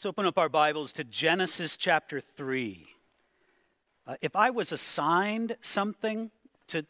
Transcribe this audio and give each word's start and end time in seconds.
Let's 0.00 0.06
open 0.06 0.24
up 0.24 0.38
our 0.38 0.48
Bibles 0.48 0.94
to 0.94 1.04
Genesis 1.04 1.76
chapter 1.76 2.22
3. 2.22 2.86
Uh, 4.06 4.14
if 4.22 4.34
I 4.34 4.48
was 4.48 4.72
assigned 4.72 5.58
something 5.60 6.30
to 6.68 6.86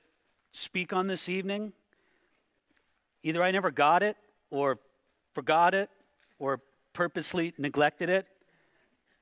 speak 0.53 0.93
on 0.93 1.09
this 1.09 1.29
evening, 1.29 1.73
either 3.25 3.43
I 3.43 3.51
never 3.51 3.73
got 3.73 4.05
it, 4.05 4.17
or 4.53 4.79
forgot 5.34 5.75
it, 5.75 5.91
or 6.39 6.61
purposely 6.93 7.53
neglected 7.59 8.11
it. 8.11 8.29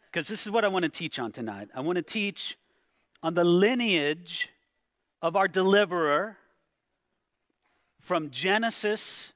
Because 0.04 0.28
this 0.28 0.44
is 0.44 0.52
what 0.52 0.66
I 0.66 0.68
want 0.68 0.82
to 0.82 0.90
teach 0.90 1.18
on 1.18 1.32
tonight. 1.32 1.70
I 1.74 1.80
want 1.80 1.96
to 1.96 2.02
teach 2.02 2.58
on 3.22 3.32
the 3.32 3.44
lineage 3.44 4.50
of 5.22 5.34
our 5.34 5.48
deliverer 5.48 6.36
from 8.02 8.28
Genesis 8.28 9.32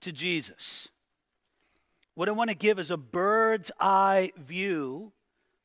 to 0.00 0.10
Jesus. 0.10 0.88
What 2.14 2.28
I 2.28 2.32
want 2.32 2.50
to 2.50 2.56
give 2.56 2.78
is 2.78 2.90
a 2.90 2.96
bird's 2.96 3.70
eye 3.78 4.32
view 4.36 5.12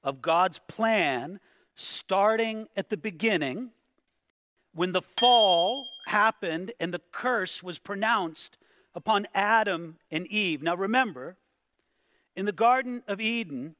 of 0.03 0.21
God's 0.21 0.59
plan 0.67 1.39
starting 1.75 2.67
at 2.77 2.89
the 2.89 2.97
beginning 2.97 3.71
when 4.73 4.91
the 4.91 5.01
fall 5.01 5.87
happened 6.07 6.71
and 6.79 6.93
the 6.93 7.01
curse 7.11 7.63
was 7.63 7.79
pronounced 7.79 8.57
upon 8.93 9.27
Adam 9.33 9.97
and 10.11 10.27
Eve. 10.27 10.61
Now 10.61 10.75
remember, 10.75 11.35
in 12.35 12.45
the 12.45 12.51
Garden 12.51 13.01
of 13.07 13.19
Eden, 13.19 13.75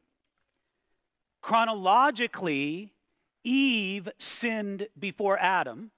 chronologically, 1.42 2.94
Eve 3.44 4.09
sinned 4.18 4.88
before 4.97 5.38
Adam, 5.38 5.92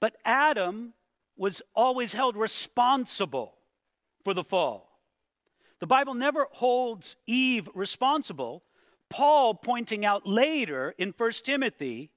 but 0.00 0.16
Adam 0.24 0.94
was 1.36 1.62
always 1.74 2.14
held 2.14 2.36
responsible 2.36 3.54
for 4.24 4.34
the 4.34 4.44
fall. 4.44 4.85
The 5.80 5.86
Bible 5.86 6.14
never 6.14 6.46
holds 6.52 7.16
Eve 7.26 7.68
responsible. 7.74 8.62
Paul 9.08 9.54
pointing 9.54 10.04
out 10.04 10.26
later 10.26 10.94
in 10.98 11.14
1 11.16 11.30
Timothy 11.44 12.10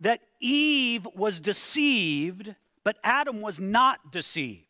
that 0.00 0.20
Eve 0.40 1.06
was 1.14 1.40
deceived, 1.40 2.54
but 2.84 2.98
Adam 3.04 3.40
was 3.40 3.60
not 3.60 4.10
deceived. 4.10 4.66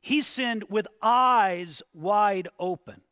He 0.00 0.22
sinned 0.22 0.64
with 0.70 0.86
eyes 1.02 1.82
wide 1.92 2.48
open. 2.58 3.02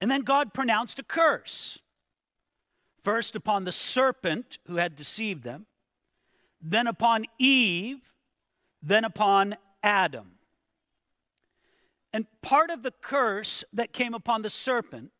And 0.00 0.10
then 0.10 0.22
God 0.22 0.54
pronounced 0.54 0.98
a 0.98 1.02
curse. 1.02 1.78
First 3.02 3.34
upon 3.34 3.64
the 3.64 3.72
serpent 3.72 4.58
who 4.66 4.76
had 4.76 4.94
deceived 4.94 5.42
them, 5.42 5.66
then 6.60 6.86
upon 6.86 7.24
Eve, 7.38 7.98
then 8.80 9.04
upon 9.04 9.56
Adam. 9.82 10.32
And 12.12 12.26
part 12.42 12.70
of 12.70 12.82
the 12.82 12.90
curse 12.90 13.64
that 13.72 13.92
came 13.92 14.14
upon 14.14 14.42
the 14.42 14.50
serpent 14.50 15.10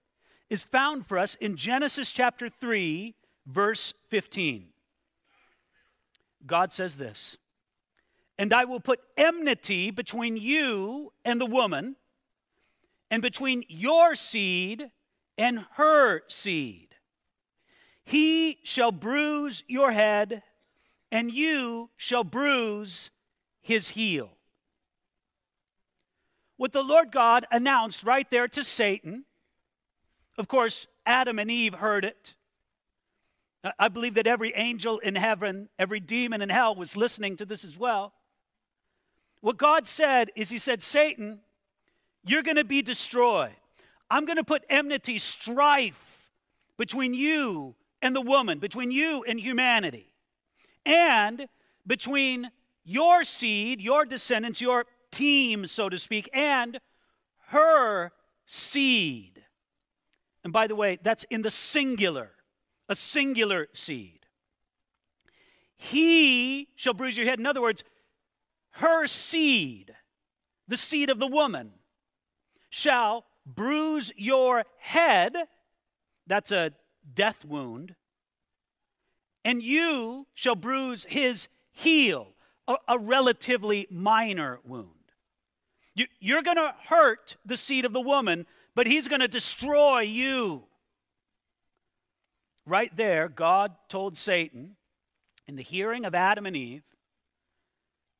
is 0.50 0.62
found 0.62 1.06
for 1.06 1.18
us 1.18 1.34
in 1.36 1.56
Genesis 1.56 2.10
chapter 2.10 2.50
3, 2.50 3.14
verse 3.46 3.94
15. 4.10 4.68
God 6.46 6.72
says 6.72 6.96
this 6.96 7.38
And 8.38 8.52
I 8.52 8.64
will 8.64 8.80
put 8.80 9.00
enmity 9.16 9.90
between 9.90 10.36
you 10.36 11.12
and 11.24 11.40
the 11.40 11.46
woman, 11.46 11.96
and 13.10 13.22
between 13.22 13.64
your 13.68 14.14
seed 14.14 14.90
and 15.38 15.64
her 15.72 16.22
seed. 16.28 16.96
He 18.04 18.58
shall 18.62 18.92
bruise 18.92 19.62
your 19.66 19.92
head, 19.92 20.42
and 21.10 21.32
you 21.32 21.90
shall 21.96 22.24
bruise 22.24 23.10
his 23.62 23.90
heel 23.90 24.36
what 26.56 26.72
the 26.72 26.82
Lord 26.82 27.10
God 27.10 27.46
announced 27.50 28.04
right 28.04 28.30
there 28.30 28.48
to 28.48 28.62
Satan. 28.62 29.24
Of 30.38 30.48
course, 30.48 30.86
Adam 31.04 31.38
and 31.38 31.50
Eve 31.50 31.74
heard 31.74 32.04
it. 32.04 32.34
I 33.78 33.88
believe 33.88 34.14
that 34.14 34.26
every 34.26 34.52
angel 34.54 34.98
in 34.98 35.14
heaven, 35.14 35.68
every 35.78 36.00
demon 36.00 36.42
in 36.42 36.48
hell 36.48 36.74
was 36.74 36.96
listening 36.96 37.36
to 37.36 37.46
this 37.46 37.64
as 37.64 37.78
well. 37.78 38.12
What 39.40 39.56
God 39.56 39.86
said 39.86 40.30
is, 40.34 40.50
He 40.50 40.58
said, 40.58 40.82
Satan, 40.82 41.40
you're 42.24 42.42
going 42.42 42.56
to 42.56 42.64
be 42.64 42.82
destroyed. 42.82 43.52
I'm 44.10 44.24
going 44.24 44.36
to 44.36 44.44
put 44.44 44.64
enmity, 44.68 45.18
strife 45.18 46.28
between 46.76 47.14
you 47.14 47.74
and 48.00 48.14
the 48.14 48.20
woman, 48.20 48.58
between 48.58 48.90
you 48.90 49.24
and 49.26 49.38
humanity, 49.38 50.12
and 50.84 51.46
between 51.86 52.50
your 52.84 53.24
seed, 53.24 53.80
your 53.80 54.04
descendants, 54.04 54.60
your 54.60 54.86
team, 55.12 55.66
so 55.66 55.88
to 55.88 55.98
speak, 55.98 56.28
and 56.32 56.80
her 57.48 58.10
seed. 58.46 59.44
And 60.42 60.52
by 60.52 60.66
the 60.66 60.74
way, 60.74 60.98
that's 61.02 61.24
in 61.30 61.42
the 61.42 61.50
singular, 61.50 62.30
a 62.88 62.96
singular 62.96 63.68
seed. 63.74 64.26
He 65.76 66.68
shall 66.74 66.94
bruise 66.94 67.16
your 67.16 67.26
head. 67.26 67.38
In 67.38 67.46
other 67.46 67.62
words, 67.62 67.84
her 68.76 69.06
seed, 69.06 69.94
the 70.66 70.76
seed 70.76 71.10
of 71.10 71.18
the 71.18 71.26
woman, 71.26 71.72
shall 72.70 73.24
bruise 73.44 74.12
your 74.16 74.64
head. 74.78 75.36
That's 76.26 76.50
a 76.50 76.72
death 77.14 77.44
wound. 77.44 77.94
And 79.44 79.62
you 79.62 80.26
shall 80.34 80.54
bruise 80.54 81.04
his 81.08 81.48
heel, 81.72 82.28
a, 82.68 82.76
a 82.88 82.98
relatively 82.98 83.86
minor 83.90 84.60
wound. 84.64 84.91
You, 85.94 86.36
are 86.36 86.42
going 86.42 86.56
to 86.56 86.74
hurt 86.88 87.36
the 87.44 87.56
seed 87.56 87.84
of 87.84 87.92
the 87.92 88.00
woman, 88.00 88.46
but 88.74 88.86
he's 88.86 89.08
going 89.08 89.20
to 89.20 89.28
destroy 89.28 90.00
you. 90.00 90.64
Right 92.64 92.94
there, 92.96 93.28
God 93.28 93.72
told 93.88 94.16
Satan 94.16 94.76
in 95.46 95.56
the 95.56 95.62
hearing 95.62 96.04
of 96.04 96.14
Adam 96.14 96.46
and 96.46 96.56
Eve, 96.56 96.84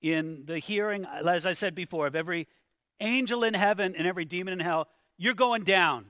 in 0.02 0.42
the 0.46 0.58
hearing, 0.58 1.06
as 1.06 1.46
I 1.46 1.52
said 1.52 1.74
before, 1.74 2.08
of 2.08 2.16
every 2.16 2.48
angel 3.00 3.44
in 3.44 3.54
heaven 3.54 3.94
and 3.96 4.06
every 4.06 4.24
demon 4.24 4.52
in 4.54 4.60
hell, 4.60 4.88
you're 5.16 5.34
going 5.34 5.62
down. 5.62 6.06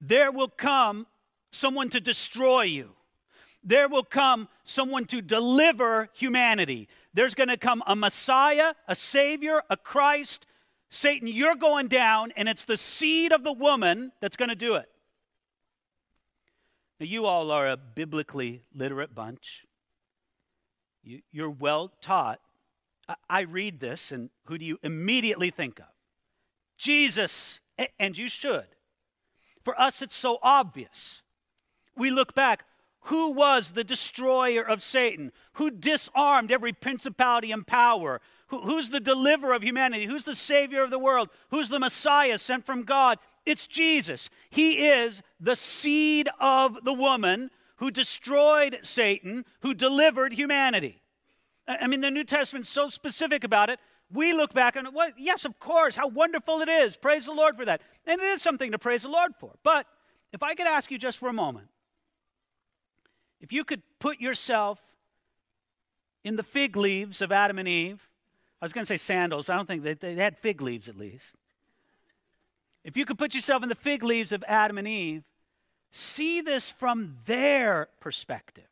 There 0.00 0.32
will 0.32 0.48
come 0.48 1.06
someone 1.52 1.90
to 1.90 2.00
destroy 2.00 2.62
you. 2.62 2.90
There 3.62 3.88
will 3.88 4.04
come 4.04 4.48
someone 4.64 5.04
to 5.06 5.20
deliver 5.20 6.08
humanity. 6.14 6.88
There's 7.18 7.34
going 7.34 7.48
to 7.48 7.56
come 7.56 7.82
a 7.84 7.96
Messiah, 7.96 8.74
a 8.86 8.94
Savior, 8.94 9.60
a 9.68 9.76
Christ. 9.76 10.46
Satan, 10.88 11.26
you're 11.26 11.56
going 11.56 11.88
down, 11.88 12.32
and 12.36 12.48
it's 12.48 12.64
the 12.64 12.76
seed 12.76 13.32
of 13.32 13.42
the 13.42 13.52
woman 13.52 14.12
that's 14.20 14.36
going 14.36 14.50
to 14.50 14.54
do 14.54 14.76
it. 14.76 14.88
Now, 17.00 17.06
you 17.06 17.26
all 17.26 17.50
are 17.50 17.66
a 17.66 17.76
biblically 17.76 18.62
literate 18.72 19.16
bunch. 19.16 19.66
You, 21.02 21.46
are 21.46 21.50
well 21.50 21.90
taught. 22.00 22.38
I, 23.08 23.16
I 23.28 23.40
read 23.40 23.80
this, 23.80 24.12
and 24.12 24.30
who 24.44 24.56
do 24.56 24.64
you 24.64 24.78
immediately 24.84 25.50
think 25.50 25.80
of? 25.80 25.86
Jesus, 26.76 27.58
and 27.98 28.16
you 28.16 28.28
should. 28.28 28.68
For 29.64 29.74
us, 29.80 30.02
it's 30.02 30.14
so 30.14 30.38
obvious. 30.40 31.22
We 31.96 32.10
look 32.10 32.36
back, 32.36 32.64
who 33.02 33.32
was 33.32 33.70
the 33.70 33.84
destroyer 33.84 34.62
of 34.62 34.82
Satan? 34.82 35.32
Who 35.54 35.70
disarmed 35.70 36.52
every 36.52 36.72
principality 36.72 37.52
and 37.52 37.66
power? 37.66 38.20
Who, 38.48 38.60
who's 38.60 38.90
the 38.90 39.00
deliverer 39.00 39.54
of 39.54 39.62
humanity? 39.62 40.06
Who's 40.06 40.24
the 40.24 40.34
savior 40.34 40.82
of 40.82 40.90
the 40.90 40.98
world? 40.98 41.30
Who's 41.50 41.68
the 41.68 41.78
Messiah 41.78 42.38
sent 42.38 42.66
from 42.66 42.82
God? 42.84 43.18
It's 43.46 43.66
Jesus. 43.66 44.28
He 44.50 44.88
is 44.88 45.22
the 45.40 45.56
seed 45.56 46.28
of 46.40 46.84
the 46.84 46.92
woman 46.92 47.50
who 47.76 47.90
destroyed 47.90 48.78
Satan, 48.82 49.44
who 49.60 49.72
delivered 49.74 50.32
humanity. 50.32 51.00
I 51.66 51.86
mean, 51.86 52.00
the 52.00 52.10
New 52.10 52.24
Testament's 52.24 52.68
so 52.68 52.88
specific 52.88 53.44
about 53.44 53.70
it. 53.70 53.78
We 54.10 54.32
look 54.32 54.54
back 54.54 54.74
and, 54.74 54.88
well, 54.94 55.10
yes, 55.16 55.44
of 55.44 55.58
course, 55.60 55.94
how 55.94 56.08
wonderful 56.08 56.60
it 56.62 56.68
is. 56.68 56.96
Praise 56.96 57.26
the 57.26 57.32
Lord 57.32 57.56
for 57.56 57.64
that. 57.64 57.82
And 58.06 58.20
it 58.20 58.24
is 58.24 58.42
something 58.42 58.72
to 58.72 58.78
praise 58.78 59.02
the 59.02 59.08
Lord 59.08 59.32
for. 59.38 59.54
But 59.62 59.86
if 60.32 60.42
I 60.42 60.54
could 60.54 60.66
ask 60.66 60.90
you 60.90 60.98
just 60.98 61.18
for 61.18 61.28
a 61.28 61.32
moment, 61.32 61.68
if 63.40 63.52
you 63.52 63.64
could 63.64 63.82
put 63.98 64.20
yourself 64.20 64.80
in 66.24 66.36
the 66.36 66.42
fig 66.42 66.76
leaves 66.76 67.22
of 67.22 67.32
Adam 67.32 67.58
and 67.58 67.68
Eve, 67.68 68.08
I 68.60 68.64
was 68.64 68.72
going 68.72 68.84
to 68.84 68.88
say 68.88 68.96
sandals, 68.96 69.46
but 69.46 69.52
I 69.52 69.56
don't 69.56 69.66
think 69.66 69.82
they, 69.82 69.94
they 69.94 70.14
had 70.14 70.36
fig 70.38 70.60
leaves 70.60 70.88
at 70.88 70.98
least. 70.98 71.34
If 72.84 72.96
you 72.96 73.04
could 73.04 73.18
put 73.18 73.34
yourself 73.34 73.62
in 73.62 73.68
the 73.68 73.74
fig 73.74 74.02
leaves 74.02 74.32
of 74.32 74.42
Adam 74.48 74.78
and 74.78 74.88
Eve, 74.88 75.22
see 75.92 76.40
this 76.40 76.70
from 76.70 77.18
their 77.26 77.88
perspective. 78.00 78.64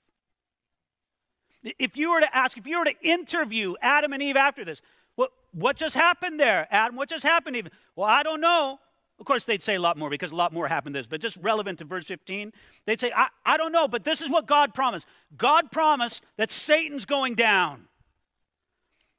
If 1.78 1.96
you 1.96 2.12
were 2.12 2.20
to 2.20 2.36
ask, 2.36 2.56
if 2.56 2.66
you 2.66 2.78
were 2.78 2.84
to 2.84 2.94
interview 3.02 3.74
Adam 3.82 4.12
and 4.12 4.22
Eve 4.22 4.36
after 4.36 4.64
this, 4.64 4.80
what, 5.16 5.32
what 5.52 5.76
just 5.76 5.94
happened 5.94 6.38
there, 6.38 6.68
Adam? 6.70 6.96
What 6.96 7.08
just 7.08 7.24
happened, 7.24 7.56
Eve? 7.56 7.68
Well, 7.94 8.08
I 8.08 8.22
don't 8.22 8.40
know. 8.40 8.78
Of 9.18 9.24
course, 9.24 9.44
they'd 9.44 9.62
say 9.62 9.76
a 9.76 9.80
lot 9.80 9.96
more 9.96 10.10
because 10.10 10.32
a 10.32 10.36
lot 10.36 10.52
more 10.52 10.68
happened 10.68 10.94
this, 10.94 11.06
but 11.06 11.20
just 11.20 11.36
relevant 11.38 11.78
to 11.78 11.84
verse 11.84 12.06
15, 12.06 12.52
they'd 12.84 13.00
say, 13.00 13.10
I, 13.16 13.28
I 13.44 13.56
don't 13.56 13.72
know, 13.72 13.88
but 13.88 14.04
this 14.04 14.20
is 14.20 14.30
what 14.30 14.46
God 14.46 14.74
promised. 14.74 15.06
God 15.36 15.72
promised 15.72 16.22
that 16.36 16.50
Satan's 16.50 17.06
going 17.06 17.34
down, 17.34 17.88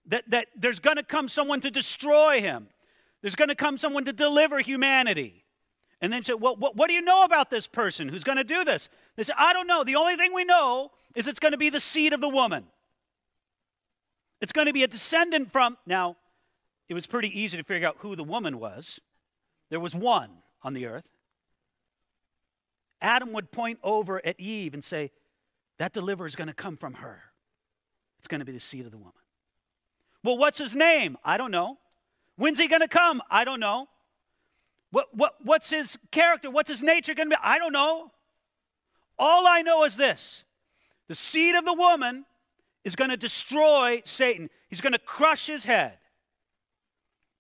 that, 0.05 0.23
that 0.29 0.47
there's 0.55 0.79
going 0.79 0.97
to 0.97 1.03
come 1.03 1.27
someone 1.27 1.61
to 1.61 1.71
destroy 1.71 2.41
him, 2.41 2.67
there's 3.21 3.35
going 3.35 3.49
to 3.49 3.55
come 3.55 3.77
someone 3.77 4.05
to 4.05 4.13
deliver 4.13 4.59
humanity. 4.59 5.43
And 5.99 6.13
then 6.13 6.23
say, 6.23 6.35
well, 6.35 6.55
what, 6.55 6.75
what 6.75 6.89
do 6.89 6.93
you 6.93 7.01
know 7.01 7.23
about 7.23 7.49
this 7.49 7.65
person 7.65 8.07
who's 8.07 8.23
going 8.23 8.37
to 8.37 8.43
do 8.43 8.63
this? 8.63 8.87
They 9.15 9.23
say, 9.23 9.33
I 9.35 9.51
don't 9.51 9.65
know. 9.65 9.83
The 9.83 9.95
only 9.95 10.15
thing 10.15 10.31
we 10.31 10.45
know 10.45 10.91
is 11.15 11.27
it's 11.27 11.39
going 11.39 11.53
to 11.53 11.57
be 11.57 11.71
the 11.71 11.79
seed 11.79 12.13
of 12.13 12.21
the 12.21 12.29
woman. 12.29 12.65
It's 14.39 14.51
going 14.51 14.67
to 14.67 14.73
be 14.73 14.83
a 14.83 14.87
descendant 14.87 15.51
from. 15.51 15.75
Now, 15.87 16.15
it 16.87 16.93
was 16.93 17.07
pretty 17.07 17.29
easy 17.39 17.57
to 17.57 17.63
figure 17.63 17.87
out 17.87 17.95
who 17.99 18.15
the 18.15 18.23
woman 18.23 18.59
was. 18.59 18.99
There 19.69 19.79
was 19.79 19.95
one 19.95 20.29
on 20.63 20.73
the 20.73 20.85
earth. 20.85 21.05
Adam 23.01 23.33
would 23.33 23.51
point 23.51 23.79
over 23.83 24.25
at 24.25 24.39
Eve 24.39 24.73
and 24.73 24.83
say, 24.83 25.11
That 25.77 25.93
deliverer 25.93 26.27
is 26.27 26.35
going 26.35 26.47
to 26.47 26.53
come 26.53 26.77
from 26.77 26.95
her. 26.95 27.19
It's 28.19 28.27
going 28.27 28.39
to 28.39 28.45
be 28.45 28.51
the 28.51 28.59
seed 28.59 28.85
of 28.85 28.91
the 28.91 28.97
woman. 28.97 29.13
Well, 30.23 30.37
what's 30.37 30.57
his 30.57 30.75
name? 30.75 31.17
I 31.23 31.37
don't 31.37 31.51
know. 31.51 31.77
When's 32.35 32.59
he 32.59 32.67
going 32.67 32.81
to 32.81 32.87
come? 32.87 33.21
I 33.29 33.43
don't 33.43 33.59
know. 33.59 33.87
What, 34.91 35.07
what, 35.15 35.35
what's 35.43 35.69
his 35.69 35.97
character? 36.11 36.49
What's 36.49 36.69
his 36.69 36.81
nature 36.81 37.13
going 37.13 37.29
to 37.29 37.35
be? 37.35 37.41
I 37.43 37.59
don't 37.59 37.73
know. 37.73 38.11
All 39.19 39.47
I 39.47 39.61
know 39.61 39.83
is 39.83 39.95
this 39.95 40.43
the 41.07 41.15
seed 41.15 41.55
of 41.55 41.65
the 41.65 41.73
woman 41.73 42.25
is 42.83 42.95
going 42.95 43.09
to 43.09 43.17
destroy 43.17 44.01
Satan, 44.05 44.49
he's 44.69 44.81
going 44.81 44.93
to 44.93 44.99
crush 44.99 45.47
his 45.47 45.65
head, 45.65 45.97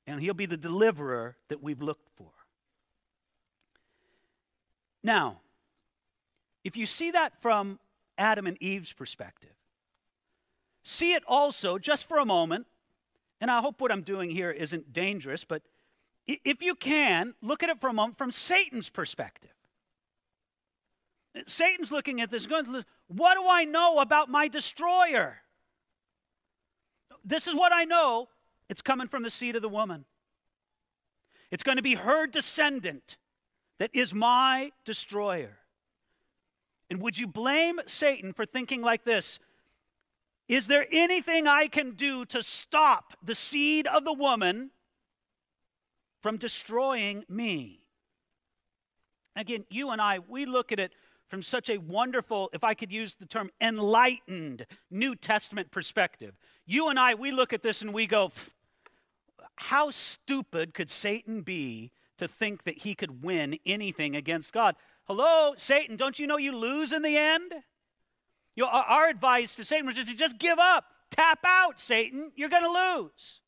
and 0.07 0.21
he'll 0.21 0.33
be 0.33 0.45
the 0.45 0.57
deliverer 0.57 1.35
that 1.49 1.61
we've 1.61 1.81
looked 1.81 2.09
for. 2.15 2.31
Now, 5.03 5.41
if 6.63 6.75
you 6.77 6.85
see 6.85 7.11
that 7.11 7.41
from 7.41 7.79
Adam 8.17 8.47
and 8.47 8.57
Eve's 8.61 8.93
perspective, 8.93 9.53
see 10.83 11.13
it 11.13 11.23
also, 11.27 11.77
just 11.77 12.07
for 12.07 12.17
a 12.17 12.25
moment, 12.25 12.65
and 13.39 13.51
I 13.51 13.61
hope 13.61 13.81
what 13.81 13.91
I'm 13.91 14.01
doing 14.01 14.31
here 14.31 14.49
isn't 14.49 14.93
dangerous, 14.93 15.43
but 15.43 15.61
if 16.25 16.61
you 16.61 16.73
can, 16.75 17.35
look 17.41 17.63
at 17.63 17.69
it 17.69 17.79
for 17.79 17.89
a 17.89 17.93
moment 17.93 18.17
from 18.17 18.31
Satan's 18.31 18.89
perspective. 18.89 19.51
Satan's 21.45 21.91
looking 21.91 22.19
at 22.19 22.31
this, 22.31 22.47
going, 22.47 22.83
What 23.07 23.35
do 23.35 23.47
I 23.47 23.65
know 23.65 23.99
about 23.99 24.29
my 24.29 24.47
destroyer? 24.47 25.37
This 27.23 27.47
is 27.47 27.55
what 27.55 27.71
I 27.71 27.83
know. 27.83 28.29
It's 28.69 28.81
coming 28.81 29.07
from 29.07 29.23
the 29.23 29.29
seed 29.29 29.55
of 29.55 29.61
the 29.61 29.69
woman. 29.69 30.05
It's 31.51 31.63
going 31.63 31.77
to 31.77 31.83
be 31.83 31.95
her 31.95 32.27
descendant 32.27 33.17
that 33.79 33.91
is 33.93 34.13
my 34.13 34.71
destroyer. 34.85 35.59
And 36.89 37.01
would 37.01 37.17
you 37.17 37.27
blame 37.27 37.79
Satan 37.87 38.33
for 38.33 38.45
thinking 38.45 38.81
like 38.81 39.03
this? 39.03 39.39
Is 40.47 40.67
there 40.67 40.87
anything 40.91 41.47
I 41.47 41.67
can 41.67 41.91
do 41.91 42.25
to 42.25 42.41
stop 42.41 43.13
the 43.21 43.35
seed 43.35 43.85
of 43.87 44.05
the 44.05 44.13
woman 44.13 44.71
from 46.21 46.37
destroying 46.37 47.25
me? 47.27 47.81
Again, 49.35 49.65
you 49.69 49.91
and 49.91 50.01
I, 50.01 50.19
we 50.19 50.45
look 50.45 50.71
at 50.71 50.79
it 50.79 50.93
from 51.27 51.43
such 51.43 51.69
a 51.69 51.77
wonderful, 51.77 52.49
if 52.53 52.63
I 52.63 52.73
could 52.73 52.91
use 52.91 53.15
the 53.15 53.25
term, 53.25 53.51
enlightened 53.59 54.65
New 54.89 55.15
Testament 55.15 55.69
perspective. 55.71 56.33
You 56.65 56.87
and 56.87 56.97
I, 56.97 57.15
we 57.15 57.31
look 57.31 57.51
at 57.51 57.61
this 57.61 57.81
and 57.81 57.93
we 57.93 58.07
go, 58.07 58.31
how 59.57 59.91
stupid 59.91 60.73
could 60.73 60.89
Satan 60.89 61.41
be 61.41 61.91
to 62.17 62.27
think 62.27 62.63
that 62.63 62.79
he 62.79 62.95
could 62.95 63.23
win 63.23 63.57
anything 63.65 64.15
against 64.15 64.51
God? 64.51 64.75
Hello, 65.05 65.53
Satan, 65.57 65.97
don't 65.97 66.17
you 66.17 66.27
know 66.27 66.37
you 66.37 66.55
lose 66.55 66.91
in 66.91 67.01
the 67.01 67.17
end? 67.17 67.53
You 68.55 68.63
know, 68.63 68.69
our 68.69 69.09
advice 69.09 69.55
to 69.55 69.63
Satan 69.63 69.85
was 69.85 69.95
just 69.95 70.07
to 70.07 70.15
just 70.15 70.39
give 70.39 70.57
up. 70.57 70.85
Tap 71.11 71.39
out, 71.45 71.79
Satan. 71.79 72.31
You're 72.35 72.49
going 72.49 72.63
to 72.63 73.01
lose. 73.01 73.41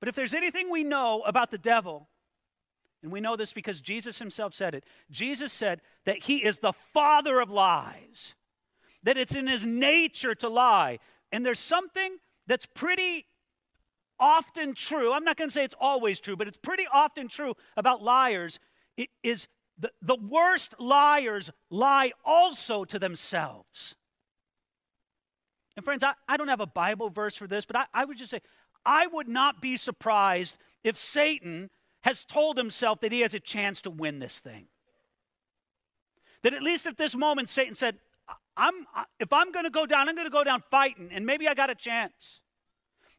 But 0.00 0.08
if 0.08 0.14
there's 0.14 0.34
anything 0.34 0.70
we 0.70 0.84
know 0.84 1.22
about 1.26 1.50
the 1.50 1.58
devil, 1.58 2.08
and 3.02 3.12
we 3.12 3.20
know 3.20 3.36
this 3.36 3.52
because 3.52 3.80
Jesus 3.80 4.18
himself 4.18 4.54
said 4.54 4.74
it. 4.74 4.84
Jesus 5.10 5.52
said 5.52 5.80
that 6.04 6.24
he 6.24 6.44
is 6.44 6.58
the 6.58 6.72
father 6.92 7.40
of 7.40 7.50
lies, 7.50 8.34
that 9.04 9.16
it's 9.16 9.34
in 9.34 9.46
his 9.46 9.64
nature 9.64 10.34
to 10.34 10.48
lie. 10.48 10.98
And 11.30 11.46
there's 11.46 11.60
something 11.60 12.16
that's 12.46 12.66
pretty 12.66 13.26
often 14.18 14.74
true. 14.74 15.12
I'm 15.12 15.24
not 15.24 15.36
going 15.36 15.48
to 15.48 15.54
say 15.54 15.64
it's 15.64 15.74
always 15.80 16.18
true, 16.18 16.36
but 16.36 16.48
it's 16.48 16.56
pretty 16.56 16.86
often 16.92 17.28
true 17.28 17.54
about 17.76 18.02
liars. 18.02 18.58
It 18.96 19.10
is 19.22 19.46
the, 19.78 19.90
the 20.00 20.16
worst 20.16 20.74
liars 20.78 21.50
lie 21.70 22.12
also 22.24 22.84
to 22.84 22.98
themselves. 22.98 23.94
And 25.76 25.84
friends, 25.84 26.02
I, 26.02 26.14
I 26.28 26.36
don't 26.36 26.48
have 26.48 26.60
a 26.60 26.66
Bible 26.66 27.10
verse 27.10 27.36
for 27.36 27.46
this, 27.46 27.66
but 27.66 27.76
I, 27.76 27.84
I 27.92 28.04
would 28.04 28.16
just 28.16 28.30
say 28.30 28.40
I 28.84 29.06
would 29.06 29.28
not 29.28 29.60
be 29.60 29.76
surprised 29.76 30.56
if 30.82 30.96
Satan 30.96 31.70
has 32.02 32.24
told 32.24 32.56
himself 32.56 33.00
that 33.00 33.12
he 33.12 33.20
has 33.20 33.34
a 33.34 33.40
chance 33.40 33.80
to 33.82 33.90
win 33.90 34.18
this 34.18 34.38
thing. 34.38 34.68
That 36.42 36.54
at 36.54 36.62
least 36.62 36.86
at 36.86 36.96
this 36.96 37.14
moment, 37.14 37.48
Satan 37.48 37.74
said, 37.74 37.96
I'm, 38.56 38.86
if 39.20 39.32
I'm 39.32 39.52
going 39.52 39.64
to 39.64 39.70
go 39.70 39.84
down, 39.84 40.08
I'm 40.08 40.14
going 40.14 40.26
to 40.26 40.32
go 40.32 40.44
down 40.44 40.62
fighting, 40.70 41.10
and 41.12 41.26
maybe 41.26 41.48
I 41.48 41.54
got 41.54 41.68
a 41.68 41.74
chance. 41.74 42.40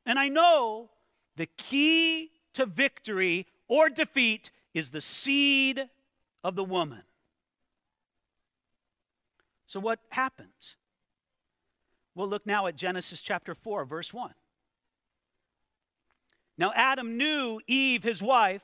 And 0.07 0.17
I 0.17 0.29
know 0.29 0.89
the 1.35 1.47
key 1.57 2.31
to 2.53 2.65
victory 2.65 3.45
or 3.67 3.89
defeat 3.89 4.49
is 4.73 4.89
the 4.89 5.01
seed 5.01 5.89
of 6.45 6.55
the 6.55 6.63
woman. 6.63 7.03
So, 9.67 9.81
what 9.81 9.99
happens? 10.09 10.77
We'll 12.15 12.29
look 12.29 12.47
now 12.47 12.67
at 12.67 12.77
Genesis 12.77 13.21
chapter 13.21 13.53
4, 13.53 13.83
verse 13.83 14.13
1. 14.13 14.33
Now, 16.57 16.71
Adam 16.73 17.17
knew 17.17 17.59
Eve, 17.67 18.01
his 18.01 18.21
wife, 18.21 18.63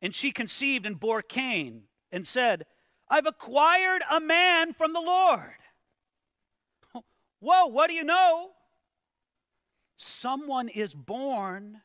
and 0.00 0.14
she 0.14 0.32
conceived 0.32 0.86
and 0.86 0.98
bore 0.98 1.20
Cain 1.20 1.82
and 2.10 2.26
said, 2.26 2.64
I've 3.10 3.26
acquired 3.26 4.02
a 4.10 4.20
man 4.20 4.72
from 4.72 4.94
the 4.94 5.00
Lord. 5.00 5.52
Whoa, 7.40 7.66
what 7.66 7.88
do 7.88 7.94
you 7.94 8.04
know? 8.04 8.52
Someone 9.98 10.68
is 10.68 10.94
born 10.94 11.80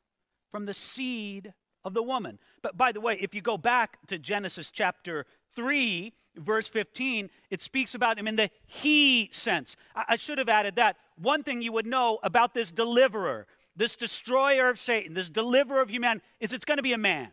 from 0.51 0.65
the 0.65 0.73
seed 0.73 1.53
of 1.83 1.93
the 1.93 2.03
woman. 2.03 2.39
But 2.61 2.77
by 2.77 2.91
the 2.91 3.01
way, 3.01 3.17
if 3.19 3.33
you 3.33 3.41
go 3.41 3.57
back 3.57 3.97
to 4.07 4.17
Genesis 4.17 4.71
chapter 4.71 5.25
3, 5.55 6.13
verse 6.35 6.67
15, 6.67 7.29
it 7.49 7.59
speaks 7.59 7.95
about 7.95 8.17
him 8.17 8.27
in 8.27 8.35
the 8.35 8.49
he 8.67 9.29
sense. 9.33 9.75
I, 9.95 10.03
I 10.09 10.15
should 10.15 10.37
have 10.37 10.47
added 10.47 10.75
that. 10.75 10.97
One 11.17 11.43
thing 11.43 11.61
you 11.61 11.71
would 11.71 11.87
know 11.87 12.19
about 12.23 12.53
this 12.53 12.71
deliverer, 12.71 13.47
this 13.75 13.95
destroyer 13.95 14.69
of 14.69 14.79
Satan, 14.79 15.15
this 15.15 15.29
deliverer 15.29 15.81
of 15.81 15.89
humanity, 15.89 16.23
is 16.39 16.53
it's 16.53 16.65
going 16.65 16.77
to 16.77 16.83
be 16.83 16.93
a 16.93 16.97
man. 16.97 17.29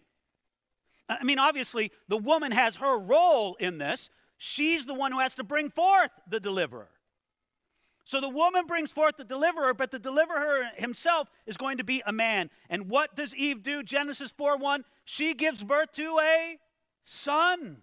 I 1.08 1.24
mean, 1.24 1.38
obviously, 1.38 1.92
the 2.08 2.16
woman 2.16 2.52
has 2.52 2.76
her 2.76 2.98
role 2.98 3.56
in 3.56 3.78
this. 3.78 4.08
She's 4.38 4.86
the 4.86 4.94
one 4.94 5.12
who 5.12 5.20
has 5.20 5.34
to 5.34 5.44
bring 5.44 5.68
forth 5.68 6.10
the 6.28 6.40
deliverer. 6.40 6.88
So 8.10 8.20
the 8.20 8.28
woman 8.28 8.66
brings 8.66 8.90
forth 8.90 9.18
the 9.18 9.24
deliverer, 9.24 9.72
but 9.72 9.92
the 9.92 9.98
deliverer 10.00 10.64
himself 10.74 11.30
is 11.46 11.56
going 11.56 11.78
to 11.78 11.84
be 11.84 12.02
a 12.04 12.10
man. 12.10 12.50
And 12.68 12.88
what 12.88 13.14
does 13.14 13.36
Eve 13.36 13.62
do? 13.62 13.84
Genesis 13.84 14.32
4 14.32 14.56
1. 14.56 14.84
She 15.04 15.32
gives 15.32 15.62
birth 15.62 15.92
to 15.92 16.18
a 16.18 16.58
son. 17.04 17.82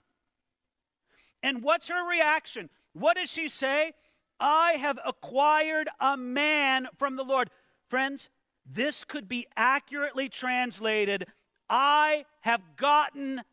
And 1.42 1.64
what's 1.64 1.88
her 1.88 2.10
reaction? 2.10 2.70
What 2.92 3.16
does 3.16 3.30
she 3.30 3.48
say? 3.48 3.94
I 4.38 4.74
have 4.74 5.00
acquired 5.06 5.88
a 6.02 6.18
man 6.18 6.90
from 6.98 7.16
the 7.16 7.24
Lord. 7.24 7.50
Friends, 7.90 8.28
this 8.66 9.06
could 9.06 9.30
be 9.30 9.48
accurately 9.56 10.28
translated 10.28 11.26
I 11.70 12.26
have 12.42 12.76
gotten 12.76 13.44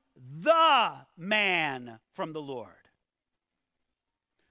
the 0.41 0.93
man 1.17 2.01
from 2.15 2.33
the 2.33 2.43
Lord. 2.43 2.84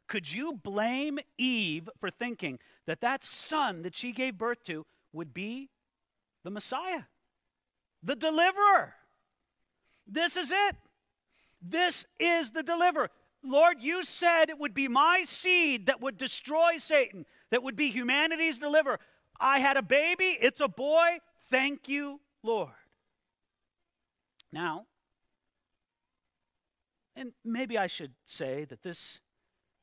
Could 0.08 0.32
you 0.32 0.54
blame 0.54 1.20
Eve 1.38 1.90
for 2.00 2.10
thinking 2.10 2.60
that 2.86 3.02
that 3.02 3.24
son 3.24 3.82
that 3.84 3.96
she 3.96 4.12
gave 4.12 4.38
birth 4.38 4.64
to 4.66 4.86
would 5.12 5.34
be 5.34 5.70
the 6.44 6.52
Messiah, 6.52 7.04
the 8.04 8.16
deliverer? 8.16 8.96
This 10.08 10.36
is 10.36 10.52
it. 10.52 10.76
This 11.62 12.06
is 12.20 12.52
the 12.52 12.64
deliverer. 12.64 13.10
Lord, 13.44 13.78
you 13.82 14.06
said 14.06 14.50
it 14.50 14.60
would 14.60 14.74
be 14.74 14.88
my 14.88 15.24
seed 15.26 15.88
that 15.88 16.02
would 16.02 16.18
destroy 16.18 16.78
Satan, 16.78 17.26
that 17.50 17.64
would 17.64 17.76
be 17.76 17.90
humanity's 17.90 18.60
deliverer. 18.60 19.00
I 19.40 19.60
had 19.60 19.78
a 19.78 19.82
baby. 19.82 20.38
It's 20.40 20.62
a 20.62 20.68
boy. 20.68 21.20
Thank 21.50 21.90
you, 21.90 22.20
Lord. 22.42 22.70
Now, 24.52 24.86
and 27.16 27.34
maybe 27.44 27.78
I 27.78 27.88
should 27.88 28.14
say 28.26 28.66
that 28.66 28.84
this, 28.84 29.20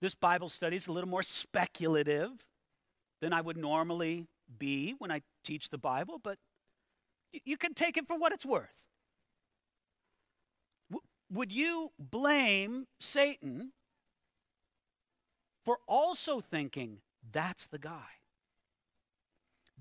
this 0.00 0.14
Bible 0.14 0.48
study 0.48 0.76
is 0.76 0.86
a 0.86 0.92
little 0.92 1.08
more 1.08 1.22
speculative 1.22 2.30
than 3.20 3.32
I 3.32 3.40
would 3.40 3.56
normally 3.56 4.26
be 4.58 4.94
when 4.98 5.10
I 5.10 5.22
teach 5.44 5.68
the 5.68 5.78
Bible, 5.78 6.18
but 6.22 6.38
you 7.44 7.56
can 7.56 7.74
take 7.74 7.96
it 7.96 8.06
for 8.06 8.18
what 8.18 8.32
it's 8.32 8.46
worth. 8.46 8.74
W- 10.90 11.06
would 11.30 11.52
you 11.52 11.92
blame 11.98 12.86
Satan 12.98 13.72
for 15.64 15.78
also 15.86 16.40
thinking 16.40 16.98
that's 17.30 17.66
the 17.66 17.78
guy? 17.78 18.08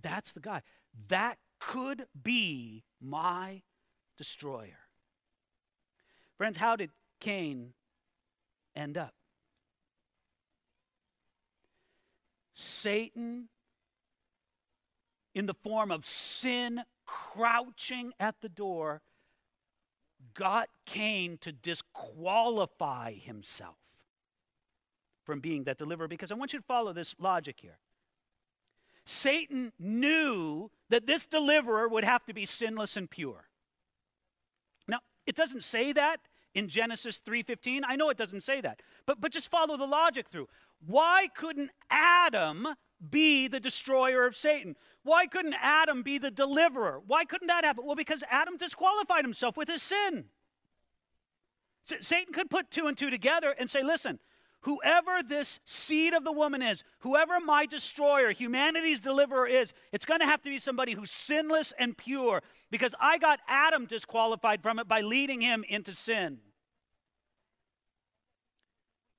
That's 0.02 0.34
the 0.34 0.40
guy. 0.40 0.62
That 1.08 1.38
could 1.60 2.06
be 2.22 2.84
my 3.02 3.62
destroyer. 4.18 4.80
Friends, 6.38 6.58
how 6.58 6.76
did 6.76 6.92
Cain 7.20 7.74
end 8.76 8.98
up? 8.98 9.14
Satan, 12.60 13.48
in 15.34 15.46
the 15.46 15.54
form 15.54 15.92
of 15.92 16.06
sin 16.06 16.82
crouching 17.06 18.12
at 18.20 18.36
the 18.42 18.50
door, 18.50 19.02
got 20.34 20.68
Cain 20.86 21.38
to 21.40 21.54
disqualify 21.54 23.14
himself 23.14 23.78
from 25.24 25.40
being 25.40 25.64
that 25.64 25.78
deliverer 25.78 26.10
because 26.10 26.32
I 26.32 26.36
want 26.36 26.52
you 26.52 26.60
to 26.60 26.66
follow 26.66 26.92
this 26.92 27.16
logic 27.18 27.60
here. 27.62 27.78
Satan 29.06 29.72
knew 29.80 30.70
that 30.90 31.08
this 31.08 31.26
deliverer 31.28 31.88
would 31.88 32.04
have 32.04 32.26
to 32.26 32.34
be 32.34 32.46
sinless 32.46 32.98
and 32.98 33.10
pure. 33.10 33.48
Now, 34.86 35.00
it 35.26 35.36
doesn't 35.36 35.64
say 35.64 35.94
that 35.94 36.20
in 36.60 36.68
Genesis 36.68 37.22
3:15. 37.22 37.84
I 37.86 37.96
know 37.96 38.10
it 38.10 38.18
doesn't 38.18 38.42
say 38.42 38.62
that. 38.62 38.82
But 39.06 39.20
but 39.20 39.32
just 39.32 39.50
follow 39.50 39.78
the 39.78 39.88
logic 39.88 40.28
through. 40.30 40.48
Why 40.86 41.28
couldn't 41.34 41.72
Adam 41.90 42.68
be 43.10 43.48
the 43.48 43.60
destroyer 43.60 44.26
of 44.26 44.36
Satan? 44.36 44.76
Why 45.04 45.26
couldn't 45.26 45.56
Adam 45.56 46.04
be 46.04 46.18
the 46.18 46.32
deliverer? 46.32 47.02
Why 47.08 47.24
couldn't 47.26 47.48
that 47.48 47.64
happen? 47.64 47.86
Well, 47.86 47.96
because 47.96 48.24
Adam 48.30 48.58
disqualified 48.58 49.24
himself 49.24 49.58
with 49.58 49.70
his 49.70 49.82
sin. 49.82 50.26
Satan 52.02 52.34
could 52.34 52.50
put 52.50 52.70
two 52.70 52.88
and 52.88 52.98
two 52.98 53.10
together 53.10 53.56
and 53.58 53.70
say, 53.70 53.82
listen, 53.82 54.20
whoever 54.62 55.24
this 55.24 55.60
seed 55.66 56.14
of 56.14 56.24
the 56.24 56.32
woman 56.32 56.62
is, 56.62 56.84
whoever 57.00 57.40
my 57.40 57.66
destroyer, 57.66 58.32
humanity's 58.32 59.00
deliverer 59.00 59.48
is, 59.48 59.74
it's 59.92 60.06
going 60.06 60.20
to 60.20 60.26
have 60.26 60.42
to 60.44 60.50
be 60.50 60.60
somebody 60.60 60.94
who's 60.94 61.10
sinless 61.10 61.74
and 61.80 61.98
pure 61.98 62.44
because 62.70 62.94
I 63.00 63.18
got 63.18 63.40
Adam 63.48 63.86
disqualified 63.86 64.62
from 64.62 64.78
it 64.78 64.88
by 64.88 65.02
leading 65.02 65.42
him 65.42 65.64
into 65.68 65.94
sin. 65.94 66.40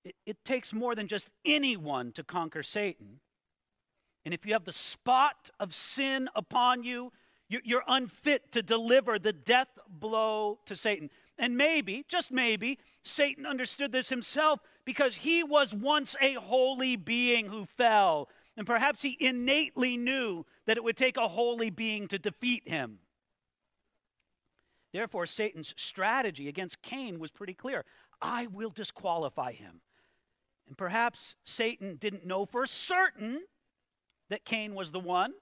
It, 0.05 0.15
it 0.27 0.45
takes 0.45 0.73
more 0.73 0.95
than 0.95 1.09
just 1.09 1.31
anyone 1.45 2.13
to 2.13 2.25
conquer 2.25 2.63
Satan. 2.63 3.21
And 4.25 4.35
if 4.35 4.45
you 4.45 4.53
have 4.53 4.65
the 4.65 4.73
spot 4.73 5.51
of 5.59 5.75
sin 5.75 6.29
upon 6.35 6.83
you, 6.83 7.13
you're 7.49 7.85
unfit 7.89 8.53
to 8.53 8.63
deliver 8.63 9.19
the 9.19 9.33
death 9.33 9.69
blow 9.89 10.61
to 10.67 10.77
Satan. 10.77 11.11
And 11.37 11.57
maybe, 11.57 12.05
just 12.07 12.31
maybe, 12.31 12.79
Satan 13.03 13.45
understood 13.45 13.93
this 13.93 14.09
himself 14.09 14.61
because 14.85 15.17
he 15.17 15.43
was 15.43 15.75
once 15.75 16.15
a 16.21 16.35
holy 16.35 16.97
being 16.97 17.47
who 17.47 17.65
fell. 17.65 18.29
And 18.57 18.67
perhaps 18.67 19.03
he 19.03 19.17
innately 19.19 19.97
knew 19.97 20.45
that 20.67 20.77
it 20.77 20.85
would 20.85 20.97
take 20.97 21.17
a 21.17 21.29
holy 21.29 21.71
being 21.71 22.09
to 22.09 22.19
defeat 22.19 22.69
him. 22.69 22.99
Therefore, 24.93 25.27
Satan's 25.27 25.75
strategy 25.77 26.49
against 26.49 26.83
Cain 26.83 27.19
was 27.19 27.31
pretty 27.31 27.55
clear 27.55 27.85
I 28.21 28.47
will 28.47 28.71
disqualify 28.71 29.53
him. 29.53 29.81
And 30.71 30.79
perhaps 30.79 31.35
Satan 31.45 31.97
didn't 31.97 32.25
know 32.25 32.47
for 32.47 32.65
certain 32.65 33.41
that 34.29 34.45
Cain 34.45 34.77
was 34.77 34.93
the 34.93 35.01
one. 35.01 35.33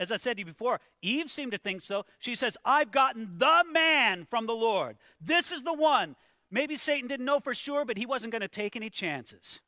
As 0.00 0.10
I 0.10 0.16
said 0.16 0.36
to 0.36 0.40
you 0.40 0.46
before, 0.46 0.80
Eve 1.00 1.30
seemed 1.30 1.52
to 1.52 1.58
think 1.58 1.80
so. 1.80 2.04
She 2.18 2.34
says, 2.34 2.56
I've 2.64 2.90
gotten 2.90 3.38
the 3.38 3.62
man 3.70 4.26
from 4.28 4.46
the 4.46 4.52
Lord. 4.52 4.96
This 5.20 5.52
is 5.52 5.62
the 5.62 5.72
one. 5.72 6.16
Maybe 6.50 6.76
Satan 6.76 7.06
didn't 7.06 7.24
know 7.24 7.38
for 7.38 7.54
sure, 7.54 7.84
but 7.84 7.96
he 7.96 8.04
wasn't 8.04 8.32
going 8.32 8.42
to 8.42 8.48
take 8.48 8.74
any 8.74 8.90
chances. 8.90 9.60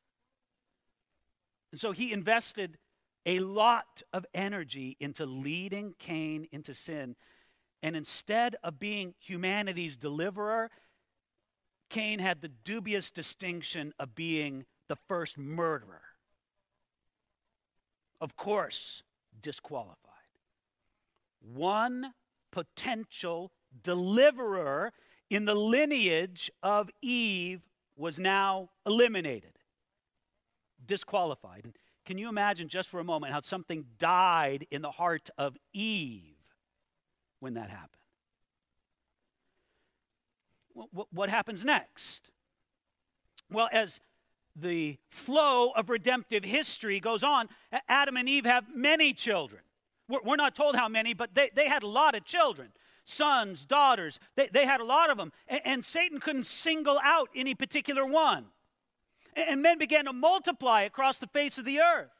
And 1.70 1.80
so 1.80 1.92
he 1.92 2.12
invested 2.12 2.78
a 3.24 3.38
lot 3.38 4.02
of 4.12 4.26
energy 4.34 4.96
into 4.98 5.24
leading 5.24 5.94
Cain 6.00 6.48
into 6.50 6.74
sin. 6.74 7.14
And 7.80 7.94
instead 7.94 8.56
of 8.64 8.80
being 8.80 9.14
humanity's 9.20 9.96
deliverer, 9.96 10.68
Cain 11.90 12.18
had 12.18 12.40
the 12.40 12.48
dubious 12.48 13.10
distinction 13.10 13.92
of 13.98 14.14
being 14.14 14.66
the 14.88 14.96
first 15.08 15.38
murderer. 15.38 16.02
Of 18.20 18.36
course, 18.36 19.02
disqualified 19.40 20.08
one 21.40 22.14
potential 22.50 23.52
deliverer 23.82 24.92
in 25.30 25.44
the 25.44 25.54
lineage 25.54 26.50
of 26.62 26.90
Eve 27.02 27.60
was 27.96 28.18
now 28.18 28.70
eliminated, 28.86 29.58
disqualified. 30.84 31.74
Can 32.04 32.16
you 32.16 32.28
imagine 32.28 32.68
just 32.68 32.88
for 32.88 33.00
a 33.00 33.04
moment 33.04 33.32
how 33.32 33.40
something 33.40 33.84
died 33.98 34.66
in 34.70 34.82
the 34.82 34.90
heart 34.90 35.28
of 35.36 35.56
Eve 35.72 36.36
when 37.40 37.54
that 37.54 37.68
happened? 37.68 37.97
What 41.10 41.30
happens 41.30 41.64
next? 41.64 42.30
Well, 43.50 43.68
as 43.72 44.00
the 44.54 44.98
flow 45.10 45.70
of 45.70 45.88
redemptive 45.88 46.44
history 46.44 47.00
goes 47.00 47.22
on, 47.22 47.48
Adam 47.88 48.16
and 48.16 48.28
Eve 48.28 48.44
have 48.44 48.64
many 48.74 49.12
children. 49.12 49.62
We're 50.08 50.36
not 50.36 50.54
told 50.54 50.74
how 50.74 50.88
many, 50.88 51.14
but 51.14 51.34
they, 51.34 51.50
they 51.54 51.68
had 51.68 51.82
a 51.82 51.88
lot 51.88 52.14
of 52.14 52.24
children 52.24 52.70
sons, 53.08 53.64
daughters. 53.64 54.20
They, 54.36 54.48
they 54.52 54.66
had 54.66 54.80
a 54.80 54.84
lot 54.84 55.10
of 55.10 55.16
them. 55.16 55.32
And, 55.48 55.60
and 55.64 55.84
Satan 55.84 56.20
couldn't 56.20 56.44
single 56.44 57.00
out 57.02 57.30
any 57.34 57.54
particular 57.54 58.04
one. 58.04 58.46
And, 59.34 59.48
and 59.48 59.62
men 59.62 59.78
began 59.78 60.04
to 60.04 60.12
multiply 60.12 60.82
across 60.82 61.18
the 61.18 61.26
face 61.26 61.58
of 61.58 61.64
the 61.64 61.80
earth. 61.80 62.10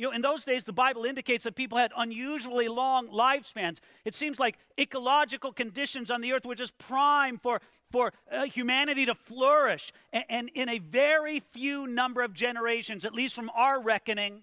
You 0.00 0.06
know, 0.06 0.12
in 0.12 0.22
those 0.22 0.44
days, 0.44 0.64
the 0.64 0.72
Bible 0.72 1.04
indicates 1.04 1.44
that 1.44 1.54
people 1.54 1.76
had 1.76 1.92
unusually 1.94 2.68
long 2.68 3.08
lifespans. 3.08 3.80
It 4.06 4.14
seems 4.14 4.38
like 4.38 4.56
ecological 4.78 5.52
conditions 5.52 6.10
on 6.10 6.22
the 6.22 6.32
earth 6.32 6.46
were 6.46 6.54
just 6.54 6.78
prime 6.78 7.36
for, 7.36 7.60
for 7.92 8.10
uh, 8.32 8.44
humanity 8.44 9.04
to 9.04 9.14
flourish. 9.14 9.92
And, 10.10 10.24
and 10.30 10.50
in 10.54 10.70
a 10.70 10.78
very 10.78 11.40
few 11.52 11.86
number 11.86 12.22
of 12.22 12.32
generations, 12.32 13.04
at 13.04 13.12
least 13.12 13.34
from 13.34 13.50
our 13.54 13.78
reckoning, 13.78 14.40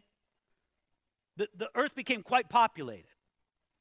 the, 1.37 1.47
the 1.57 1.69
earth 1.73 1.95
became 1.95 2.21
quite 2.21 2.49
populated. 2.49 3.07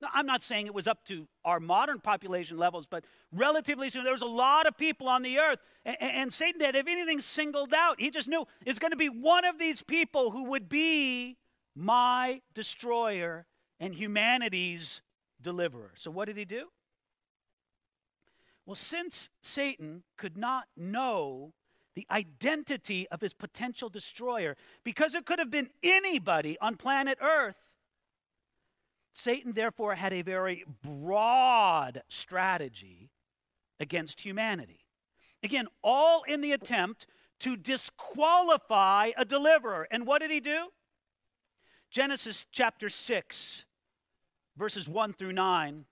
Now, 0.00 0.08
I'm 0.14 0.24
not 0.24 0.42
saying 0.42 0.64
it 0.64 0.74
was 0.74 0.86
up 0.86 1.04
to 1.08 1.28
our 1.44 1.60
modern 1.60 2.00
population 2.00 2.56
levels, 2.56 2.86
but 2.86 3.04
relatively 3.32 3.90
soon, 3.90 4.04
there 4.04 4.14
was 4.14 4.22
a 4.22 4.24
lot 4.24 4.66
of 4.66 4.78
people 4.78 5.08
on 5.08 5.20
the 5.20 5.38
earth. 5.38 5.58
And, 5.84 5.96
and 6.00 6.32
Satan 6.32 6.62
if 6.62 6.86
anything, 6.88 7.20
singled 7.20 7.74
out. 7.74 8.00
He 8.00 8.10
just 8.10 8.28
knew 8.28 8.46
it's 8.64 8.78
going 8.78 8.92
to 8.92 8.96
be 8.96 9.10
one 9.10 9.44
of 9.44 9.58
these 9.58 9.82
people 9.82 10.30
who 10.30 10.44
would 10.44 10.70
be 10.70 11.36
my 11.76 12.40
destroyer 12.54 13.46
and 13.78 13.94
humanity's 13.94 15.02
deliverer. 15.40 15.92
So, 15.96 16.10
what 16.10 16.24
did 16.24 16.36
he 16.36 16.44
do? 16.44 16.68
Well, 18.64 18.74
since 18.74 19.28
Satan 19.42 20.02
could 20.16 20.36
not 20.36 20.64
know 20.76 21.52
the 21.96 22.06
identity 22.10 23.08
of 23.10 23.20
his 23.20 23.32
potential 23.32 23.88
destroyer 23.88 24.54
because 24.84 25.14
it 25.14 25.24
could 25.24 25.38
have 25.38 25.50
been 25.50 25.70
anybody 25.82 26.56
on 26.60 26.76
planet 26.76 27.18
Earth. 27.20 27.56
Satan, 29.14 29.52
therefore, 29.54 29.94
had 29.94 30.12
a 30.12 30.20
very 30.20 30.64
broad 30.82 32.02
strategy 32.08 33.10
against 33.80 34.20
humanity. 34.20 34.80
Again, 35.42 35.68
all 35.82 36.22
in 36.24 36.42
the 36.42 36.52
attempt 36.52 37.06
to 37.40 37.56
disqualify 37.56 39.10
a 39.16 39.24
deliverer. 39.24 39.88
And 39.90 40.06
what 40.06 40.20
did 40.20 40.30
he 40.30 40.40
do? 40.40 40.68
Genesis 41.96 42.44
chapter 42.52 42.90
6, 42.90 43.64
verses 44.58 44.86
1 44.86 45.14
through 45.14 45.32
9. 45.32 45.86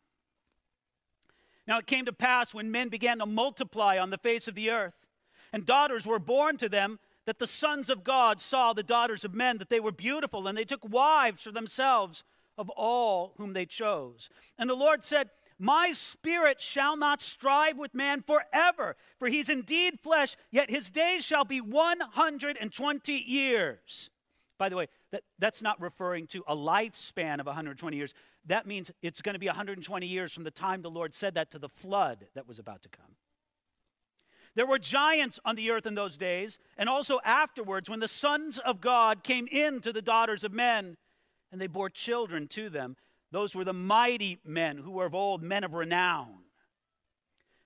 Now 1.66 1.78
it 1.78 1.86
came 1.86 2.04
to 2.04 2.12
pass 2.12 2.52
when 2.52 2.70
men 2.70 2.90
began 2.90 3.20
to 3.20 3.24
multiply 3.24 3.96
on 3.96 4.10
the 4.10 4.18
face 4.18 4.46
of 4.46 4.54
the 4.54 4.68
earth 4.68 4.92
and 5.50 5.64
daughters 5.64 6.04
were 6.04 6.18
born 6.18 6.58
to 6.58 6.68
them, 6.68 6.98
that 7.24 7.38
the 7.38 7.46
sons 7.46 7.88
of 7.88 8.04
God 8.04 8.38
saw 8.42 8.74
the 8.74 8.82
daughters 8.82 9.24
of 9.24 9.32
men, 9.32 9.56
that 9.56 9.70
they 9.70 9.80
were 9.80 9.92
beautiful, 9.92 10.46
and 10.46 10.58
they 10.58 10.66
took 10.66 10.86
wives 10.86 11.44
for 11.44 11.52
themselves 11.52 12.22
of 12.58 12.68
all 12.68 13.32
whom 13.38 13.54
they 13.54 13.64
chose. 13.64 14.28
And 14.58 14.68
the 14.68 14.74
Lord 14.74 15.04
said, 15.04 15.30
My 15.58 15.92
spirit 15.92 16.60
shall 16.60 16.98
not 16.98 17.22
strive 17.22 17.78
with 17.78 17.94
man 17.94 18.20
forever, 18.20 18.96
for 19.18 19.28
he's 19.28 19.48
indeed 19.48 20.00
flesh, 20.02 20.36
yet 20.50 20.68
his 20.68 20.90
days 20.90 21.24
shall 21.24 21.46
be 21.46 21.62
120 21.62 23.12
years. 23.14 24.10
By 24.58 24.68
the 24.68 24.76
way, 24.76 24.88
that, 25.14 25.22
that's 25.38 25.62
not 25.62 25.80
referring 25.80 26.26
to 26.26 26.42
a 26.48 26.56
lifespan 26.56 27.38
of 27.38 27.46
120 27.46 27.96
years. 27.96 28.12
That 28.46 28.66
means 28.66 28.90
it's 29.00 29.22
going 29.22 29.34
to 29.34 29.38
be 29.38 29.46
120 29.46 30.06
years 30.08 30.32
from 30.32 30.42
the 30.42 30.50
time 30.50 30.82
the 30.82 30.90
Lord 30.90 31.14
said 31.14 31.34
that 31.34 31.52
to 31.52 31.60
the 31.60 31.68
flood 31.68 32.26
that 32.34 32.48
was 32.48 32.58
about 32.58 32.82
to 32.82 32.88
come. 32.88 33.14
There 34.56 34.66
were 34.66 34.80
giants 34.80 35.38
on 35.44 35.54
the 35.54 35.70
earth 35.70 35.86
in 35.86 35.94
those 35.94 36.16
days, 36.16 36.58
and 36.76 36.88
also 36.88 37.20
afterwards 37.24 37.88
when 37.88 38.00
the 38.00 38.08
sons 38.08 38.58
of 38.58 38.80
God 38.80 39.22
came 39.22 39.46
in 39.46 39.80
to 39.82 39.92
the 39.92 40.02
daughters 40.02 40.42
of 40.42 40.52
men 40.52 40.96
and 41.52 41.60
they 41.60 41.68
bore 41.68 41.90
children 41.90 42.48
to 42.48 42.68
them. 42.68 42.96
Those 43.30 43.54
were 43.54 43.64
the 43.64 43.72
mighty 43.72 44.40
men 44.44 44.78
who 44.78 44.90
were 44.90 45.06
of 45.06 45.14
old, 45.14 45.44
men 45.44 45.62
of 45.62 45.74
renown. 45.74 46.43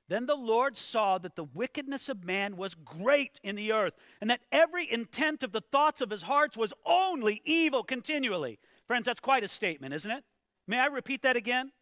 Then 0.09 0.25
the 0.25 0.35
Lord 0.35 0.77
saw 0.77 1.19
that 1.19 1.37
the 1.37 1.45
wickedness 1.45 2.09
of 2.09 2.25
man 2.25 2.57
was 2.57 2.75
great 2.75 3.39
in 3.43 3.57
the 3.57 3.73
earth, 3.73 3.93
and 4.21 4.31
that 4.31 4.41
every 4.51 4.91
intent 4.91 5.43
of 5.43 5.53
the 5.53 5.61
thoughts 5.61 6.01
of 6.01 6.11
his 6.11 6.23
hearts 6.23 6.57
was 6.57 6.73
only 6.87 7.43
evil 7.45 7.83
continually. 7.83 8.59
Friends, 8.87 9.05
that's 9.05 9.21
quite 9.21 9.45
a 9.45 9.49
statement, 9.49 9.93
isn't 9.93 10.11
it? 10.11 10.25
May 10.67 10.79
I 10.79 10.87
repeat 10.87 11.23
that 11.23 11.37
again? 11.37 11.73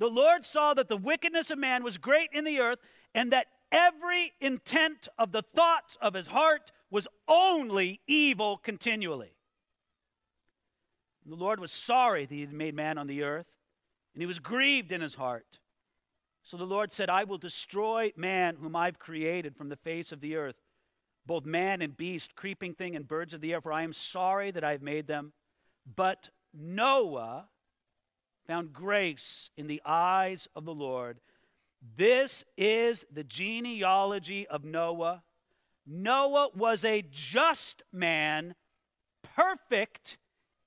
The 0.00 0.08
Lord 0.08 0.44
saw 0.44 0.74
that 0.74 0.88
the 0.88 0.96
wickedness 0.96 1.52
of 1.52 1.58
man 1.58 1.84
was 1.84 1.98
great 1.98 2.30
in 2.32 2.42
the 2.42 2.58
earth, 2.58 2.80
and 3.14 3.30
that 3.32 3.46
every 3.70 4.32
intent 4.40 5.06
of 5.16 5.30
the 5.30 5.42
thoughts 5.54 5.96
of 6.00 6.14
his 6.14 6.26
heart 6.26 6.72
was 6.90 7.06
only 7.28 8.00
evil 8.08 8.56
continually. 8.56 9.36
The 11.24 11.36
Lord 11.36 11.60
was 11.60 11.70
sorry 11.70 12.26
that 12.26 12.34
he 12.34 12.40
had 12.40 12.52
made 12.52 12.74
man 12.74 12.98
on 12.98 13.06
the 13.06 13.22
earth, 13.22 13.46
and 14.14 14.20
he 14.20 14.26
was 14.26 14.40
grieved 14.40 14.90
in 14.90 15.00
his 15.00 15.14
heart. 15.14 15.60
So 16.44 16.56
the 16.56 16.64
Lord 16.64 16.92
said, 16.92 17.08
I 17.08 17.24
will 17.24 17.38
destroy 17.38 18.12
man 18.16 18.56
whom 18.56 18.74
I've 18.74 18.98
created 18.98 19.56
from 19.56 19.68
the 19.68 19.76
face 19.76 20.12
of 20.12 20.20
the 20.20 20.36
earth, 20.36 20.56
both 21.24 21.44
man 21.44 21.82
and 21.82 21.96
beast, 21.96 22.34
creeping 22.34 22.74
thing 22.74 22.96
and 22.96 23.06
birds 23.06 23.32
of 23.32 23.40
the 23.40 23.52
air, 23.52 23.60
for 23.60 23.72
I 23.72 23.82
am 23.82 23.92
sorry 23.92 24.50
that 24.50 24.64
I 24.64 24.72
have 24.72 24.82
made 24.82 25.06
them. 25.06 25.32
But 25.96 26.30
Noah 26.52 27.48
found 28.46 28.72
grace 28.72 29.50
in 29.56 29.68
the 29.68 29.80
eyes 29.84 30.48
of 30.56 30.64
the 30.64 30.74
Lord. 30.74 31.20
This 31.96 32.44
is 32.56 33.04
the 33.12 33.24
genealogy 33.24 34.46
of 34.48 34.64
Noah. 34.64 35.22
Noah 35.86 36.48
was 36.54 36.84
a 36.84 37.04
just 37.10 37.82
man, 37.92 38.54
perfect 39.22 40.18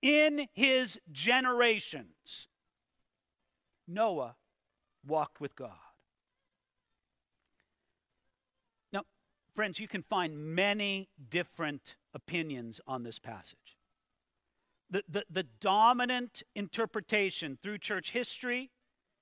in 0.02 0.48
his 0.54 1.00
generations. 1.12 2.48
Noah 3.88 4.36
walked 5.08 5.40
with 5.42 5.56
God. 5.56 5.72
Now, 8.92 9.04
friends, 9.56 9.80
you 9.80 9.88
can 9.88 10.04
find 10.04 10.38
many 10.38 11.10
different 11.30 11.96
opinions 12.14 12.80
on 12.88 13.04
this 13.04 13.20
passage. 13.20 13.78
The, 14.90 15.04
the, 15.10 15.26
the 15.30 15.44
dominant 15.60 16.44
interpretation 16.56 17.58
through 17.62 17.80
church 17.80 18.12
history 18.12 18.70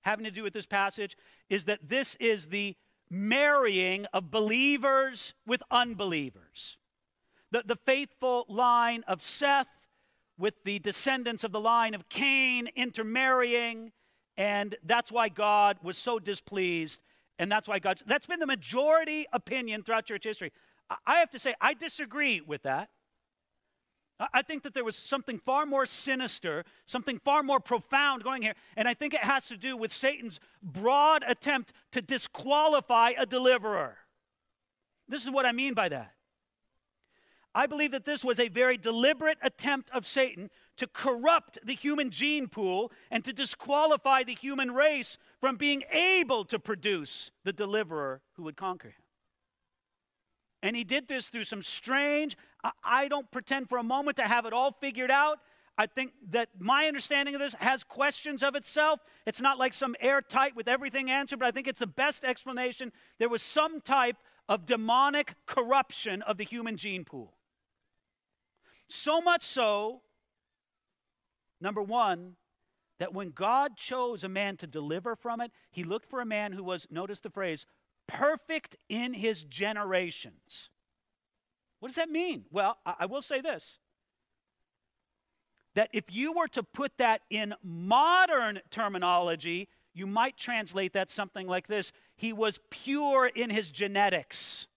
having 0.02 0.26
to 0.26 0.32
do 0.32 0.44
with 0.44 0.54
this 0.54 0.66
passage 0.66 1.18
is 1.50 1.66
that 1.66 1.80
this 1.88 2.16
is 2.20 2.48
the 2.48 2.76
marrying 3.10 4.06
of 4.14 4.32
believers 4.32 5.34
with 5.46 5.64
unbelievers. 5.72 6.78
The, 7.52 7.64
the 7.66 7.76
faithful 7.76 8.46
line 8.50 9.04
of 9.08 9.22
Seth 9.22 9.68
with 10.38 10.56
the 10.66 10.80
descendants 10.80 11.44
of 11.44 11.52
the 11.52 11.60
line 11.60 11.94
of 11.94 12.10
Cain 12.10 12.68
intermarrying 12.76 13.92
and 14.38 14.76
that's 14.84 15.12
why 15.12 15.30
God 15.30 15.78
was 15.84 15.98
so 15.98 16.20
displeased. 16.20 17.00
And 17.40 17.52
that's 17.52 17.68
why 17.68 17.80
God, 17.80 18.00
that's 18.06 18.28
been 18.28 18.40
the 18.40 18.46
majority 18.46 19.26
opinion 19.34 19.84
throughout 19.84 20.06
church 20.06 20.24
history. 20.24 20.52
I 21.06 21.18
have 21.18 21.32
to 21.32 21.40
say, 21.40 21.56
I 21.60 21.74
disagree 21.74 22.42
with 22.42 22.64
that. 22.64 22.90
I 24.32 24.44
think 24.44 24.64
that 24.64 24.74
there 24.74 24.84
was 24.84 24.96
something 24.96 25.40
far 25.40 25.66
more 25.66 25.86
sinister, 25.86 26.64
something 26.86 27.20
far 27.20 27.42
more 27.42 27.60
profound 27.60 28.24
going 28.24 28.44
here. 28.44 28.54
And 28.78 28.88
I 28.88 28.94
think 28.94 29.14
it 29.14 29.24
has 29.24 29.48
to 29.48 29.58
do 29.58 29.76
with 29.76 29.92
Satan's 29.92 30.40
broad 30.62 31.24
attempt 31.28 31.74
to 31.92 32.02
disqualify 32.02 33.14
a 33.18 33.26
deliverer. 33.26 33.98
This 35.10 35.24
is 35.24 35.32
what 35.32 35.46
I 35.46 35.52
mean 35.52 35.74
by 35.74 35.90
that. 35.90 36.13
I 37.56 37.68
believe 37.68 37.92
that 37.92 38.06
this 38.06 38.24
was 38.24 38.40
a 38.40 38.48
very 38.48 38.78
deliberate 38.78 39.38
attempt 39.42 39.92
of 39.92 40.08
Satan 40.08 40.50
to 40.78 40.88
corrupt 40.88 41.60
the 41.64 41.76
human 41.76 42.10
gene 42.10 42.48
pool 42.48 42.92
and 43.12 43.24
to 43.26 43.32
disqualify 43.32 44.24
the 44.24 44.34
human 44.34 44.72
race 44.72 45.18
from 45.40 45.58
being 45.58 45.84
able 45.92 46.46
to 46.46 46.58
produce 46.58 47.30
the 47.44 47.54
deliverer 47.54 48.22
who 48.34 48.44
would 48.44 48.58
conquer 48.58 48.90
him. 48.90 48.96
And 50.64 50.76
he 50.76 50.84
did 50.84 51.08
this 51.08 51.28
through 51.28 51.44
some 51.44 51.62
strange, 51.62 52.38
I 52.84 53.08
don't 53.08 53.30
pretend 53.30 53.70
for 53.70 53.78
a 53.78 53.84
moment 53.84 54.18
to 54.18 54.24
have 54.24 54.46
it 54.46 54.54
all 54.54 54.72
figured 54.72 55.12
out. 55.12 55.40
I 55.78 55.88
think 55.88 56.14
that 56.30 56.50
my 56.58 56.86
understanding 56.86 57.36
of 57.36 57.42
this 57.42 57.56
has 57.56 57.84
questions 57.84 58.44
of 58.44 58.56
itself. 58.56 59.00
It's 59.26 59.42
not 59.42 59.60
like 59.60 59.74
some 59.74 59.96
airtight 60.00 60.56
with 60.56 60.68
everything 60.68 61.12
answered, 61.12 61.40
but 61.40 61.48
I 61.48 61.52
think 61.52 61.68
it's 61.68 61.82
the 61.82 61.88
best 61.88 62.24
explanation. 62.24 62.92
There 63.20 63.30
was 63.30 63.42
some 63.42 63.82
type 63.82 64.18
of 64.48 64.66
demonic 64.66 65.34
corruption 65.46 66.22
of 66.22 66.38
the 66.38 66.46
human 66.46 66.78
gene 66.78 67.04
pool. 67.04 67.34
So 68.94 69.22
much 69.22 69.44
so 69.44 70.02
Number 71.64 71.82
one, 71.82 72.36
that 73.00 73.14
when 73.14 73.30
God 73.30 73.78
chose 73.78 74.26
a 74.26 74.30
man 74.30 74.58
to 74.58 74.68
deliver 74.68 75.16
from 75.16 75.40
it, 75.40 75.52
he 75.72 75.86
looked 75.86 76.10
for 76.10 76.20
a 76.20 76.26
man 76.26 76.52
who 76.52 76.62
was, 76.62 76.86
notice 76.92 77.22
the 77.22 77.30
phrase, 77.30 77.66
perfect 78.06 78.76
in 78.90 79.14
his 79.14 79.44
generations. 79.44 80.70
What 81.80 81.88
does 81.88 81.96
that 81.96 82.10
mean? 82.10 82.44
Well, 82.52 82.78
I, 82.86 83.06
will 83.06 83.22
say 83.22 83.40
this 83.40 83.80
that 85.74 85.90
if 85.94 86.14
you 86.14 86.34
were 86.34 86.50
to 86.50 86.64
put 86.64 86.92
that 86.98 87.22
in 87.30 87.56
modern 87.64 88.60
terminology, 88.70 89.70
you 89.94 90.06
might 90.06 90.38
translate 90.38 90.94
that 90.94 91.10
something 91.10 91.48
like 91.48 91.68
this 91.68 91.94
He 92.18 92.34
was 92.34 92.60
pure 92.70 93.28
in 93.28 93.50
his 93.50 93.72
genetics. 93.72 94.68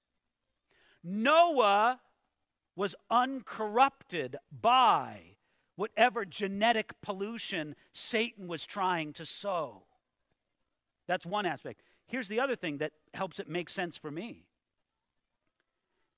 Noah 1.02 2.00
was 2.76 2.94
uncorrupted 3.10 4.36
by 4.52 5.20
whatever 5.76 6.24
genetic 6.24 6.92
pollution 7.00 7.74
Satan 7.92 8.46
was 8.46 8.64
trying 8.64 9.12
to 9.14 9.26
sow. 9.26 9.82
That's 11.08 11.26
one 11.26 11.46
aspect. 11.46 11.82
Here's 12.06 12.28
the 12.28 12.40
other 12.40 12.56
thing 12.56 12.78
that 12.78 12.92
helps 13.14 13.38
it 13.40 13.48
make 13.48 13.68
sense 13.68 13.96
for 13.96 14.10
me 14.10 14.46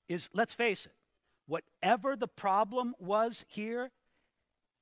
is 0.07 0.29
let's 0.33 0.53
face 0.53 0.85
it, 0.85 0.93
whatever 1.47 2.15
the 2.15 2.27
problem 2.27 2.95
was 2.99 3.45
here, 3.47 3.91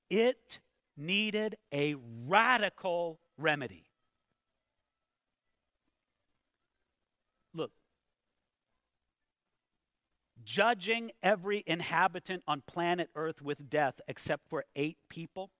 it 0.10 0.60
needed 0.96 1.58
a 1.74 1.96
radical 2.28 3.20
remedy. 3.38 3.87
Judging 10.48 11.12
every 11.22 11.62
inhabitant 11.68 12.42
on 12.48 12.64
planet 12.66 13.10
Earth 13.16 13.42
with 13.42 13.70
death 13.70 14.00
except 14.08 14.48
for 14.50 14.64
eight 14.78 14.98
people, 15.10 15.52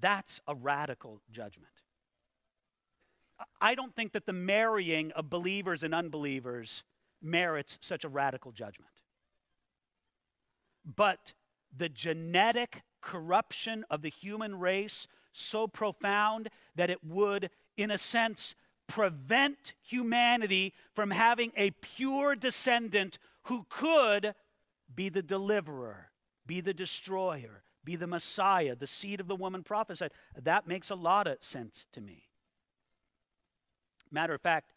that's 0.00 0.40
a 0.48 0.54
radical 0.54 1.20
judgment. 1.30 1.68
I 3.60 3.74
don't 3.74 3.94
think 3.94 4.12
that 4.12 4.24
the 4.24 4.32
marrying 4.32 5.12
of 5.12 5.28
believers 5.28 5.82
and 5.82 5.94
unbelievers 5.94 6.82
merits 7.20 7.78
such 7.82 8.04
a 8.04 8.08
radical 8.08 8.52
judgment. 8.52 8.90
But 10.96 11.34
the 11.76 11.90
genetic 11.90 12.82
corruption 13.02 13.84
of 13.90 14.00
the 14.00 14.08
human 14.08 14.58
race 14.58 15.06
so 15.34 15.66
profound 15.66 16.48
that 16.74 16.88
it 16.88 17.04
would, 17.04 17.50
in 17.76 17.90
a 17.90 17.98
sense, 17.98 18.54
prevent 18.90 19.74
humanity 19.80 20.74
from 20.94 21.12
having 21.12 21.52
a 21.56 21.70
pure 21.70 22.34
descendant 22.34 23.18
who 23.44 23.64
could 23.68 24.34
be 24.92 25.08
the 25.08 25.22
deliverer, 25.22 26.10
be 26.44 26.60
the 26.60 26.74
destroyer, 26.74 27.62
be 27.84 27.94
the 27.94 28.08
Messiah, 28.08 28.74
the 28.74 28.88
seed 28.88 29.20
of 29.20 29.28
the 29.28 29.36
woman 29.36 29.62
prophesied. 29.62 30.10
That 30.36 30.66
makes 30.66 30.90
a 30.90 30.96
lot 30.96 31.28
of 31.28 31.38
sense 31.40 31.86
to 31.92 32.00
me. 32.00 32.24
Matter 34.10 34.34
of 34.34 34.40
fact, 34.40 34.72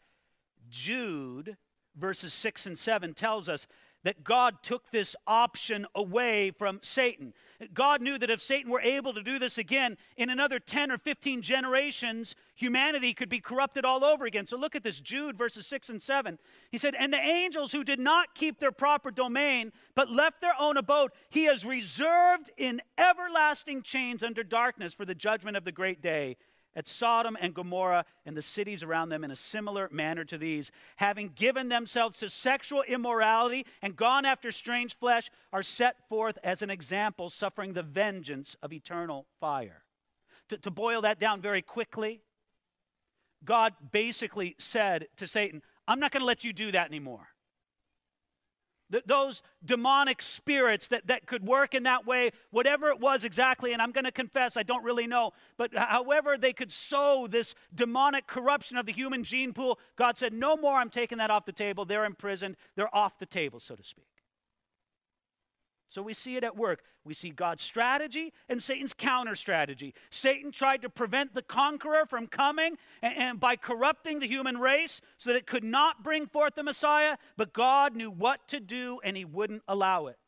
Jude 0.70 1.56
verses 1.96 2.32
6 2.32 2.66
and 2.66 2.78
7 2.78 3.14
tells 3.14 3.48
us 3.48 3.66
that 4.04 4.22
God 4.22 4.62
took 4.62 4.90
this 4.90 5.16
option 5.26 5.86
away 5.94 6.50
from 6.50 6.80
Satan. 6.82 7.32
God 7.72 8.02
knew 8.02 8.18
that 8.18 8.30
if 8.30 8.42
Satan 8.42 8.70
were 8.70 8.80
able 8.80 9.14
to 9.14 9.22
do 9.22 9.38
this 9.38 9.58
again 9.58 9.96
in 10.16 10.28
another 10.28 10.58
10 10.58 10.90
or 10.90 10.98
15 10.98 11.40
generations, 11.42 12.34
humanity 12.54 13.14
could 13.14 13.28
be 13.28 13.40
corrupted 13.40 13.84
all 13.84 14.04
over 14.04 14.26
again. 14.26 14.46
So 14.46 14.56
look 14.56 14.74
at 14.74 14.82
this 14.82 15.00
Jude 15.00 15.38
verses 15.38 15.66
6 15.66 15.88
and 15.88 16.02
7. 16.02 16.38
He 16.70 16.78
said, 16.78 16.94
And 16.98 17.12
the 17.12 17.18
angels 17.18 17.72
who 17.72 17.84
did 17.84 17.98
not 17.98 18.34
keep 18.34 18.60
their 18.60 18.72
proper 18.72 19.10
domain, 19.10 19.72
but 19.94 20.10
left 20.10 20.40
their 20.40 20.54
own 20.58 20.76
abode, 20.76 21.12
he 21.30 21.44
has 21.44 21.64
reserved 21.64 22.50
in 22.56 22.82
everlasting 22.98 23.82
chains 23.82 24.22
under 24.22 24.42
darkness 24.42 24.92
for 24.92 25.04
the 25.04 25.14
judgment 25.14 25.56
of 25.56 25.64
the 25.64 25.72
great 25.72 26.02
day 26.02 26.36
at 26.76 26.86
Sodom 26.86 27.36
and 27.40 27.54
Gomorrah 27.54 28.04
and 28.26 28.36
the 28.36 28.42
cities 28.42 28.82
around 28.82 29.08
them 29.08 29.24
in 29.24 29.30
a 29.30 29.36
similar 29.36 29.88
manner 29.92 30.24
to 30.24 30.38
these, 30.38 30.70
having 30.96 31.28
given 31.34 31.68
themselves 31.68 32.18
to 32.20 32.28
sexual 32.28 32.82
immorality 32.82 33.66
and 33.82 33.96
gone 33.96 34.24
after 34.24 34.52
strange 34.52 34.96
flesh, 34.96 35.30
are 35.52 35.62
set 35.62 36.08
forth 36.08 36.38
as 36.42 36.62
an 36.62 36.70
example, 36.70 37.30
suffering 37.30 37.72
the 37.72 37.82
vengeance 37.82 38.56
of 38.62 38.72
eternal 38.72 39.26
fire. 39.40 39.82
To, 40.48 40.58
to 40.58 40.70
boil 40.70 41.02
that 41.02 41.18
down 41.18 41.40
very 41.40 41.62
quickly, 41.62 42.20
God 43.44 43.74
basically 43.92 44.56
said 44.58 45.08
to 45.16 45.26
Satan, 45.26 45.62
I'm 45.86 46.00
not 46.00 46.12
going 46.12 46.20
to 46.20 46.26
let 46.26 46.44
you 46.44 46.52
do 46.52 46.72
that 46.72 46.88
anymore. 46.88 47.28
Th- 48.94 49.04
those 49.06 49.42
demonic 49.64 50.22
spirits 50.22 50.86
that, 50.86 51.08
that 51.08 51.26
could 51.26 51.44
work 51.44 51.74
in 51.74 51.82
that 51.82 52.06
way, 52.06 52.30
whatever 52.52 52.90
it 52.90 53.00
was 53.00 53.24
exactly, 53.24 53.72
and 53.72 53.82
I'm 53.82 53.90
going 53.90 54.04
to 54.04 54.12
confess, 54.12 54.56
I 54.56 54.62
don't 54.62 54.84
really 54.84 55.08
know, 55.08 55.32
but 55.56 55.74
however 55.74 56.36
they 56.38 56.52
could 56.52 56.70
sow 56.70 57.26
this 57.26 57.56
demonic 57.74 58.28
corruption 58.28 58.76
of 58.76 58.86
the 58.86 58.92
human 58.92 59.24
gene 59.24 59.52
pool, 59.52 59.80
God 59.96 60.16
said, 60.16 60.32
No 60.32 60.56
more, 60.56 60.76
I'm 60.76 60.90
taking 60.90 61.18
that 61.18 61.28
off 61.28 61.44
the 61.44 61.50
table. 61.50 61.84
They're 61.84 62.04
imprisoned, 62.04 62.54
they're 62.76 62.94
off 62.94 63.18
the 63.18 63.26
table, 63.26 63.58
so 63.58 63.74
to 63.74 63.82
speak. 63.82 64.06
So 65.94 66.02
we 66.02 66.12
see 66.12 66.36
it 66.36 66.42
at 66.42 66.56
work. 66.56 66.82
We 67.04 67.14
see 67.14 67.30
God's 67.30 67.62
strategy 67.62 68.32
and 68.48 68.60
Satan's 68.60 68.92
counter 68.92 69.36
strategy. 69.36 69.94
Satan 70.10 70.50
tried 70.50 70.82
to 70.82 70.88
prevent 70.88 71.34
the 71.34 71.42
conqueror 71.42 72.04
from 72.04 72.26
coming 72.26 72.76
and, 73.00 73.16
and, 73.16 73.40
by 73.40 73.54
corrupting 73.54 74.18
the 74.18 74.26
human 74.26 74.58
race 74.58 75.00
so 75.18 75.30
that 75.30 75.36
it 75.36 75.46
could 75.46 75.62
not 75.62 76.02
bring 76.02 76.26
forth 76.26 76.56
the 76.56 76.64
Messiah, 76.64 77.16
but 77.36 77.52
God 77.52 77.94
knew 77.94 78.10
what 78.10 78.48
to 78.48 78.58
do 78.58 78.98
and 79.04 79.16
he 79.16 79.24
wouldn't 79.24 79.62
allow 79.68 80.08
it. 80.08 80.18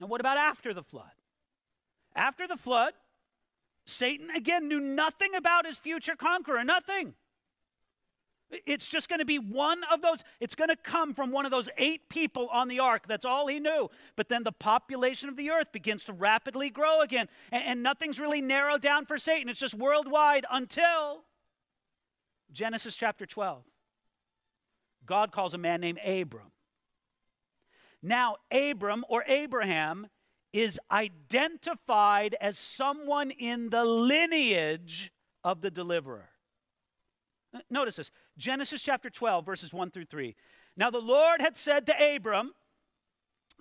Now, 0.00 0.06
what 0.06 0.20
about 0.20 0.36
after 0.36 0.72
the 0.72 0.84
flood? 0.84 1.10
After 2.14 2.46
the 2.46 2.56
flood, 2.56 2.92
Satan 3.84 4.30
again 4.30 4.68
knew 4.68 4.78
nothing 4.78 5.34
about 5.34 5.66
his 5.66 5.76
future 5.76 6.14
conqueror, 6.14 6.62
nothing. 6.62 7.14
It's 8.66 8.86
just 8.86 9.08
going 9.08 9.20
to 9.20 9.24
be 9.24 9.38
one 9.38 9.80
of 9.90 10.02
those. 10.02 10.22
It's 10.38 10.54
going 10.54 10.68
to 10.68 10.76
come 10.76 11.14
from 11.14 11.30
one 11.30 11.46
of 11.46 11.50
those 11.50 11.68
eight 11.78 12.08
people 12.08 12.48
on 12.52 12.68
the 12.68 12.80
ark. 12.80 13.04
That's 13.08 13.24
all 13.24 13.46
he 13.46 13.58
knew. 13.58 13.88
But 14.14 14.28
then 14.28 14.44
the 14.44 14.52
population 14.52 15.28
of 15.28 15.36
the 15.36 15.50
earth 15.50 15.72
begins 15.72 16.04
to 16.04 16.12
rapidly 16.12 16.68
grow 16.68 17.00
again. 17.00 17.28
And, 17.50 17.64
and 17.64 17.82
nothing's 17.82 18.20
really 18.20 18.42
narrowed 18.42 18.82
down 18.82 19.06
for 19.06 19.16
Satan. 19.16 19.48
It's 19.48 19.58
just 19.58 19.74
worldwide 19.74 20.44
until 20.50 21.24
Genesis 22.52 22.94
chapter 22.94 23.24
12. 23.24 23.62
God 25.06 25.32
calls 25.32 25.54
a 25.54 25.58
man 25.58 25.80
named 25.80 25.98
Abram. 26.04 26.52
Now, 28.02 28.36
Abram 28.50 29.04
or 29.08 29.24
Abraham 29.26 30.08
is 30.52 30.78
identified 30.90 32.36
as 32.40 32.58
someone 32.58 33.30
in 33.30 33.70
the 33.70 33.84
lineage 33.84 35.12
of 35.42 35.62
the 35.62 35.70
deliverer. 35.70 36.31
Notice 37.70 37.96
this 37.96 38.10
Genesis 38.38 38.82
chapter 38.82 39.10
12, 39.10 39.44
verses 39.44 39.72
1 39.72 39.90
through 39.90 40.06
3. 40.06 40.34
Now 40.76 40.90
the 40.90 40.98
Lord 40.98 41.40
had 41.40 41.56
said 41.56 41.86
to 41.86 42.14
Abram, 42.16 42.52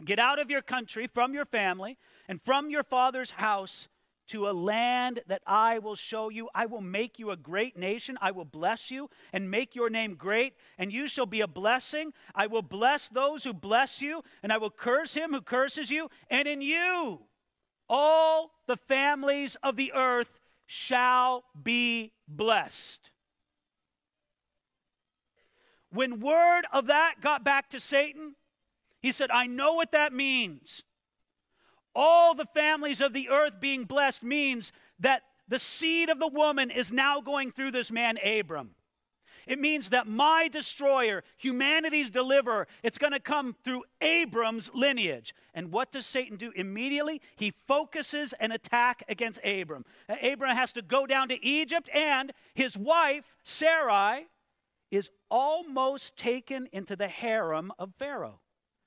Get 0.04 0.19
out 0.19 0.39
of 0.39 0.49
your 0.49 0.62
country, 0.62 1.08
from 1.08 1.34
your 1.34 1.45
family, 1.45 1.97
and 2.27 2.41
from 2.41 2.69
your 2.69 2.84
father's 2.84 3.32
house 3.32 3.88
to 4.27 4.49
a 4.49 4.51
land 4.54 5.19
that 5.27 5.41
I 5.45 5.80
will 5.80 5.95
show 5.95 6.30
you. 6.30 6.49
I 6.56 6.65
will 6.65 6.82
make 6.82 7.19
you 7.19 7.32
a 7.32 7.38
great 7.38 7.77
nation. 7.77 8.17
I 8.21 8.32
will 8.32 8.45
bless 8.45 8.89
you 8.89 9.10
and 9.34 9.51
make 9.51 9.75
your 9.75 9.89
name 9.89 10.15
great, 10.15 10.54
and 10.77 10.91
you 10.91 11.08
shall 11.08 11.25
be 11.25 11.41
a 11.41 11.47
blessing. 11.47 12.13
I 12.34 12.47
will 12.47 12.62
bless 12.62 13.10
those 13.10 13.43
who 13.43 13.54
bless 13.54 14.01
you, 14.01 14.23
and 14.41 14.54
I 14.54 14.58
will 14.58 14.71
curse 14.71 15.13
him 15.13 15.34
who 15.34 15.41
curses 15.41 15.91
you. 15.91 16.10
And 16.30 16.47
in 16.47 16.62
you, 16.62 17.19
all 17.89 18.51
the 18.67 18.77
families 18.77 19.58
of 19.62 19.75
the 19.75 19.91
earth 19.93 20.39
shall 20.65 21.43
be 21.62 22.13
blessed. 22.27 23.12
When 25.91 26.19
word 26.19 26.63
of 26.71 26.88
that 26.88 27.15
got 27.21 27.43
back 27.43 27.69
to 27.69 27.80
Satan, 27.80 28.36
he 29.01 29.12
said, 29.12 29.32
I 29.32 29.47
know 29.47 29.73
what 29.73 29.91
that 29.91 30.13
means. 30.13 30.84
All 31.93 32.34
the 32.34 32.45
families 32.54 33.01
of 33.01 33.13
the 33.13 33.30
earth 33.30 33.60
being 33.60 33.84
blessed 33.84 34.23
means 34.23 34.71
that 34.99 35.23
the 35.47 35.60
seed 35.60 36.10
of 36.10 36.19
the 36.19 36.27
woman 36.27 36.71
is 36.71 36.91
now 36.91 37.19
going 37.19 37.51
through 37.51 37.71
this 37.71 37.91
man, 37.91 38.17
Abram. 38.23 38.71
It 39.47 39.60
means 39.60 39.89
that 39.89 40.08
my 40.08 40.47
destroyer, 40.47 41.23
humanity's 41.36 42.10
deliverer, 42.10 42.67
it's 42.84 42.97
going 42.97 43.12
to 43.12 43.19
come 43.19 43.56
through 43.63 43.84
Abram's 43.99 44.69
lineage. 44.73 45.34
And 45.54 45.71
what 45.71 45.91
does 45.91 46.06
Satan 46.06 46.38
do 46.38 46.51
immediately? 46.56 47.21
He 47.36 47.54
focuses 47.67 48.34
an 48.39 48.51
attack 48.51 49.04
against 49.10 49.39
Abram. 49.43 49.84
Abram 50.21 50.56
has 50.56 50.71
to 50.73 50.82
go 50.82 51.06
down 51.06 51.27
to 51.30 51.45
Egypt, 51.45 51.89
and 51.93 52.32
his 52.54 52.77
wife, 52.77 53.25
Sarai, 53.43 54.27
is 54.91 55.10
almost 55.30 56.17
taken 56.17 56.67
into 56.71 56.95
the 56.95 57.08
harem 57.08 57.71
of 57.80 57.93
Pharaoh, 57.97 58.41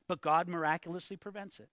but 0.07 0.21
God 0.21 0.47
miraculously 0.47 1.17
prevents 1.17 1.59
it. 1.59 1.69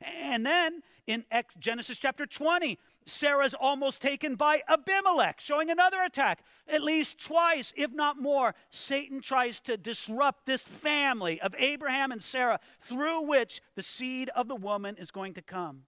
And 0.00 0.44
then 0.44 0.82
in 1.06 1.24
Genesis 1.58 1.98
chapter 1.98 2.26
20, 2.26 2.78
Sarah's 3.06 3.54
almost 3.54 4.02
taken 4.02 4.34
by 4.34 4.62
Abimelech, 4.68 5.40
showing 5.40 5.70
another 5.70 6.02
attack. 6.02 6.40
At 6.68 6.82
least 6.82 7.18
twice, 7.18 7.72
if 7.76 7.92
not 7.92 8.20
more, 8.20 8.54
Satan 8.70 9.20
tries 9.20 9.60
to 9.60 9.76
disrupt 9.76 10.44
this 10.44 10.62
family 10.62 11.40
of 11.40 11.54
Abraham 11.58 12.12
and 12.12 12.22
Sarah 12.22 12.60
through 12.80 13.22
which 13.22 13.62
the 13.74 13.82
seed 13.82 14.28
of 14.30 14.48
the 14.48 14.56
woman 14.56 14.96
is 14.98 15.10
going 15.10 15.34
to 15.34 15.42
come. 15.42 15.82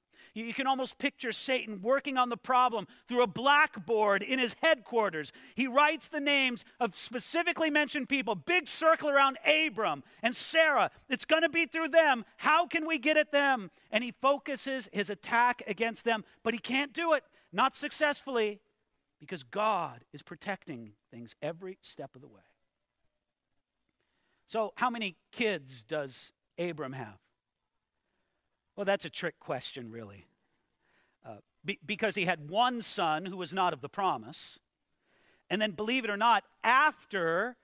You 0.44 0.55
can 0.55 0.66
almost 0.66 0.98
picture 0.98 1.33
Satan 1.33 1.81
working 1.83 2.16
on 2.16 2.29
the 2.29 2.37
problem 2.37 2.87
through 3.09 3.22
a 3.22 3.27
blackboard 3.27 4.22
in 4.22 4.38
his 4.38 4.55
headquarters. 4.62 5.33
He 5.55 5.66
writes 5.66 6.09
the 6.09 6.20
names 6.20 6.64
of 6.79 6.94
specifically 6.94 7.70
mentioned 7.70 8.09
people, 8.09 8.35
big 8.35 8.68
circle 8.68 9.09
around 9.09 9.38
Abram 9.46 10.05
and 10.22 10.35
Sarah. 10.35 10.90
It's 11.09 11.24
going 11.24 11.42
to 11.42 11.48
be 11.48 11.66
through 11.66 11.88
them. 11.88 12.24
How 12.37 12.66
can 12.66 12.87
we 12.87 12.98
get 12.98 13.16
at 13.16 13.33
them? 13.33 13.70
And 13.90 14.05
he 14.05 14.12
focuses 14.20 14.88
his 14.92 15.11
attack 15.11 15.62
against 15.66 16.05
them, 16.05 16.24
but 16.42 16.55
he 16.55 16.61
can't 16.61 16.92
do 16.92 17.14
it, 17.14 17.24
not 17.53 17.74
successfully, 17.74 18.61
because 19.18 19.42
God 19.42 20.05
is 20.12 20.22
protecting 20.22 20.92
things 21.11 21.35
every 21.42 21.79
step 21.83 22.14
of 22.14 22.20
the 22.20 22.29
way. 22.29 22.42
So, 24.46 24.72
how 24.77 24.88
many 24.88 25.16
kids 25.33 25.83
does 25.83 26.33
Abram 26.59 26.92
have? 26.92 27.18
Well, 28.79 28.85
that's 28.85 29.05
a 29.05 29.11
trick 29.11 29.41
question, 29.41 29.91
really. 29.91 30.25
Uh, 31.27 31.38
be, 31.64 31.81
because 31.85 32.14
he 32.14 32.27
had 32.27 32.49
one 32.49 32.81
son 32.81 33.27
who 33.27 33.37
was 33.37 33.53
not 33.53 33.73
of 33.73 33.81
the 33.81 33.88
promise. 33.88 34.61
And 35.51 35.61
then, 35.61 35.73
believe 35.73 36.05
it 36.05 36.11
or 36.11 36.17
not, 36.17 36.45
after 36.62 37.57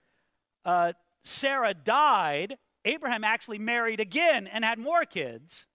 uh, 0.64 0.94
Sarah 1.22 1.72
died, 1.72 2.58
Abraham 2.84 3.22
actually 3.22 3.60
married 3.60 4.00
again 4.00 4.48
and 4.48 4.64
had 4.64 4.80
more 4.80 5.04
kids. 5.04 5.66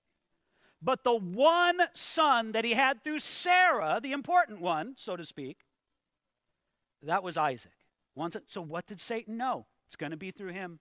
But 0.82 1.06
the 1.06 1.16
one 1.16 1.80
son 1.94 2.52
that 2.52 2.66
he 2.66 2.74
had 2.74 3.02
through 3.02 3.20
Sarah, 3.20 4.02
the 4.04 4.12
important 4.12 4.60
one, 4.60 4.96
so 4.98 5.16
to 5.16 5.26
speak, 5.26 5.60
that 7.02 7.24
was 7.24 7.38
Isaac. 7.38 7.72
So, 8.48 8.60
what 8.60 8.88
did 8.88 9.00
Satan 9.00 9.38
know? 9.38 9.68
It's 9.88 9.96
going 9.96 10.12
to 10.12 10.18
be 10.18 10.32
through 10.32 10.52
him. 10.52 10.80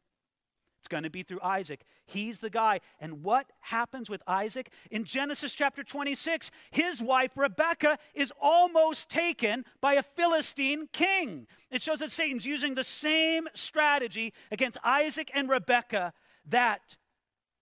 It's 0.78 0.88
going 0.88 1.02
to 1.02 1.10
be 1.10 1.22
through 1.22 1.40
Isaac. 1.42 1.84
He's 2.06 2.38
the 2.38 2.50
guy. 2.50 2.80
And 3.00 3.24
what 3.24 3.50
happens 3.60 4.08
with 4.08 4.22
Isaac? 4.26 4.70
In 4.90 5.04
Genesis 5.04 5.52
chapter 5.52 5.82
26, 5.82 6.50
his 6.70 7.02
wife 7.02 7.32
Rebekah 7.36 7.98
is 8.14 8.32
almost 8.40 9.08
taken 9.08 9.64
by 9.80 9.94
a 9.94 10.02
Philistine 10.02 10.88
king. 10.92 11.46
It 11.70 11.82
shows 11.82 11.98
that 11.98 12.12
Satan's 12.12 12.46
using 12.46 12.74
the 12.74 12.84
same 12.84 13.48
strategy 13.54 14.32
against 14.52 14.78
Isaac 14.84 15.30
and 15.34 15.48
Rebekah 15.48 16.12
that 16.46 16.96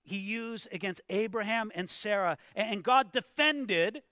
he 0.02 0.18
used 0.18 0.68
against 0.70 1.00
Abraham 1.08 1.72
and 1.74 1.90
Sarah. 1.90 2.36
And 2.54 2.84
God 2.84 3.12
defended 3.12 4.02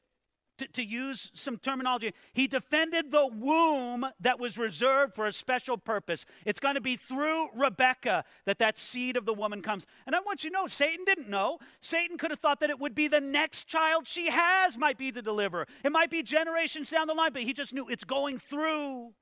to, 0.59 0.67
to, 0.69 0.85
use 0.85 1.31
some 1.35 1.59
terminology, 1.59 2.13
he 2.33 2.47
defended 2.47 3.11
the 3.11 3.27
womb 3.27 4.07
that 4.21 4.39
was 4.39 4.57
reserved 4.57 5.15
for 5.15 5.27
a 5.27 5.33
special 5.33 5.77
purpose. 5.77 6.25
It's 6.45 6.61
going 6.61 6.75
to 6.77 6.81
be 6.81 6.97
through 6.97 7.49
Rebecca 7.55 8.25
that 8.45 8.59
that 8.59 8.79
seed 8.79 9.17
of 9.17 9.25
the 9.25 9.35
woman 9.35 9.63
comes. 9.63 9.87
And 10.07 10.15
I 10.15 10.21
want 10.21 10.45
you 10.45 10.51
to 10.51 10.55
know, 10.55 10.67
Satan 10.67 11.05
didn't 11.05 11.29
know. 11.29 11.59
Satan 11.81 12.19
could 12.19 12.31
have 12.31 12.41
thought 12.41 12.61
that 12.61 12.71
it 12.71 12.79
would 12.79 12.95
be 12.95 13.09
the 13.09 13.21
next 13.21 13.67
child 13.67 14.07
she 14.07 14.31
has 14.31 14.79
might 14.79 14.99
be 14.99 15.11
the 15.11 15.23
deliverer. 15.23 15.67
It 15.85 15.93
might 15.93 16.11
be 16.11 16.23
generations 16.23 16.91
down 16.91 17.07
the 17.07 17.15
line, 17.15 17.33
but 17.33 17.43
he 17.43 17.53
just 17.53 17.73
knew 17.73 17.89
it's 17.89 18.05
going 18.05 18.39
through 18.39 19.13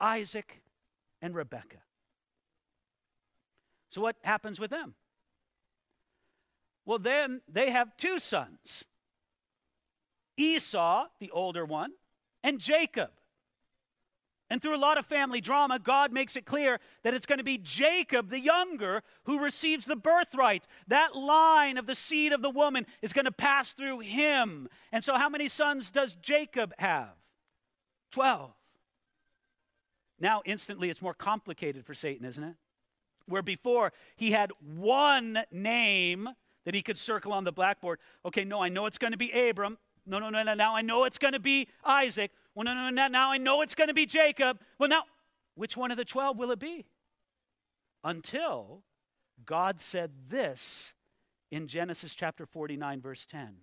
Isaac 0.00 0.62
and 1.22 1.34
Rebecca. 1.34 1.78
So 3.88 4.00
what 4.00 4.16
happens 4.22 4.58
with 4.58 4.70
them? 4.70 4.94
Well, 6.84 6.98
then 6.98 7.40
they 7.48 7.70
have 7.70 7.96
two 7.96 8.18
sons. 8.18 8.84
Esau, 10.36 11.06
the 11.20 11.30
older 11.30 11.64
one, 11.64 11.92
and 12.42 12.58
Jacob. 12.58 13.10
And 14.50 14.60
through 14.60 14.76
a 14.76 14.78
lot 14.78 14.98
of 14.98 15.06
family 15.06 15.40
drama, 15.40 15.78
God 15.78 16.12
makes 16.12 16.36
it 16.36 16.44
clear 16.44 16.78
that 17.02 17.14
it's 17.14 17.26
going 17.26 17.38
to 17.38 17.44
be 17.44 17.58
Jacob, 17.58 18.28
the 18.28 18.38
younger, 18.38 19.02
who 19.24 19.42
receives 19.42 19.86
the 19.86 19.96
birthright. 19.96 20.66
That 20.86 21.16
line 21.16 21.78
of 21.78 21.86
the 21.86 21.94
seed 21.94 22.32
of 22.32 22.42
the 22.42 22.50
woman 22.50 22.86
is 23.00 23.12
going 23.12 23.24
to 23.24 23.32
pass 23.32 23.72
through 23.72 24.00
him. 24.00 24.68
And 24.92 25.02
so, 25.02 25.16
how 25.16 25.28
many 25.28 25.48
sons 25.48 25.90
does 25.90 26.14
Jacob 26.16 26.74
have? 26.78 27.14
12. 28.12 28.52
Now, 30.20 30.42
instantly, 30.44 30.90
it's 30.90 31.02
more 31.02 31.14
complicated 31.14 31.84
for 31.84 31.94
Satan, 31.94 32.26
isn't 32.26 32.44
it? 32.44 32.54
Where 33.26 33.42
before 33.42 33.92
he 34.14 34.30
had 34.30 34.52
one 34.60 35.38
name 35.50 36.28
that 36.64 36.74
he 36.74 36.82
could 36.82 36.98
circle 36.98 37.32
on 37.32 37.44
the 37.44 37.52
blackboard. 37.52 37.98
Okay, 38.24 38.44
no, 38.44 38.62
I 38.62 38.68
know 38.68 38.86
it's 38.86 38.98
going 38.98 39.12
to 39.12 39.18
be 39.18 39.30
Abram. 39.32 39.78
No, 40.06 40.18
no, 40.18 40.30
no, 40.30 40.42
no. 40.42 40.54
Now 40.54 40.76
I 40.76 40.82
know 40.82 41.04
it's 41.04 41.18
going 41.18 41.32
to 41.32 41.40
be 41.40 41.68
Isaac. 41.84 42.30
Well, 42.54 42.64
no, 42.64 42.74
no, 42.74 42.90
no. 42.90 43.08
Now 43.08 43.32
I 43.32 43.38
know 43.38 43.62
it's 43.62 43.74
going 43.74 43.88
to 43.88 43.94
be 43.94 44.06
Jacob. 44.06 44.60
Well, 44.78 44.88
now, 44.88 45.02
which 45.54 45.76
one 45.76 45.90
of 45.90 45.96
the 45.96 46.04
12 46.04 46.38
will 46.38 46.50
it 46.50 46.58
be? 46.58 46.84
Until 48.02 48.82
God 49.44 49.80
said 49.80 50.10
this 50.28 50.94
in 51.50 51.68
Genesis 51.68 52.14
chapter 52.14 52.46
49, 52.46 53.00
verse 53.00 53.26
10. 53.26 53.56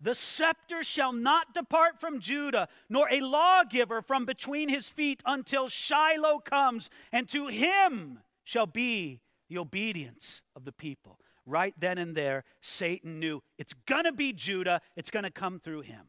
The 0.00 0.14
scepter 0.14 0.82
shall 0.82 1.12
not 1.12 1.52
depart 1.52 2.00
from 2.00 2.20
Judah, 2.20 2.68
nor 2.88 3.06
a 3.10 3.20
lawgiver 3.20 4.00
from 4.00 4.24
between 4.24 4.70
his 4.70 4.88
feet 4.88 5.22
until 5.26 5.68
Shiloh 5.68 6.38
comes, 6.38 6.88
and 7.12 7.28
to 7.28 7.48
him 7.48 8.20
shall 8.44 8.66
be 8.66 9.20
the 9.48 9.58
obedience 9.58 10.40
of 10.56 10.64
the 10.64 10.72
people. 10.72 11.18
Right 11.46 11.74
then 11.78 11.98
and 11.98 12.14
there, 12.14 12.44
Satan 12.60 13.18
knew 13.18 13.42
it's 13.58 13.74
going 13.86 14.04
to 14.04 14.12
be 14.12 14.32
Judah, 14.32 14.80
it's 14.96 15.10
going 15.10 15.24
to 15.24 15.30
come 15.30 15.58
through 15.58 15.82
him. 15.82 16.06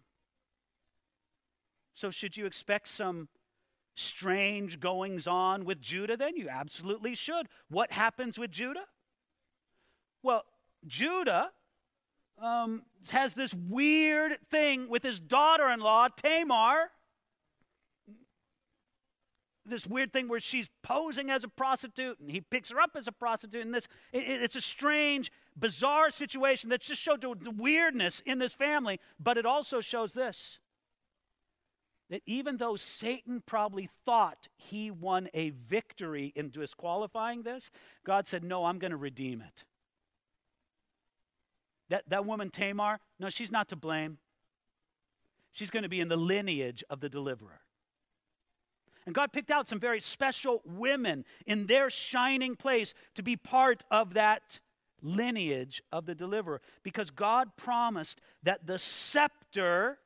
So, 1.93 2.11
should 2.11 2.37
you 2.37 2.45
expect 2.45 2.87
some 2.87 3.29
strange 3.95 4.79
goings 4.79 5.27
on 5.27 5.65
with 5.65 5.81
Judah 5.81 6.17
then? 6.17 6.35
You 6.35 6.49
absolutely 6.49 7.15
should. 7.15 7.47
What 7.69 7.91
happens 7.91 8.37
with 8.39 8.51
Judah? 8.51 8.85
Well, 10.23 10.43
Judah 10.85 11.51
um, 12.41 12.83
has 13.09 13.33
this 13.33 13.53
weird 13.53 14.37
thing 14.49 14.89
with 14.89 15.03
his 15.03 15.19
daughter 15.19 15.69
in 15.69 15.79
law, 15.79 16.07
Tamar. 16.07 16.91
This 19.65 19.85
weird 19.85 20.11
thing 20.11 20.27
where 20.27 20.39
she's 20.39 20.69
posing 20.81 21.29
as 21.29 21.43
a 21.43 21.47
prostitute 21.47 22.19
and 22.19 22.31
he 22.31 22.41
picks 22.41 22.71
her 22.71 22.79
up 22.79 22.91
as 22.95 23.07
a 23.07 23.11
prostitute. 23.11 23.63
And 23.63 23.73
this, 23.73 23.87
it, 24.11 24.23
it's 24.27 24.55
a 24.55 24.61
strange, 24.61 25.31
bizarre 25.55 26.09
situation 26.09 26.69
that 26.69 26.81
just 26.81 27.01
showed 27.01 27.21
the 27.21 27.51
weirdness 27.51 28.21
in 28.25 28.39
this 28.39 28.53
family, 28.53 28.99
but 29.19 29.37
it 29.37 29.45
also 29.45 29.79
shows 29.79 30.13
this 30.13 30.59
that 32.11 32.21
even 32.25 32.57
though 32.57 32.75
Satan 32.75 33.41
probably 33.45 33.89
thought 34.05 34.49
he 34.57 34.91
won 34.91 35.29
a 35.33 35.51
victory 35.51 36.33
in 36.35 36.49
disqualifying 36.49 37.43
this, 37.43 37.71
God 38.05 38.27
said, 38.27 38.43
No, 38.43 38.65
I'm 38.65 38.79
going 38.79 38.91
to 38.91 38.97
redeem 38.97 39.41
it. 39.41 39.63
That, 41.89 42.03
that 42.09 42.25
woman, 42.25 42.49
Tamar, 42.49 42.99
no, 43.17 43.29
she's 43.29 43.51
not 43.51 43.69
to 43.69 43.77
blame. 43.77 44.17
She's 45.53 45.69
going 45.69 45.83
to 45.83 45.89
be 45.89 46.01
in 46.01 46.09
the 46.09 46.17
lineage 46.17 46.83
of 46.89 46.99
the 46.99 47.09
deliverer. 47.09 47.61
And 49.05 49.15
God 49.15 49.33
picked 49.33 49.51
out 49.51 49.67
some 49.67 49.79
very 49.79 49.99
special 49.99 50.61
women 50.65 51.25
in 51.45 51.65
their 51.65 51.89
shining 51.89 52.55
place 52.55 52.93
to 53.15 53.23
be 53.23 53.35
part 53.35 53.83
of 53.89 54.13
that 54.13 54.59
lineage 55.01 55.81
of 55.91 56.05
the 56.05 56.13
deliverer 56.13 56.61
because 56.83 57.09
God 57.09 57.57
promised 57.57 58.21
that 58.43 58.67
the 58.67 58.77
scepter 58.77 59.97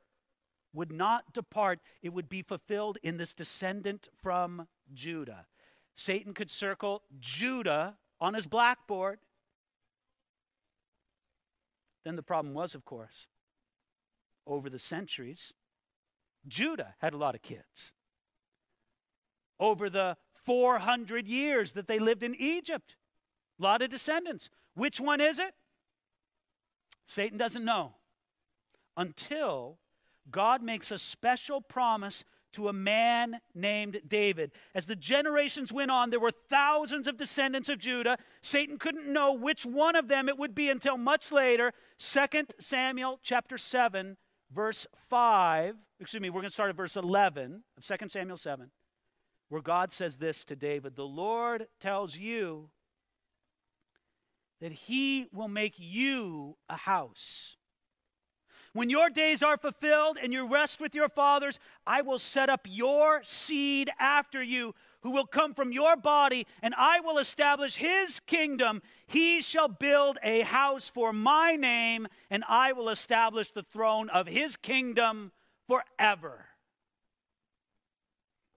would 0.72 0.92
not 0.92 1.32
depart, 1.32 1.80
it 2.02 2.10
would 2.10 2.28
be 2.28 2.42
fulfilled 2.42 2.98
in 3.02 3.16
this 3.16 3.32
descendant 3.32 4.08
from 4.22 4.68
Judah. 4.92 5.46
Satan 5.96 6.34
could 6.34 6.50
circle 6.50 7.02
Judah 7.18 7.96
on 8.20 8.34
his 8.34 8.46
blackboard. 8.46 9.18
Then 12.04 12.16
the 12.16 12.22
problem 12.22 12.54
was, 12.54 12.74
of 12.74 12.84
course, 12.84 13.26
over 14.46 14.70
the 14.70 14.78
centuries, 14.78 15.52
Judah 16.46 16.94
had 16.98 17.14
a 17.14 17.16
lot 17.16 17.34
of 17.34 17.42
kids. 17.42 17.92
Over 19.58 19.88
the 19.90 20.16
400 20.44 21.26
years 21.26 21.72
that 21.72 21.88
they 21.88 21.98
lived 21.98 22.22
in 22.22 22.34
Egypt, 22.34 22.96
a 23.58 23.62
lot 23.62 23.82
of 23.82 23.90
descendants. 23.90 24.50
Which 24.74 25.00
one 25.00 25.20
is 25.20 25.38
it? 25.38 25.54
Satan 27.06 27.38
doesn't 27.38 27.64
know 27.64 27.94
until 28.96 29.78
God 30.30 30.62
makes 30.62 30.90
a 30.90 30.98
special 30.98 31.60
promise 31.60 32.24
to 32.52 32.68
a 32.68 32.72
man 32.72 33.40
named 33.54 34.00
David. 34.08 34.50
As 34.74 34.86
the 34.86 34.96
generations 34.96 35.72
went 35.72 35.90
on, 35.90 36.10
there 36.10 36.20
were 36.20 36.32
thousands 36.48 37.06
of 37.06 37.18
descendants 37.18 37.68
of 37.68 37.78
Judah. 37.78 38.16
Satan 38.42 38.78
couldn't 38.78 39.12
know 39.12 39.34
which 39.34 39.66
one 39.66 39.94
of 39.94 40.08
them 40.08 40.28
it 40.28 40.38
would 40.38 40.54
be 40.54 40.70
until 40.70 40.96
much 40.96 41.30
later. 41.30 41.72
2 41.98 42.26
Samuel 42.58 43.20
chapter 43.22 43.58
7, 43.58 44.16
verse 44.50 44.86
5. 45.08 45.76
Excuse 46.00 46.20
me, 46.20 46.30
we're 46.30 46.40
going 46.40 46.48
to 46.48 46.54
start 46.54 46.70
at 46.70 46.76
verse 46.76 46.96
11 46.96 47.62
of 47.76 47.84
2 47.84 48.08
Samuel 48.08 48.38
7, 48.38 48.70
where 49.48 49.62
God 49.62 49.92
says 49.92 50.16
this 50.16 50.44
to 50.44 50.56
David 50.56 50.96
The 50.96 51.04
Lord 51.04 51.66
tells 51.80 52.16
you 52.16 52.70
that 54.60 54.72
he 54.72 55.26
will 55.32 55.48
make 55.48 55.74
you 55.76 56.56
a 56.68 56.76
house 56.76 57.56
when 58.76 58.90
your 58.90 59.08
days 59.08 59.42
are 59.42 59.56
fulfilled 59.56 60.18
and 60.22 60.34
you 60.34 60.46
rest 60.46 60.80
with 60.80 60.94
your 60.94 61.08
fathers, 61.08 61.58
I 61.86 62.02
will 62.02 62.18
set 62.18 62.50
up 62.50 62.66
your 62.68 63.22
seed 63.24 63.88
after 63.98 64.42
you, 64.42 64.74
who 65.00 65.12
will 65.12 65.24
come 65.24 65.54
from 65.54 65.72
your 65.72 65.96
body, 65.96 66.46
and 66.60 66.74
I 66.76 67.00
will 67.00 67.16
establish 67.16 67.76
his 67.76 68.20
kingdom. 68.26 68.82
He 69.06 69.40
shall 69.40 69.68
build 69.68 70.18
a 70.22 70.42
house 70.42 70.90
for 70.92 71.14
my 71.14 71.52
name, 71.52 72.06
and 72.28 72.44
I 72.46 72.74
will 72.74 72.90
establish 72.90 73.50
the 73.50 73.62
throne 73.62 74.10
of 74.10 74.26
his 74.26 74.56
kingdom 74.58 75.32
forever. 75.66 76.44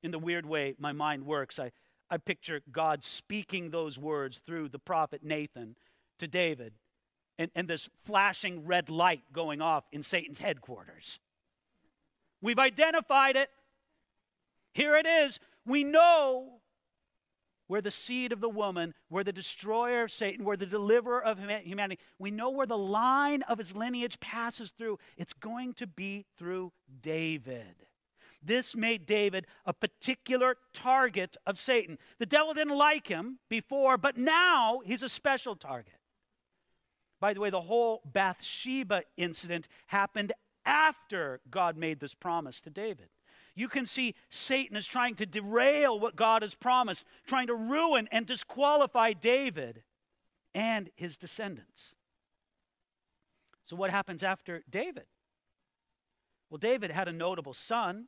In 0.02 0.12
the 0.12 0.20
weird 0.20 0.46
way 0.46 0.76
my 0.80 0.92
mind 0.94 1.26
works, 1.26 1.60
I, 1.60 1.72
I 2.10 2.18
picture 2.18 2.62
God 2.72 3.04
speaking 3.04 3.70
those 3.70 3.98
words 4.00 4.40
through 4.40 4.70
the 4.70 4.80
prophet 4.80 5.24
Nathan 5.24 5.76
to 6.20 6.28
David 6.28 6.74
and, 7.38 7.50
and 7.56 7.68
this 7.68 7.90
flashing 8.06 8.66
red 8.66 8.90
light 8.90 9.22
going 9.34 9.62
off 9.62 9.86
in 9.92 10.04
Satan's 10.04 10.40
headquarters. 10.40 11.20
We've 12.42 12.60
identified 12.60 13.36
it. 13.36 13.50
Here 14.74 14.96
it 14.96 15.08
is. 15.08 15.40
We 15.66 15.84
know 15.84 16.60
where 17.68 17.82
the 17.82 17.92
seed 17.92 18.32
of 18.32 18.42
the 18.42 18.50
woman, 18.50 18.94
where 19.10 19.24
the 19.24 19.32
destroyer 19.32 20.04
of 20.04 20.12
Satan, 20.12 20.44
where 20.44 20.58
the 20.58 20.66
deliverer 20.66 21.24
of 21.24 21.40
humanity, 21.40 22.02
we 22.18 22.32
know 22.32 22.50
where 22.50 22.66
the 22.66 22.78
line 22.78 23.44
of 23.44 23.58
his 23.58 23.76
lineage 23.76 24.20
passes 24.20 24.72
through. 24.72 24.98
It's 25.18 25.34
going 25.34 25.74
to 25.76 25.88
be 25.88 26.26
through 26.38 26.74
David. 27.02 27.76
This 28.42 28.76
made 28.76 29.06
David 29.06 29.48
a 29.66 29.74
particular 29.74 30.58
target 30.74 31.36
of 31.46 31.58
Satan. 31.58 31.98
The 32.20 32.26
devil 32.26 32.54
didn't 32.54 32.78
like 32.78 33.08
him 33.08 33.40
before, 33.50 33.98
but 33.98 34.18
now 34.18 34.82
he's 34.86 35.04
a 35.04 35.10
special 35.10 35.56
target. 35.56 35.94
By 37.20 37.34
the 37.34 37.42
way, 37.42 37.50
the 37.50 37.62
whole 37.62 38.02
Bathsheba 38.06 39.04
incident 39.18 39.68
happened 39.88 40.32
after 40.66 41.42
God 41.52 41.78
made 41.78 42.00
this 42.00 42.14
promise 42.14 42.62
to 42.62 42.70
David. 42.70 43.10
You 43.56 43.68
can 43.68 43.86
see 43.86 44.16
Satan 44.30 44.78
is 44.78 44.88
trying 44.88 45.16
to 45.16 45.26
derail 45.26 46.00
what 46.00 46.16
God 46.16 46.44
has 46.44 46.56
promised, 46.56 47.04
trying 47.28 47.48
to 47.48 47.56
ruin 47.56 48.08
and 48.12 48.26
disqualify 48.26 49.12
David 49.14 49.84
and 50.56 50.90
his 50.96 51.18
descendants. 51.18 51.96
So, 53.66 53.76
what 53.76 53.92
happens 53.92 54.24
after 54.24 54.64
David? 54.70 55.06
Well, 56.50 56.58
David 56.58 56.92
had 56.92 57.08
a 57.08 57.12
notable 57.12 57.54
son 57.54 58.08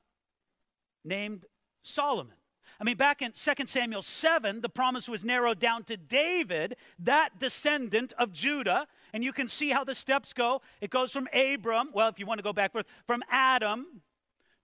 named 1.03 1.45
Solomon. 1.83 2.35
I 2.79 2.83
mean, 2.83 2.97
back 2.97 3.21
in 3.21 3.31
2 3.31 3.67
Samuel 3.67 4.01
7, 4.01 4.61
the 4.61 4.69
promise 4.69 5.07
was 5.07 5.23
narrowed 5.23 5.59
down 5.59 5.83
to 5.83 5.97
David, 5.97 6.75
that 6.97 7.37
descendant 7.37 8.11
of 8.17 8.31
Judah. 8.31 8.87
And 9.13 9.23
you 9.23 9.33
can 9.33 9.47
see 9.47 9.69
how 9.69 9.83
the 9.83 9.93
steps 9.93 10.33
go. 10.33 10.61
It 10.81 10.89
goes 10.89 11.11
from 11.11 11.27
Abram, 11.31 11.91
well, 11.93 12.09
if 12.09 12.17
you 12.17 12.25
want 12.25 12.39
to 12.39 12.43
go 12.43 12.53
backward, 12.53 12.85
from 13.05 13.21
Adam 13.29 14.01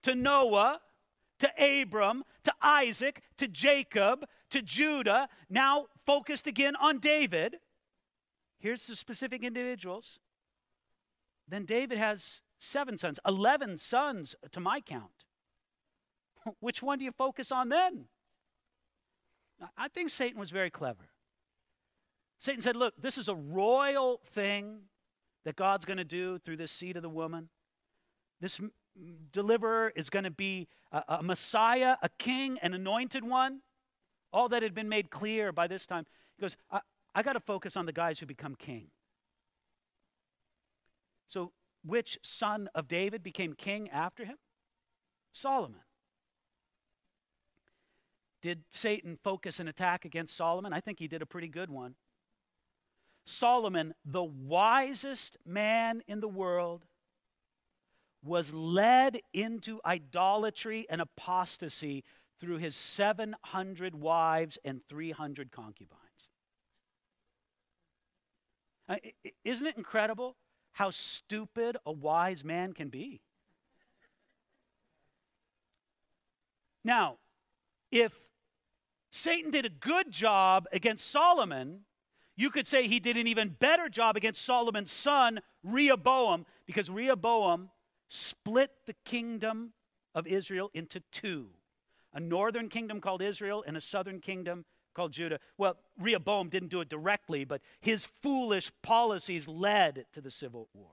to 0.02 0.16
Noah 0.16 0.80
to 1.38 1.80
Abram 1.80 2.24
to 2.42 2.52
Isaac 2.60 3.22
to 3.36 3.46
Jacob 3.46 4.26
to 4.50 4.62
Judah, 4.62 5.28
now 5.48 5.86
focused 6.04 6.48
again 6.48 6.74
on 6.74 6.98
David. 6.98 7.56
Here's 8.58 8.84
the 8.86 8.96
specific 8.96 9.44
individuals. 9.44 10.18
Then 11.46 11.64
David 11.64 11.98
has 11.98 12.40
seven 12.58 12.98
sons, 12.98 13.20
11 13.26 13.78
sons 13.78 14.34
to 14.50 14.58
my 14.58 14.80
count. 14.80 15.17
Which 16.60 16.82
one 16.82 16.98
do 16.98 17.04
you 17.04 17.12
focus 17.12 17.52
on 17.52 17.68
then? 17.68 18.06
I 19.76 19.88
think 19.88 20.10
Satan 20.10 20.38
was 20.38 20.50
very 20.50 20.70
clever. 20.70 21.10
Satan 22.38 22.62
said, 22.62 22.76
Look, 22.76 22.94
this 23.00 23.18
is 23.18 23.28
a 23.28 23.34
royal 23.34 24.20
thing 24.34 24.82
that 25.44 25.56
God's 25.56 25.84
going 25.84 25.98
to 25.98 26.04
do 26.04 26.38
through 26.38 26.56
this 26.56 26.70
seed 26.70 26.96
of 26.96 27.02
the 27.02 27.08
woman. 27.08 27.48
This 28.40 28.60
deliverer 29.32 29.92
is 29.96 30.10
going 30.10 30.24
to 30.24 30.30
be 30.30 30.68
a, 30.92 31.02
a 31.08 31.22
Messiah, 31.22 31.96
a 32.02 32.08
king, 32.18 32.58
an 32.62 32.74
anointed 32.74 33.24
one. 33.24 33.60
All 34.32 34.48
that 34.50 34.62
had 34.62 34.74
been 34.74 34.88
made 34.88 35.10
clear 35.10 35.52
by 35.52 35.66
this 35.66 35.86
time. 35.86 36.04
He 36.36 36.42
goes, 36.42 36.56
I, 36.70 36.80
I 37.14 37.22
got 37.22 37.32
to 37.32 37.40
focus 37.40 37.76
on 37.76 37.86
the 37.86 37.92
guys 37.92 38.18
who 38.18 38.26
become 38.26 38.54
king. 38.54 38.88
So, 41.28 41.52
which 41.84 42.18
son 42.22 42.68
of 42.74 42.88
David 42.88 43.22
became 43.22 43.54
king 43.54 43.88
after 43.90 44.24
him? 44.24 44.36
Solomon. 45.32 45.80
Did 48.40 48.62
Satan 48.70 49.18
focus 49.22 49.58
an 49.58 49.68
attack 49.68 50.04
against 50.04 50.36
Solomon? 50.36 50.72
I 50.72 50.80
think 50.80 50.98
he 50.98 51.08
did 51.08 51.22
a 51.22 51.26
pretty 51.26 51.48
good 51.48 51.70
one. 51.70 51.94
Solomon, 53.24 53.94
the 54.04 54.22
wisest 54.22 55.36
man 55.44 56.02
in 56.06 56.20
the 56.20 56.28
world, 56.28 56.84
was 58.22 58.52
led 58.52 59.20
into 59.32 59.80
idolatry 59.84 60.86
and 60.88 61.00
apostasy 61.00 62.04
through 62.40 62.58
his 62.58 62.76
700 62.76 63.94
wives 63.94 64.58
and 64.64 64.80
300 64.88 65.50
concubines. 65.50 66.02
Isn't 69.44 69.66
it 69.66 69.76
incredible 69.76 70.36
how 70.72 70.90
stupid 70.90 71.76
a 71.84 71.92
wise 71.92 72.44
man 72.44 72.72
can 72.72 72.88
be? 72.88 73.20
Now, 76.84 77.18
if 77.90 78.12
Satan 79.10 79.50
did 79.50 79.64
a 79.64 79.70
good 79.70 80.10
job 80.10 80.66
against 80.72 81.10
Solomon, 81.10 81.80
you 82.36 82.50
could 82.50 82.66
say 82.66 82.86
he 82.86 83.00
did 83.00 83.16
an 83.16 83.26
even 83.26 83.48
better 83.48 83.88
job 83.88 84.16
against 84.16 84.44
Solomon's 84.44 84.92
son, 84.92 85.40
Rehoboam, 85.62 86.46
because 86.66 86.88
Rehoboam 86.88 87.70
split 88.08 88.70
the 88.86 88.94
kingdom 89.04 89.72
of 90.14 90.26
Israel 90.26 90.70
into 90.74 91.00
two 91.12 91.48
a 92.14 92.20
northern 92.20 92.68
kingdom 92.68 93.00
called 93.00 93.22
Israel 93.22 93.62
and 93.66 93.76
a 93.76 93.80
southern 93.80 94.20
kingdom 94.20 94.64
called 94.94 95.12
Judah. 95.12 95.38
Well, 95.56 95.76
Rehoboam 95.98 96.48
didn't 96.48 96.70
do 96.70 96.80
it 96.80 96.88
directly, 96.88 97.44
but 97.44 97.60
his 97.80 98.06
foolish 98.22 98.72
policies 98.82 99.46
led 99.46 100.06
to 100.12 100.20
the 100.20 100.30
civil 100.30 100.68
war. 100.72 100.92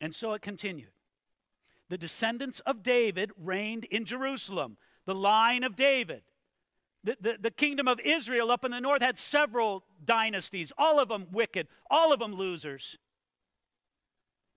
And 0.00 0.14
so 0.14 0.32
it 0.32 0.42
continued. 0.42 0.90
The 1.88 1.98
descendants 1.98 2.60
of 2.60 2.82
David 2.82 3.32
reigned 3.36 3.84
in 3.84 4.04
Jerusalem, 4.04 4.76
the 5.08 5.14
line 5.14 5.64
of 5.64 5.74
David. 5.74 6.20
The, 7.02 7.16
the, 7.18 7.36
the, 7.40 7.50
kingdom 7.50 7.88
of 7.88 7.98
Israel 8.00 8.50
up 8.50 8.62
in 8.62 8.72
the 8.72 8.78
north 8.78 9.00
had 9.00 9.16
several 9.16 9.82
dynasties, 10.04 10.70
all 10.76 11.00
of 11.00 11.08
them 11.08 11.28
wicked, 11.32 11.66
all 11.90 12.12
of 12.12 12.18
them 12.18 12.34
losers. 12.34 12.98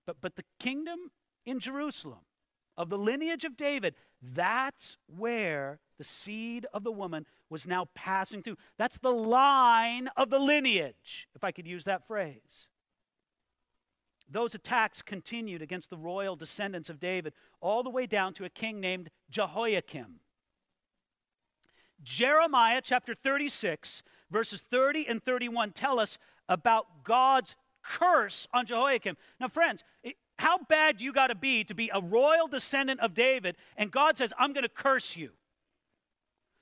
But, 0.06 0.16
but 0.20 0.36
the 0.36 0.44
kingdom 0.60 0.98
in 1.46 1.58
Jerusalem, 1.58 2.18
of 2.76 2.90
the 2.90 2.98
lineage 2.98 3.44
of 3.44 3.56
David, 3.56 3.94
that's 4.20 4.98
where 5.06 5.80
the 5.96 6.04
seed 6.04 6.66
of 6.74 6.84
the 6.84 6.92
woman 6.92 7.24
was 7.48 7.66
now 7.66 7.88
passing 7.94 8.42
through. 8.42 8.58
That's 8.76 8.98
the 8.98 9.10
line 9.10 10.08
of 10.18 10.28
the 10.28 10.38
lineage, 10.38 11.28
if 11.34 11.44
I 11.44 11.52
could 11.52 11.66
use 11.66 11.84
that 11.84 12.06
phrase. 12.06 12.68
Those 14.30 14.54
attacks 14.54 15.00
continued 15.00 15.62
against 15.62 15.88
the 15.88 15.96
royal 15.96 16.36
descendants 16.36 16.90
of 16.90 17.00
David 17.00 17.32
all 17.62 17.82
the 17.82 17.90
way 17.90 18.04
down 18.04 18.34
to 18.34 18.44
a 18.44 18.50
king 18.50 18.80
named 18.80 19.08
Jehoiakim. 19.30 20.20
Jeremiah 22.02 22.80
chapter 22.82 23.14
36, 23.14 24.02
verses 24.30 24.64
30 24.70 25.06
and 25.08 25.22
31 25.22 25.72
tell 25.72 25.98
us 25.98 26.18
about 26.48 27.04
God's 27.04 27.56
curse 27.82 28.46
on 28.52 28.66
Jehoiakim. 28.66 29.16
Now, 29.40 29.48
friends, 29.48 29.84
how 30.38 30.58
bad 30.58 31.00
you 31.00 31.12
got 31.12 31.28
to 31.28 31.34
be 31.34 31.64
to 31.64 31.74
be 31.74 31.90
a 31.92 32.00
royal 32.00 32.48
descendant 32.48 33.00
of 33.00 33.14
David, 33.14 33.56
and 33.76 33.90
God 33.90 34.16
says, 34.16 34.32
I'm 34.38 34.52
going 34.52 34.64
to 34.64 34.68
curse 34.68 35.16
you. 35.16 35.30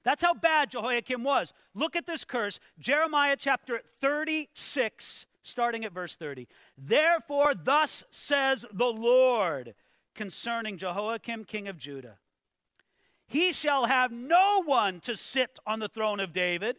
That's 0.04 0.22
how 0.22 0.34
bad 0.34 0.70
Jehoiakim 0.70 1.22
was. 1.22 1.52
Look 1.74 1.94
at 1.94 2.06
this 2.06 2.24
curse, 2.24 2.58
Jeremiah 2.78 3.36
chapter 3.38 3.82
36, 4.00 5.26
starting 5.42 5.84
at 5.84 5.92
verse 5.92 6.16
30. 6.16 6.48
Therefore, 6.76 7.52
thus 7.54 8.04
says 8.10 8.64
the 8.72 8.86
Lord 8.86 9.74
concerning 10.14 10.78
Jehoiakim, 10.78 11.44
king 11.44 11.68
of 11.68 11.76
Judah 11.76 12.18
He 13.30 13.52
shall 13.52 13.86
have 13.86 14.10
no 14.10 14.64
one 14.64 14.98
to 15.02 15.14
sit 15.14 15.60
on 15.64 15.78
the 15.78 15.88
throne 15.88 16.18
of 16.18 16.32
David, 16.32 16.78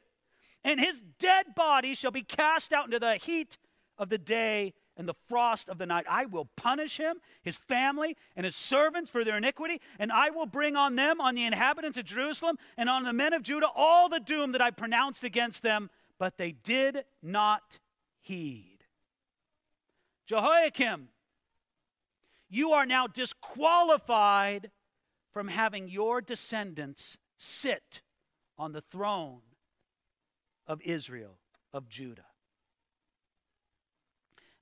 and 0.65 0.81
his 0.81 1.01
dead 1.17 1.55
body 1.55 1.93
shall 1.93 2.11
be 2.11 2.23
cast 2.23 2.73
out 2.73 2.85
into 2.85 2.99
the 2.99 3.15
heat 3.15 3.57
of 3.97 4.09
the 4.09 4.17
day 4.17 4.73
and 4.97 5.07
the 5.07 5.15
frost 5.29 5.69
of 5.69 5.77
the 5.77 5.85
night. 5.85 6.05
I 6.09 6.25
will 6.25 6.49
punish 6.57 6.97
him, 6.97 7.21
his 7.41 7.55
family, 7.55 8.17
and 8.35 8.45
his 8.45 8.57
servants 8.57 9.09
for 9.09 9.23
their 9.23 9.37
iniquity, 9.37 9.79
and 9.97 10.11
I 10.11 10.29
will 10.29 10.45
bring 10.45 10.75
on 10.75 10.97
them, 10.97 11.21
on 11.21 11.35
the 11.35 11.45
inhabitants 11.45 11.97
of 11.97 12.03
Jerusalem, 12.03 12.57
and 12.75 12.89
on 12.89 13.03
the 13.03 13.13
men 13.13 13.31
of 13.31 13.43
Judah, 13.43 13.69
all 13.73 14.09
the 14.09 14.19
doom 14.19 14.51
that 14.51 14.61
I 14.61 14.71
pronounced 14.71 15.23
against 15.23 15.63
them. 15.63 15.89
But 16.19 16.37
they 16.37 16.51
did 16.51 17.05
not 17.23 17.79
heed. 18.19 18.79
Jehoiakim, 20.25 21.07
you 22.49 22.73
are 22.73 22.85
now 22.85 23.07
disqualified 23.07 24.69
from 25.31 25.47
having 25.47 25.87
your 25.87 26.21
descendants 26.21 27.17
sit 27.37 28.01
on 28.57 28.71
the 28.71 28.81
throne 28.81 29.41
of 30.67 30.81
Israel, 30.81 31.37
of 31.73 31.89
Judah. 31.89 32.25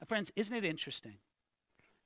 Friends, 0.08 0.32
isn't 0.36 0.56
it 0.56 0.64
interesting? 0.64 1.18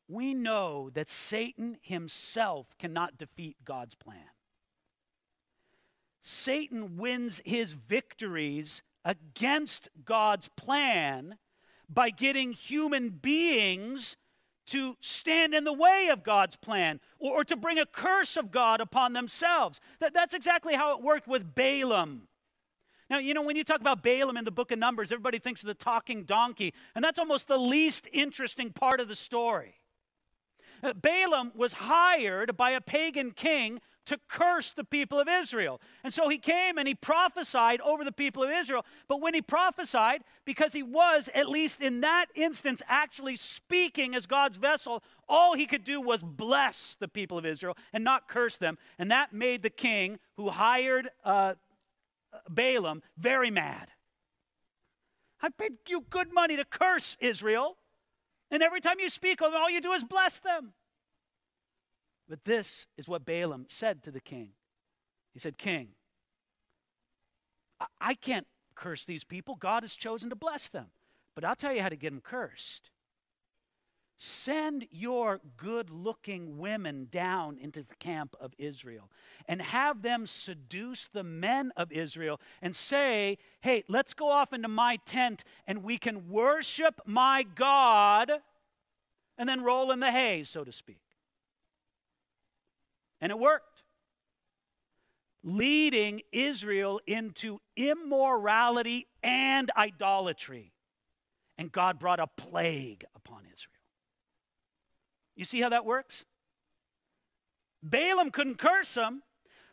We 0.08 0.34
know 0.34 0.90
that 0.94 1.10
Satan 1.10 1.78
himself 1.82 2.68
cannot 2.78 3.18
defeat 3.18 3.58
God's 3.64 3.96
plan. 3.96 4.32
Satan 6.22 6.98
wins 6.98 7.42
his 7.46 7.74
victories 7.74 8.82
against 9.06 9.90
God's 10.06 10.50
plan 10.58 11.38
by 11.90 12.10
getting 12.10 12.54
human 12.54 13.10
beings 13.10 14.18
to 14.68 14.96
stand 15.02 15.54
in 15.54 15.64
the 15.64 15.74
way 15.74 16.10
of 16.12 16.24
God's 16.24 16.56
plan 16.56 17.00
or, 17.20 17.40
or, 17.40 17.44
to 17.44 17.56
bring 17.56 17.80
a 17.80 17.86
curse 17.86 18.38
of 18.38 18.52
God 18.52 18.82
upon 18.82 19.14
themselves. 19.14 19.80
That, 20.00 20.14
that's 20.14 20.34
exactly 20.34 20.76
how 20.76 20.98
it 20.98 21.04
worked 21.04 21.28
with 21.28 21.54
Balaam. 21.54 22.28
Now, 23.10 23.20
you 23.20 23.34
know, 23.34 23.42
when 23.42 23.56
you 23.56 23.64
talk 23.64 23.82
about 23.82 24.02
Balaam 24.02 24.38
in 24.38 24.46
the 24.46 24.52
book 24.52 24.72
of 24.72 24.80
Numbers, 24.80 25.12
everybody 25.12 25.40
thinks 25.40 25.62
of 25.62 25.68
the 25.68 25.74
talking 25.74 26.24
donkey, 26.24 26.74
and 26.96 27.04
that's 27.04 27.20
almost 27.20 27.48
the 27.48 27.58
least 27.58 28.08
interesting 28.12 28.72
part 28.72 29.00
of 29.00 29.08
the 29.08 29.16
story. 29.16 29.76
Uh, 30.82 30.94
Balaam 30.94 31.52
was 31.56 31.74
hired 31.74 32.58
by 32.58 32.72
a 32.72 32.82
pagan 32.82 33.32
king 33.32 33.80
to 34.06 34.20
curse 34.28 34.72
the 34.72 34.84
people 34.84 35.20
of 35.20 35.28
Israel. 35.28 35.80
And 36.04 36.14
so 36.14 36.30
he 36.30 36.38
came 36.38 36.78
and 36.78 36.88
he 36.88 36.96
prophesied 36.96 37.82
over 37.82 38.04
the 38.04 38.12
people 38.12 38.44
of 38.44 38.50
Israel. 38.52 38.86
But 39.08 39.22
when 39.22 39.34
he 39.34 39.42
prophesied, 39.42 40.24
because 40.46 40.74
he 40.74 40.84
was, 40.84 41.30
at 41.34 41.48
least 41.48 41.82
in 41.82 42.02
that 42.02 42.26
instance, 42.36 42.82
actually 42.88 43.36
speaking 43.36 44.16
as 44.16 44.26
God's 44.26 44.58
vessel, 44.58 45.04
all 45.30 45.56
he 45.56 45.66
could 45.66 45.84
do 45.84 46.02
was 46.02 46.22
bless 46.22 46.98
the 47.00 47.08
people 47.08 47.38
of 47.38 47.46
Israel 47.46 47.78
and 47.94 48.04
not 48.04 48.28
curse 48.28 48.58
them. 48.58 48.78
And 49.00 49.12
that 49.12 49.34
made 49.34 49.64
the 49.64 49.70
king 49.70 50.20
who 50.36 50.50
hired 50.50 51.10
uh, 51.24 51.54
Balaam 52.50 53.02
very 53.18 53.52
mad. 53.52 53.90
I 55.42 55.50
paid 55.50 55.74
you 55.88 56.06
good 56.10 56.34
money 56.34 56.56
to 56.56 56.64
curse 56.64 57.18
Israel, 57.20 57.76
and 58.50 58.64
every 58.64 58.80
time 58.80 59.00
you 59.00 59.10
speak 59.10 59.42
all 59.42 59.70
you 59.70 59.82
do 59.82 59.92
is 59.92 60.04
bless 60.04 60.40
them. 60.40 60.74
But 62.30 62.46
this 62.46 62.88
is 62.98 63.08
what 63.08 63.26
Balaam 63.26 63.66
said 63.70 64.04
to 64.04 64.12
the 64.12 64.22
king. 64.22 64.50
He 65.34 65.40
said, 65.40 65.58
King, 65.58 65.90
I, 68.00 68.14
can't 68.14 68.48
curse 68.76 69.04
these 69.04 69.24
people. 69.24 69.56
God 69.56 69.84
has 69.84 69.94
chosen 69.94 70.30
to 70.30 70.36
bless 70.36 70.70
them. 70.70 70.88
But 71.36 71.44
I'll 71.44 71.56
tell 71.56 71.74
you 71.74 71.82
how 71.82 71.90
to 71.90 71.96
get 71.96 72.12
them 72.12 72.22
cursed. 72.22 72.92
Send 74.18 74.86
your 74.92 75.42
good 75.58 75.90
looking 75.90 76.58
women 76.60 77.08
down 77.12 77.58
into 77.58 77.84
the 77.84 77.96
camp 77.96 78.36
of 78.40 78.54
Israel 78.58 79.10
and 79.48 79.62
have 79.62 80.02
them 80.02 80.28
seduce 80.28 81.08
the 81.08 81.24
men 81.24 81.74
of 81.76 81.92
Israel 81.92 82.40
and 82.62 82.76
say, 82.76 83.38
hey, 83.62 83.84
let's 83.90 84.14
go 84.14 84.30
off 84.30 84.54
into 84.54 84.70
my 84.70 84.98
tent 85.06 85.44
and 85.68 85.84
we 85.84 85.98
can 85.98 86.30
worship 86.30 87.02
my 87.06 87.44
God 87.56 88.32
and 89.38 89.50
then 89.50 89.62
roll 89.62 89.92
in 89.92 90.00
the 90.00 90.12
hay, 90.12 90.44
so 90.44 90.64
to 90.64 90.72
speak. 90.72 91.03
And 93.24 93.32
it 93.32 93.40
worked, 93.40 93.84
leading 95.46 96.24
Israel 96.34 97.00
into 97.08 97.62
immorality 97.78 99.08
and 99.24 99.72
idolatry. 99.78 100.74
And 101.58 101.72
God 101.72 102.00
brought 102.00 102.20
a 102.20 102.28
plague 102.28 103.06
upon 103.16 103.44
Israel. 103.46 103.80
You 105.38 105.46
see 105.46 105.62
how 105.62 105.70
that 105.70 105.86
works? 105.86 106.26
Balaam 107.82 108.30
couldn't 108.30 108.58
curse 108.58 108.94
them, 108.94 109.24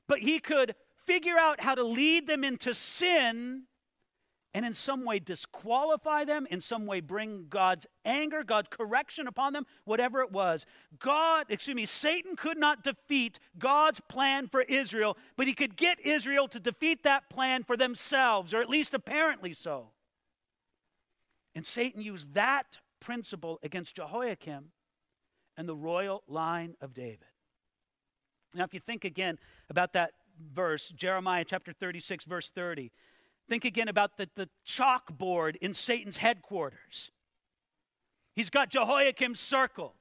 but 0.06 0.20
he 0.20 0.38
could 0.38 0.76
figure 1.04 1.36
out 1.36 1.60
how 1.60 1.74
to 1.74 1.82
lead 1.82 2.28
them 2.28 2.44
into 2.44 2.72
sin 2.72 3.64
and 4.52 4.66
in 4.66 4.74
some 4.74 5.04
way 5.04 5.18
disqualify 5.18 6.24
them, 6.24 6.46
in 6.50 6.60
some 6.60 6.86
way 6.86 7.00
bring 7.00 7.46
God's 7.48 7.86
anger, 8.04 8.42
God's 8.42 8.68
correction 8.70 9.26
upon 9.26 9.52
them, 9.52 9.64
whatever 9.84 10.20
it 10.22 10.32
was. 10.32 10.66
God, 10.98 11.46
excuse 11.48 11.74
me, 11.74 11.86
Satan 11.86 12.34
could 12.36 12.58
not 12.58 12.82
defeat 12.82 13.38
God's 13.58 14.00
plan 14.08 14.48
for 14.48 14.62
Israel, 14.62 15.16
but 15.36 15.46
he 15.46 15.54
could 15.54 15.76
get 15.76 16.04
Israel 16.04 16.48
to 16.48 16.58
defeat 16.58 17.04
that 17.04 17.30
plan 17.30 17.62
for 17.62 17.76
themselves, 17.76 18.52
or 18.52 18.60
at 18.60 18.68
least 18.68 18.92
apparently 18.92 19.52
so. 19.52 19.90
And 21.54 21.64
Satan 21.64 22.02
used 22.02 22.34
that 22.34 22.78
principle 23.00 23.58
against 23.62 23.96
Jehoiakim 23.96 24.72
and 25.56 25.68
the 25.68 25.76
royal 25.76 26.22
line 26.26 26.74
of 26.80 26.94
David. 26.94 27.26
Now, 28.54 28.64
if 28.64 28.74
you 28.74 28.80
think 28.80 29.04
again 29.04 29.38
about 29.68 29.92
that 29.92 30.12
verse, 30.52 30.88
Jeremiah 30.96 31.44
chapter 31.46 31.72
36, 31.72 32.24
verse 32.24 32.50
30, 32.50 32.90
think 33.50 33.64
again 33.64 33.88
about 33.88 34.16
the, 34.16 34.28
the 34.36 34.48
chalkboard 34.66 35.56
in 35.56 35.74
Satan's 35.74 36.18
headquarters. 36.18 37.10
He's 38.36 38.48
got 38.48 38.70
Jehoiakim 38.70 39.34
circled. 39.34 39.92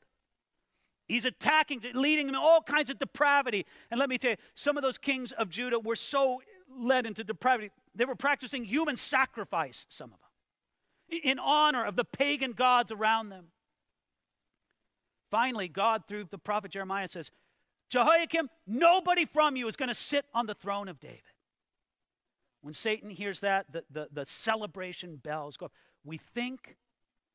He's 1.08 1.26
attacking, 1.26 1.82
leading 1.96 2.28
him 2.28 2.36
in 2.36 2.40
all 2.40 2.62
kinds 2.62 2.92
of 2.92 3.00
depravity. 3.00 3.66
And 3.90 4.00
let 4.00 4.08
me 4.08 4.20
tell 4.20 4.32
you, 4.32 4.38
some 4.54 4.78
of 4.78 4.84
those 4.84 5.00
kings 5.00 5.32
of 5.32 5.50
Judah 5.50 5.80
were 5.80 5.96
so 5.96 6.44
led 6.80 7.08
into 7.08 7.24
depravity, 7.24 7.72
they 7.96 8.06
were 8.06 8.16
practicing 8.16 8.64
human 8.64 8.96
sacrifice, 8.96 9.88
some 9.90 10.14
of 10.14 10.20
them, 10.20 11.20
in 11.24 11.40
honor 11.40 11.84
of 11.84 11.96
the 11.96 12.06
pagan 12.06 12.52
gods 12.52 12.92
around 12.92 13.30
them. 13.30 13.46
Finally, 15.32 15.68
God, 15.68 16.04
through 16.08 16.26
the 16.30 16.38
prophet 16.38 16.70
Jeremiah, 16.70 17.08
says, 17.08 17.32
Jehoiakim, 17.90 18.48
nobody 18.68 19.26
from 19.26 19.56
you 19.56 19.68
is 19.68 19.76
going 19.76 19.90
to 19.90 19.96
sit 19.96 20.26
on 20.36 20.46
the 20.46 20.54
throne 20.54 20.88
of 20.88 21.00
David. 21.00 21.22
When 22.62 22.74
Satan 22.74 23.10
hears 23.10 23.40
that, 23.40 23.72
the, 23.72 23.84
the, 23.90 24.08
the 24.12 24.26
celebration 24.26 25.16
bells 25.18 25.58
go 25.58 25.68
off. 25.68 25.72
We 26.04 26.18
think 26.18 26.78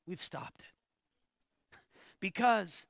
we've 0.06 0.22
stopped 0.22 0.60
it. 0.60 1.78
because 2.20 2.86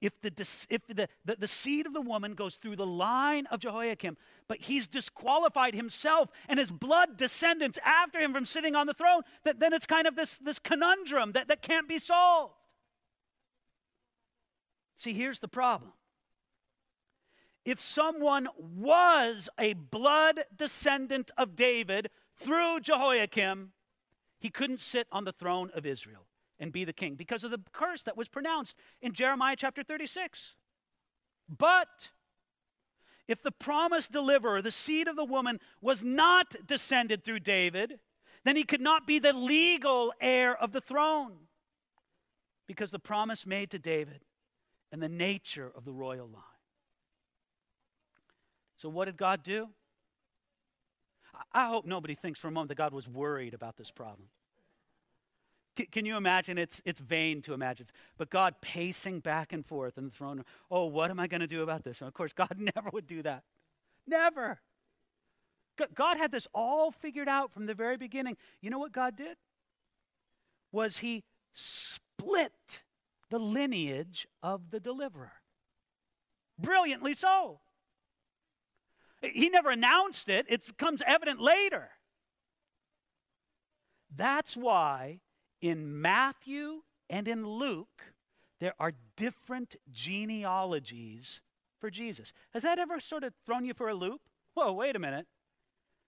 if, 0.00 0.20
the, 0.20 0.32
if 0.68 0.84
the, 0.88 1.08
the, 1.24 1.36
the, 1.38 1.46
seed 1.46 1.86
of 1.86 1.92
the 1.92 2.00
woman 2.00 2.34
goes 2.34 2.56
through 2.56 2.74
the 2.74 2.86
line 2.86 3.46
of 3.46 3.60
Jehoiakim, 3.60 4.16
but 4.48 4.58
he's 4.60 4.88
disqualified 4.88 5.74
himself 5.74 6.28
and 6.48 6.58
his 6.58 6.72
blood 6.72 7.16
descendants 7.16 7.78
after 7.84 8.18
him 8.18 8.32
from 8.32 8.44
sitting 8.44 8.74
on 8.74 8.88
the 8.88 8.94
throne, 8.94 9.22
that, 9.44 9.60
then 9.60 9.72
it's 9.72 9.86
kind 9.86 10.08
of 10.08 10.16
this, 10.16 10.38
this 10.38 10.58
conundrum 10.58 11.32
that, 11.32 11.46
that 11.46 11.62
can't 11.62 11.88
be 11.88 12.00
solved. 12.00 12.54
See, 14.96 15.12
here's 15.12 15.38
the 15.38 15.48
problem 15.48 15.92
if 17.64 17.80
someone 17.80 18.48
was 18.56 19.48
a 19.58 19.74
blood 19.74 20.44
descendant 20.56 21.30
of 21.36 21.54
David 21.54 22.10
through 22.36 22.80
Jehoiakim, 22.80 23.72
he 24.40 24.50
couldn't 24.50 24.80
sit 24.80 25.06
on 25.12 25.24
the 25.24 25.32
throne 25.32 25.70
of 25.74 25.86
Israel 25.86 26.26
and 26.58 26.72
be 26.72 26.84
the 26.84 26.92
king 26.92 27.14
because 27.14 27.44
of 27.44 27.50
the 27.50 27.60
curse 27.72 28.02
that 28.02 28.16
was 28.16 28.28
pronounced 28.28 28.74
in 29.00 29.12
Jeremiah 29.12 29.56
chapter 29.56 29.82
36. 29.82 30.54
But 31.48 32.10
if 33.28 33.42
the 33.42 33.52
promised 33.52 34.10
deliverer, 34.10 34.60
the 34.60 34.70
seed 34.70 35.06
of 35.06 35.16
the 35.16 35.24
woman, 35.24 35.60
was 35.80 36.02
not 36.02 36.54
descended 36.66 37.24
through 37.24 37.40
David, 37.40 38.00
then 38.44 38.56
he 38.56 38.64
could 38.64 38.80
not 38.80 39.06
be 39.06 39.18
the 39.18 39.32
legal 39.32 40.12
heir 40.20 40.56
of 40.56 40.72
the 40.72 40.80
throne 40.80 41.32
because 42.66 42.90
the 42.90 42.98
promise 42.98 43.46
made 43.46 43.70
to 43.70 43.78
David 43.78 44.24
and 44.90 45.02
the 45.02 45.08
nature 45.08 45.70
of 45.74 45.84
the 45.84 45.92
royal 45.92 46.26
line. 46.26 46.51
So, 48.82 48.88
what 48.88 49.04
did 49.04 49.16
God 49.16 49.44
do? 49.44 49.68
I 51.52 51.68
hope 51.68 51.86
nobody 51.86 52.16
thinks 52.16 52.40
for 52.40 52.48
a 52.48 52.50
moment 52.50 52.68
that 52.70 52.74
God 52.74 52.92
was 52.92 53.08
worried 53.08 53.54
about 53.54 53.76
this 53.76 53.92
problem. 53.92 54.26
Can 55.92 56.04
you 56.04 56.16
imagine? 56.16 56.58
It's, 56.58 56.82
it's 56.84 56.98
vain 56.98 57.42
to 57.42 57.54
imagine. 57.54 57.86
But 58.18 58.28
God 58.28 58.56
pacing 58.60 59.20
back 59.20 59.52
and 59.52 59.64
forth 59.64 59.96
in 59.96 60.06
the 60.06 60.10
throne. 60.10 60.44
Oh, 60.68 60.86
what 60.86 61.10
am 61.10 61.20
I 61.20 61.28
going 61.28 61.40
to 61.40 61.46
do 61.46 61.62
about 61.62 61.84
this? 61.84 62.00
And 62.00 62.08
of 62.08 62.14
course, 62.14 62.32
God 62.32 62.56
never 62.76 62.90
would 62.92 63.06
do 63.06 63.22
that. 63.22 63.44
Never. 64.04 64.60
God 65.94 66.18
had 66.18 66.32
this 66.32 66.48
all 66.52 66.90
figured 66.90 67.28
out 67.28 67.52
from 67.52 67.66
the 67.66 67.74
very 67.74 67.96
beginning. 67.96 68.36
You 68.60 68.70
know 68.70 68.80
what 68.80 68.92
God 68.92 69.16
did? 69.16 69.36
Was 70.72 70.98
He 70.98 71.22
split 71.54 72.82
the 73.30 73.38
lineage 73.38 74.26
of 74.42 74.72
the 74.72 74.80
deliverer. 74.80 75.32
Brilliantly 76.58 77.14
so. 77.14 77.60
He 79.22 79.48
never 79.48 79.70
announced 79.70 80.28
it, 80.28 80.46
it 80.48 80.76
comes 80.76 81.02
evident 81.06 81.40
later. 81.40 81.90
That's 84.14 84.56
why 84.56 85.20
in 85.60 86.00
Matthew 86.00 86.82
and 87.08 87.28
in 87.28 87.46
Luke, 87.46 88.12
there 88.60 88.74
are 88.78 88.92
different 89.16 89.76
genealogies 89.90 91.40
for 91.80 91.90
Jesus. 91.90 92.32
Has 92.52 92.62
that 92.62 92.78
ever 92.78 93.00
sort 93.00 93.24
of 93.24 93.32
thrown 93.46 93.64
you 93.64 93.74
for 93.74 93.88
a 93.88 93.94
loop? 93.94 94.20
Whoa, 94.54 94.72
wait 94.72 94.96
a 94.96 94.98
minute. 94.98 95.26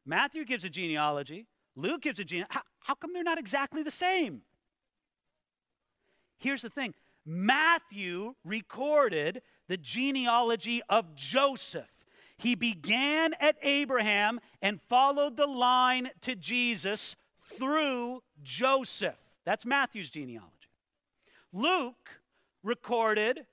Matthew 0.05 0.45
gives 0.45 0.65
a 0.65 0.69
genealogy, 0.69 1.47
Luke 1.77 2.03
gives 2.03 2.21
a 2.21 2.25
genealogy. 2.25 2.53
How, 2.53 2.63
how 2.81 2.95
come 2.95 3.13
they're 3.13 3.23
not 3.23 3.39
exactly 3.39 3.83
the 3.83 3.91
same? 3.91 4.43
Here's 6.39 6.63
the 6.63 6.71
thing 6.71 6.95
Matthew 7.25 8.35
recorded 8.45 9.43
the 9.69 9.77
genealogy 9.77 10.83
of 10.89 11.15
Joseph. 11.15 11.94
He 12.37 12.55
began 12.55 13.35
at 13.41 13.57
Abraham 13.63 14.41
and 14.61 14.81
followed 14.83 15.37
the 15.37 15.47
line 15.47 16.11
to 16.23 16.35
Jesus 16.35 17.17
through 17.57 18.23
Joseph. 18.43 19.19
That's 19.45 19.65
Matthew's 19.65 20.11
genealogy. 20.11 20.51
Luke 21.53 22.21
recorded 22.63 23.47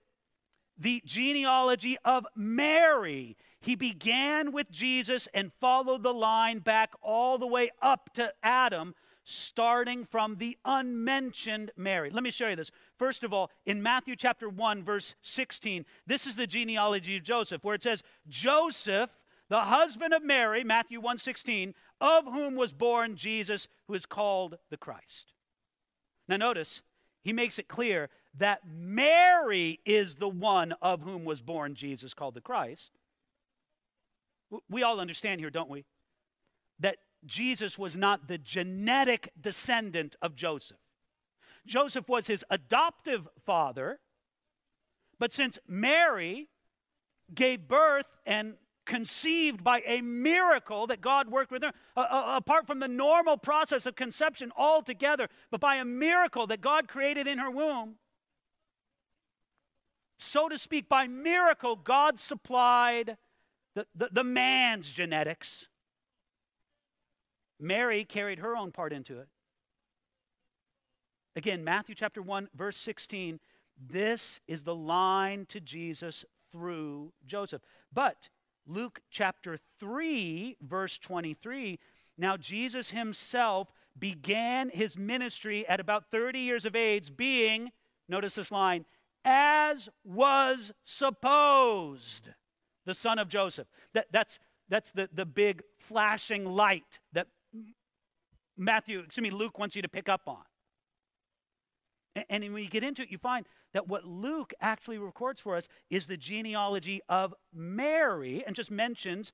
the 0.78 1.02
genealogy 1.06 1.98
of 2.04 2.26
Mary. 2.36 3.38
He 3.60 3.76
began 3.76 4.52
with 4.52 4.72
Jesus 4.72 5.28
and 5.34 5.52
followed 5.60 6.02
the 6.02 6.14
line 6.14 6.60
back 6.60 6.94
all 7.02 7.38
the 7.38 7.48
way 7.48 7.70
up 7.82 8.10
to 8.16 8.34
Adam 8.42 8.96
starting 9.24 10.06
from 10.06 10.38
the 10.38 10.58
unmentioned 10.66 11.72
Mary. 11.78 12.10
Let 12.10 12.24
me 12.24 12.32
show 12.32 12.48
you 12.48 12.56
this. 12.56 12.72
First 13.02 13.24
of 13.24 13.34
all, 13.34 13.49
in 13.66 13.82
Matthew 13.82 14.16
chapter 14.16 14.47
1, 14.47 14.84
verse 14.84 15.16
16, 15.24 15.88
this 16.06 16.28
is 16.28 16.36
the 16.36 16.45
genealogy 16.45 17.18
of 17.18 17.24
Joseph, 17.24 17.64
where 17.64 17.74
it 17.74 17.82
says, 17.82 18.04
Joseph, 18.30 19.10
the 19.49 19.62
husband 19.62 20.14
of 20.14 20.24
Mary, 20.24 20.64
Matthew 20.64 21.02
1 21.02 21.18
16, 21.18 21.74
of 21.99 22.26
whom 22.26 22.56
was 22.56 22.72
born 22.72 23.16
Jesus, 23.16 23.68
who 23.88 23.95
is 23.95 24.06
called 24.06 24.60
the 24.70 24.78
Christ. 24.78 25.34
Now, 26.28 26.38
notice, 26.38 26.84
he 27.24 27.34
makes 27.34 27.58
it 27.58 27.68
clear 27.68 28.10
that 28.38 28.60
Mary 28.72 29.80
is 29.84 30.18
the 30.18 30.30
one 30.30 30.76
of 30.80 31.02
whom 31.02 31.26
was 31.26 31.41
born 31.41 31.74
Jesus, 31.74 32.14
called 32.14 32.36
the 32.36 32.39
Christ. 32.39 32.91
We 34.70 34.84
all 34.84 34.99
understand 34.99 35.41
here, 35.41 35.49
don't 35.49 35.72
we? 35.72 35.86
That 36.80 36.97
Jesus 37.26 37.80
was 37.80 37.95
not 37.95 38.28
the 38.28 38.38
genetic 38.38 39.32
descendant 39.41 40.16
of 40.22 40.36
Joseph. 40.36 40.78
Joseph 41.66 42.09
was 42.09 42.28
his 42.28 42.43
adoptive 42.49 43.28
father, 43.45 43.99
but 45.20 45.32
since 45.32 45.59
Mary 45.68 46.49
gave 47.34 47.68
birth 47.68 48.07
and 48.26 48.55
conceived 48.86 49.64
by 49.64 49.82
a 49.86 50.01
miracle 50.01 50.88
that 50.88 51.01
God 51.01 51.30
worked 51.30 51.51
with 51.51 51.64
her, 51.64 51.72
apart 51.95 52.66
from 52.66 52.80
the 52.80 52.88
normal 52.88 53.38
process 53.38 53.86
of 53.86 53.95
conception 53.95 54.51
altogether, 54.57 55.28
but 55.51 55.62
by 55.62 55.76
a 55.76 55.86
miracle 55.86 56.47
that 56.47 56.62
God 56.62 56.88
created 56.88 57.28
in 57.28 57.38
her 57.38 57.51
womb, 57.51 57.95
so 60.18 60.49
to 60.49 60.57
speak, 60.57 60.88
by 60.88 61.07
miracle, 61.07 61.76
God 61.76 62.20
supplied 62.20 63.18
the, 63.76 63.88
the, 63.95 64.09
the 64.12 64.24
man's 64.24 64.88
genetics 64.89 65.68
Mary 67.62 68.03
carried 68.03 68.39
her 68.39 68.57
own 68.57 68.72
part 68.72 68.91
into 68.91 69.20
it. 69.20 69.28
Again, 71.36 71.64
Matthew 71.64 71.96
chapter 71.96 72.22
1, 72.22 72.50
verse 72.56 72.78
16. 72.78 73.40
This 73.90 74.42
is 74.48 74.64
the 74.64 74.76
line 74.76 75.46
to 75.48 75.60
Jesus 75.60 76.26
through 76.52 77.14
Joseph. 77.26 77.62
But 77.94 78.30
Luke 78.68 79.00
chapter 79.10 79.58
3, 79.80 80.58
verse 80.62 80.98
23. 80.98 81.80
Now, 82.18 82.38
Jesus 82.38 82.92
himself 82.92 83.72
began 83.98 84.70
his 84.70 84.98
ministry 84.98 85.68
at 85.68 85.80
about 85.80 86.12
30 86.12 86.40
years 86.40 86.66
of 86.66 86.76
age, 86.76 87.16
being, 87.16 87.72
notice 88.10 88.36
this 88.36 88.52
line, 88.52 88.86
as 89.24 89.90
was 90.04 90.72
supposed, 90.84 92.30
the 92.86 92.94
son 92.94 93.20
of 93.20 93.30
Joseph. 93.30 93.68
That, 93.94 94.08
that's, 94.12 94.40
that's 94.70 94.92
the, 94.92 95.10
the 95.14 95.26
big 95.26 95.62
flashing 95.80 96.46
light 96.46 97.00
that 97.14 97.28
Matthew, 98.58 99.00
excuse 99.00 99.24
me, 99.24 99.32
Luke 99.32 99.58
wants 99.58 99.76
you 99.76 99.82
to 99.82 99.90
pick 99.90 100.10
up 100.10 100.22
on. 100.28 100.44
And, 102.16 102.26
and 102.30 102.53
when 102.53 102.64
you 102.64 102.70
get 102.70 102.84
into 102.84 103.01
it, 103.01 103.12
you 103.12 103.18
find 103.18 103.45
that 103.74 103.88
what 103.88 104.05
Luke 104.05 104.53
actually 104.62 104.97
records 104.97 105.41
for 105.41 105.55
us 105.55 105.68
is 105.89 106.07
the 106.07 106.18
genealogy 106.18 107.01
of 107.09 107.34
Mary 107.53 108.43
and 108.45 108.55
just 108.55 108.72
mentions 108.72 109.32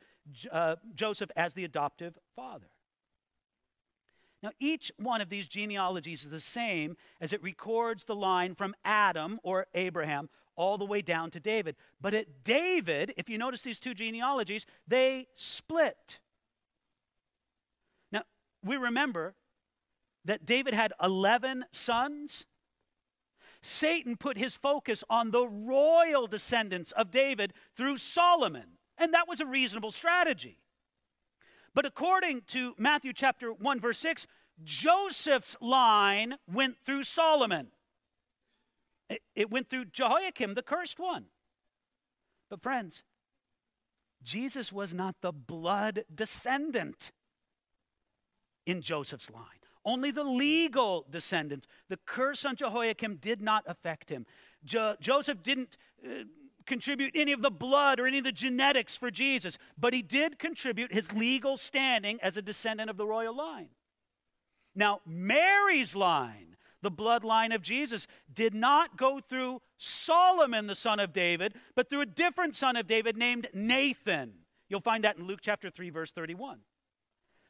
uh, 0.51 0.75
Joseph 0.95 1.31
as 1.35 1.53
the 1.53 1.63
adoptive 1.63 2.17
father. 2.35 2.67
Now, 4.43 4.51
each 4.59 4.91
one 4.97 5.21
of 5.21 5.29
these 5.29 5.47
genealogies 5.47 6.23
is 6.23 6.29
the 6.29 6.39
same 6.39 6.95
as 7.19 7.33
it 7.33 7.41
records 7.41 8.05
the 8.05 8.15
line 8.15 8.53
from 8.53 8.75
Adam 8.85 9.39
or 9.43 9.65
Abraham 9.73 10.29
all 10.55 10.77
the 10.77 10.85
way 10.85 11.01
down 11.01 11.31
to 11.31 11.39
David. 11.39 11.75
But 11.99 12.13
at 12.13 12.43
David, 12.43 13.13
if 13.17 13.29
you 13.29 13.37
notice 13.37 13.63
these 13.63 13.79
two 13.79 13.93
genealogies, 13.93 14.65
they 14.87 15.27
split 15.35 16.19
Now, 18.11 18.23
we 18.63 18.77
remember 18.77 19.35
that 20.25 20.45
David 20.45 20.73
had 20.73 20.93
11 21.01 21.65
sons. 21.71 22.45
Satan 23.61 24.15
put 24.17 24.37
his 24.37 24.55
focus 24.55 25.03
on 25.09 25.31
the 25.31 25.47
royal 25.47 26.27
descendants 26.27 26.91
of 26.91 27.11
David 27.11 27.53
through 27.75 27.97
Solomon, 27.97 28.77
and 28.97 29.13
that 29.13 29.27
was 29.27 29.39
a 29.39 29.45
reasonable 29.45 29.91
strategy. 29.91 30.59
But 31.73 31.85
according 31.85 32.41
to 32.47 32.73
Matthew 32.77 33.13
chapter 33.13 33.51
1 33.53 33.79
verse 33.79 33.99
6, 33.99 34.25
Joseph's 34.63 35.55
line 35.61 36.35
went 36.51 36.77
through 36.83 37.03
Solomon. 37.03 37.67
It, 39.09 39.21
it 39.35 39.51
went 39.51 39.69
through 39.69 39.85
Jehoiakim, 39.85 40.55
the 40.55 40.63
cursed 40.63 40.99
one. 40.99 41.25
But 42.49 42.61
friends, 42.61 43.03
Jesus 44.23 44.71
was 44.71 44.93
not 44.93 45.15
the 45.21 45.31
blood 45.31 46.03
descendant 46.13 47.11
in 48.65 48.81
Joseph's 48.81 49.29
line. 49.29 49.56
Only 49.87 50.11
the 50.11 50.23
legal 50.23 51.05
descendants. 51.09 51.65
The 51.89 51.97
curse 52.05 52.45
on 52.45 52.57
Jehoiakim 52.57 53.15
did 53.15 53.41
not 53.41 53.63
affect 53.65 54.09
him. 54.09 54.25
Jo- 54.65 54.97
Joseph 54.99 55.41
didn't 55.41 55.77
uh, 56.05 56.25
contribute 56.65 57.13
any 57.15 57.31
of 57.31 57.41
the 57.41 57.49
blood 57.49 57.99
or 57.99 58.05
any 58.05 58.19
of 58.19 58.25
the 58.25 58.31
genetics 58.31 58.95
for 58.95 59.09
Jesus, 59.09 59.57
but 59.77 59.93
he 59.93 60.01
did 60.01 60.37
contribute 60.37 60.93
his 60.93 61.13
legal 61.13 61.57
standing 61.57 62.19
as 62.21 62.37
a 62.37 62.41
descendant 62.41 62.89
of 62.89 62.97
the 62.97 63.07
royal 63.07 63.35
line. 63.35 63.69
Now, 64.75 64.99
Mary's 65.07 65.95
line 65.95 66.57
the 66.81 66.91
bloodline 66.91 67.53
of 67.53 67.61
Jesus, 67.61 68.07
did 68.33 68.53
not 68.53 68.97
go 68.97 69.19
through 69.19 69.61
Solomon, 69.77 70.67
the 70.67 70.75
son 70.75 70.99
of 70.99 71.11
David, 71.11 71.53
but 71.75 71.89
through 71.89 72.01
a 72.01 72.05
different 72.05 72.55
son 72.55 72.75
of 72.75 72.87
David 72.87 73.17
named 73.17 73.47
Nathan. 73.53 74.33
You'll 74.69 74.81
find 74.81 75.03
that 75.03 75.17
in 75.17 75.25
Luke 75.25 75.39
chapter 75.41 75.69
3, 75.69 75.89
verse 75.89 76.11
31. 76.11 76.59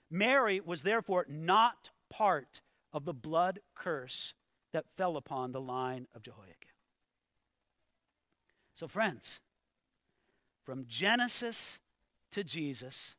Mary 0.10 0.62
was 0.62 0.84
therefore 0.84 1.26
not 1.30 1.90
part 2.10 2.62
of 2.94 3.06
the 3.06 3.14
blood 3.14 3.60
curse 3.76 4.34
that 4.74 4.86
fell 4.98 5.18
upon 5.18 5.52
the 5.52 5.62
line 5.62 6.08
of 6.16 6.22
Jehoiakim. 6.22 6.56
So, 8.76 8.88
friends, 8.88 9.40
from 10.64 10.86
Genesis 10.88 11.80
to 12.32 12.44
Jesus, 12.44 13.16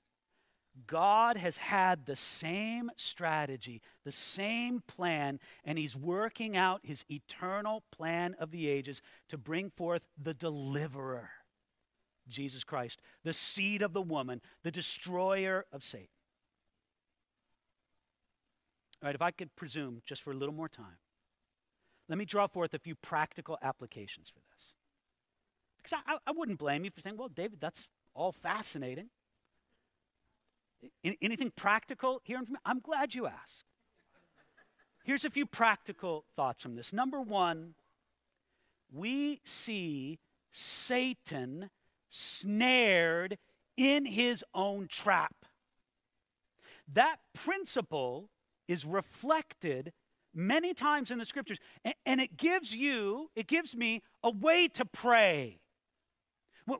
God 0.87 1.37
has 1.37 1.57
had 1.57 2.07
the 2.07 2.15
same 2.15 2.91
strategy, 2.97 3.83
the 4.05 4.13
same 4.13 4.83
plan, 4.87 5.41
and 5.65 5.79
He's 5.79 5.97
working 5.97 6.57
out 6.57 6.81
His 6.85 7.05
eternal 7.11 7.83
plan 7.91 8.37
of 8.39 8.51
the 8.51 8.69
ages 8.69 9.03
to 9.31 9.39
bring 9.39 9.71
forth 9.71 10.03
the 10.23 10.35
deliverer, 10.35 11.31
Jesus 12.29 12.63
Christ, 12.63 13.01
the 13.25 13.33
seed 13.33 13.83
of 13.83 13.93
the 13.93 14.03
woman, 14.03 14.41
the 14.63 14.71
destroyer 14.71 15.67
of 15.73 15.83
Satan. 15.83 16.09
All 19.03 19.07
right, 19.07 19.15
if 19.15 19.23
I 19.23 19.31
could 19.31 19.55
presume 19.55 20.03
just 20.07 20.23
for 20.23 20.33
a 20.33 20.35
little 20.35 20.55
more 20.55 20.69
time, 20.69 20.99
let 22.09 22.19
me 22.19 22.25
draw 22.25 22.47
forth 22.47 22.75
a 22.75 22.79
few 22.79 22.95
practical 22.97 23.59
applications 23.63 24.29
for 24.29 24.41
this. 24.53 24.73
Because 25.77 26.01
I, 26.07 26.17
I 26.27 26.33
wouldn't 26.33 26.59
blame 26.59 26.85
you 26.85 26.91
for 26.91 27.01
saying, 27.01 27.17
well, 27.17 27.29
David, 27.29 27.61
that's 27.61 27.87
all 28.15 28.33
fascinating. 28.33 29.11
Anything 31.23 31.53
practical 31.55 32.23
me? 32.27 32.59
I'm 32.65 32.81
glad 32.81 33.15
you 33.15 33.27
asked. 33.27 33.65
Here's 35.05 35.25
a 35.25 35.31
few 35.31 35.47
practical 35.47 36.25
thoughts 36.37 36.63
from 36.63 36.75
this. 36.75 36.93
Number 36.93 37.21
one, 37.21 37.75
we 38.93 39.41
see 39.45 40.19
Satan 40.51 41.71
snared 42.11 43.39
in 43.77 44.07
his 44.07 44.45
own 44.55 44.89
trap. 44.89 45.35
That 46.93 47.17
principle 47.33 48.29
is 48.69 48.85
reflected 48.85 49.93
many 50.35 50.75
times 50.75 51.11
in 51.11 51.19
the 51.19 51.25
scriptures, 51.25 51.59
and, 52.07 52.21
it 52.21 52.37
gives 52.37 52.75
you, 52.75 53.31
it 53.35 53.47
gives 53.47 53.75
me 53.75 54.03
a 54.23 54.31
way 54.31 54.69
to 54.69 54.85
pray. 54.85 55.59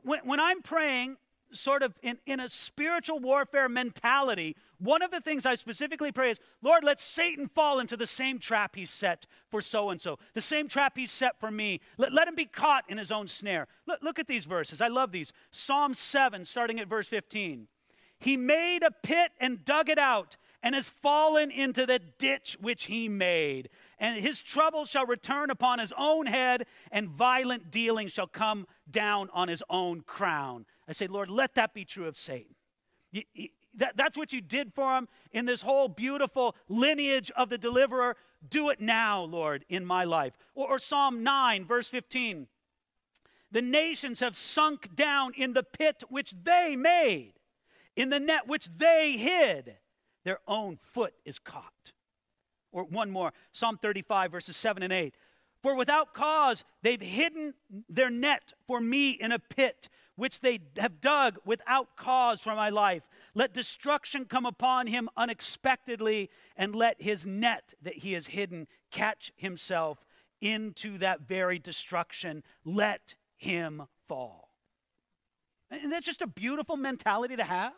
When, 0.03 0.39
I'm 0.39 0.61
praying, 0.61 1.17
sort 1.51 1.81
of 1.81 1.93
in, 2.03 2.19
in 2.25 2.39
a 2.39 2.49
spiritual 2.49 3.19
warfare 3.19 3.67
mentality, 3.67 4.55
one 4.77 5.01
of 5.01 5.11
the 5.11 5.19
things 5.19 5.45
I 5.45 5.55
specifically 5.55 6.11
pray 6.11 6.31
is, 6.31 6.37
Lord, 6.61 6.83
let 6.83 6.99
Satan 6.99 7.47
fall 7.47 7.79
into 7.79 7.97
the 7.97 8.05
same 8.07 8.39
trap 8.39 8.75
he's 8.75 8.91
set 8.91 9.25
for 9.49 9.61
so 9.61 9.89
and 9.89 9.99
so, 9.99 10.19
the 10.35 10.41
same 10.41 10.67
trap 10.67 10.93
he's 10.95 11.11
set 11.11 11.39
for 11.39 11.49
me. 11.49 11.81
Let, 11.97 12.13
let 12.13 12.27
him 12.27 12.35
be 12.35 12.45
caught 12.45 12.85
in 12.87 12.97
his 12.97 13.11
own 13.11 13.27
snare. 13.27 13.67
Look, 13.87 13.99
look 14.03 14.19
at 14.19 14.27
these 14.27 14.45
verses. 14.45 14.79
I 14.79 14.87
love 14.87 15.11
these. 15.11 15.33
Psalm 15.51 15.93
7, 15.93 16.45
starting 16.45 16.79
at 16.79 16.87
verse 16.87 17.07
15. 17.07 17.67
He 18.19 18.37
made 18.37 18.83
a 18.83 18.91
pit 18.91 19.31
and 19.39 19.63
dug 19.63 19.89
it 19.89 19.97
out 19.97 20.37
and 20.61 20.75
has 20.75 20.89
fallen 20.89 21.51
into 21.51 21.85
the 21.85 21.99
ditch 21.99 22.57
which 22.59 22.85
he 22.85 23.07
made. 23.07 23.69
And 23.97 24.23
his 24.23 24.41
trouble 24.41 24.85
shall 24.85 25.05
return 25.05 25.49
upon 25.49 25.79
his 25.79 25.93
own 25.97 26.25
head, 26.25 26.65
and 26.91 27.09
violent 27.09 27.71
dealing 27.71 28.07
shall 28.07 28.27
come 28.27 28.67
down 28.89 29.29
on 29.33 29.47
his 29.47 29.63
own 29.69 30.01
crown. 30.01 30.65
I 30.87 30.91
say, 30.91 31.07
Lord, 31.07 31.29
let 31.29 31.55
that 31.55 31.73
be 31.73 31.85
true 31.85 32.07
of 32.07 32.17
Satan. 32.17 32.55
You, 33.11 33.23
you, 33.33 33.49
that, 33.75 33.95
that's 33.95 34.17
what 34.17 34.33
you 34.33 34.41
did 34.41 34.73
for 34.73 34.97
him 34.97 35.07
in 35.31 35.45
this 35.45 35.61
whole 35.61 35.87
beautiful 35.87 36.55
lineage 36.67 37.31
of 37.35 37.49
the 37.49 37.57
deliverer. 37.57 38.15
Do 38.47 38.69
it 38.69 38.81
now, 38.81 39.23
Lord, 39.23 39.65
in 39.69 39.85
my 39.85 40.03
life. 40.03 40.33
Or, 40.55 40.69
or 40.69 40.79
Psalm 40.79 41.23
9, 41.23 41.65
verse 41.65 41.87
15. 41.87 42.47
The 43.51 43.61
nations 43.61 44.19
have 44.19 44.35
sunk 44.35 44.95
down 44.95 45.33
in 45.35 45.53
the 45.53 45.63
pit 45.63 46.03
which 46.09 46.33
they 46.43 46.75
made, 46.75 47.33
in 47.95 48.09
the 48.09 48.19
net 48.19 48.47
which 48.47 48.69
they 48.77 49.13
hid. 49.13 49.77
Their 50.29 50.41
own 50.47 50.77
foot 50.93 51.15
is 51.25 51.39
caught. 51.39 51.91
Or 52.71 52.83
one 52.83 53.09
more, 53.09 53.33
Psalm 53.51 53.79
35, 53.81 54.31
verses 54.31 54.55
7 54.55 54.83
and 54.83 54.93
8. 54.93 55.15
For 55.63 55.73
without 55.73 56.13
cause 56.13 56.63
they've 56.83 57.01
hidden 57.01 57.55
their 57.89 58.11
net 58.11 58.53
for 58.67 58.79
me 58.79 59.09
in 59.09 59.31
a 59.31 59.39
pit 59.39 59.89
which 60.17 60.41
they 60.41 60.59
have 60.77 61.01
dug 61.01 61.39
without 61.45 61.95
cause 61.95 62.41
for 62.41 62.53
my 62.53 62.69
life. 62.69 63.01
Let 63.33 63.55
destruction 63.55 64.25
come 64.25 64.45
upon 64.45 64.85
him 64.85 65.09
unexpectedly, 65.17 66.29
and 66.55 66.75
let 66.75 67.01
his 67.01 67.25
net 67.25 67.73
that 67.81 67.95
he 67.95 68.13
has 68.13 68.27
hidden 68.27 68.67
catch 68.91 69.31
himself 69.35 70.05
into 70.41 70.99
that 70.99 71.21
very 71.21 71.57
destruction. 71.57 72.43
Let 72.63 73.15
him 73.35 73.87
fall. 74.07 74.51
And 75.71 75.91
that's 75.91 76.05
just 76.05 76.21
a 76.21 76.27
beautiful 76.27 76.77
mentality 76.77 77.35
to 77.35 77.43
have. 77.43 77.73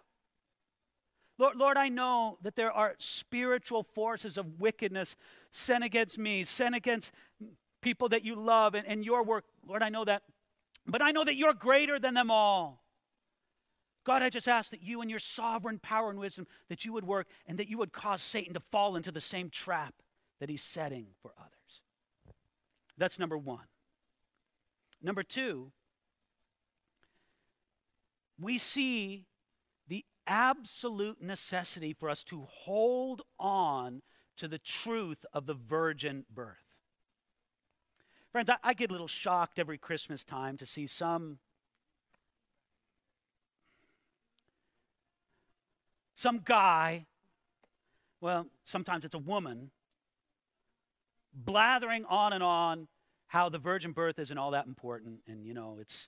Lord, 1.42 1.58
Lord, 1.58 1.76
I 1.76 1.90
know 1.90 2.38
that 2.44 2.56
there 2.56 2.72
are 2.72 2.94
spiritual 3.00 3.82
forces 3.82 4.38
of 4.38 4.60
wickedness 4.60 5.16
sent 5.52 5.84
against 5.84 6.20
me, 6.20 6.44
sent 6.44 6.76
against 6.76 7.12
people 7.82 8.10
that 8.10 8.24
you 8.24 8.36
love 8.36 8.76
and, 8.76 8.86
and 8.86 9.04
your 9.04 9.24
work. 9.24 9.46
Lord, 9.68 9.82
I 9.82 9.90
know 9.90 10.06
that 10.06 10.22
but 10.86 11.02
I 11.02 11.10
know 11.12 11.24
that 11.24 11.36
you're 11.36 11.56
greater 11.56 11.98
than 11.98 12.14
them 12.14 12.30
all. 12.30 12.84
God, 14.04 14.22
I 14.22 14.30
just 14.30 14.48
ask 14.48 14.70
that 14.70 14.84
you 14.84 15.02
and 15.02 15.10
your 15.10 15.20
sovereign 15.20 15.80
power 15.80 16.12
and 16.12 16.20
wisdom, 16.20 16.46
that 16.70 16.86
you 16.86 16.94
would 16.94 17.06
work 17.06 17.28
and 17.48 17.58
that 17.58 17.68
you 17.68 17.80
would 17.80 17.92
cause 17.92 18.22
Satan 18.22 18.54
to 18.54 18.60
fall 18.72 18.96
into 18.96 19.12
the 19.12 19.22
same 19.22 19.50
trap 19.50 19.96
that 20.40 20.50
he's 20.50 20.64
setting 20.64 21.08
for 21.24 21.32
others. 21.40 21.82
That's 22.98 23.18
number 23.18 23.38
one. 23.38 23.66
Number 25.02 25.24
two, 25.24 25.72
we 28.40 28.60
see 28.60 29.26
absolute 30.32 31.22
necessity 31.22 31.92
for 31.92 32.10
us 32.10 32.24
to 32.24 32.48
hold 32.50 33.22
on 33.38 34.02
to 34.38 34.48
the 34.48 34.58
truth 34.58 35.26
of 35.34 35.46
the 35.46 35.54
virgin 35.54 36.26
birth. 36.34 36.56
Friends, 38.32 38.50
I, 38.50 38.56
I, 38.64 38.74
get 38.74 38.90
a 38.90 38.94
little 38.94 39.10
shocked 39.10 39.60
every 39.60 39.78
Christmas 39.78 40.24
time 40.24 40.56
to 40.58 40.66
see 40.66 40.88
some 40.88 41.40
some 46.16 46.40
guy, 46.40 47.08
well, 48.22 48.48
sometimes 48.64 49.04
it's 49.04 49.16
a 49.16 49.20
woman, 49.20 49.70
blathering 51.34 52.06
on 52.06 52.32
and 52.32 52.42
on 52.42 52.88
how 53.28 53.50
the 53.50 53.60
virgin 53.60 53.92
birth 53.92 54.18
isn't 54.18 54.38
all 54.38 54.52
that 54.52 54.66
important 54.66 55.20
and 55.28 55.46
you 55.46 55.54
know, 55.54 55.78
it's 55.82 56.08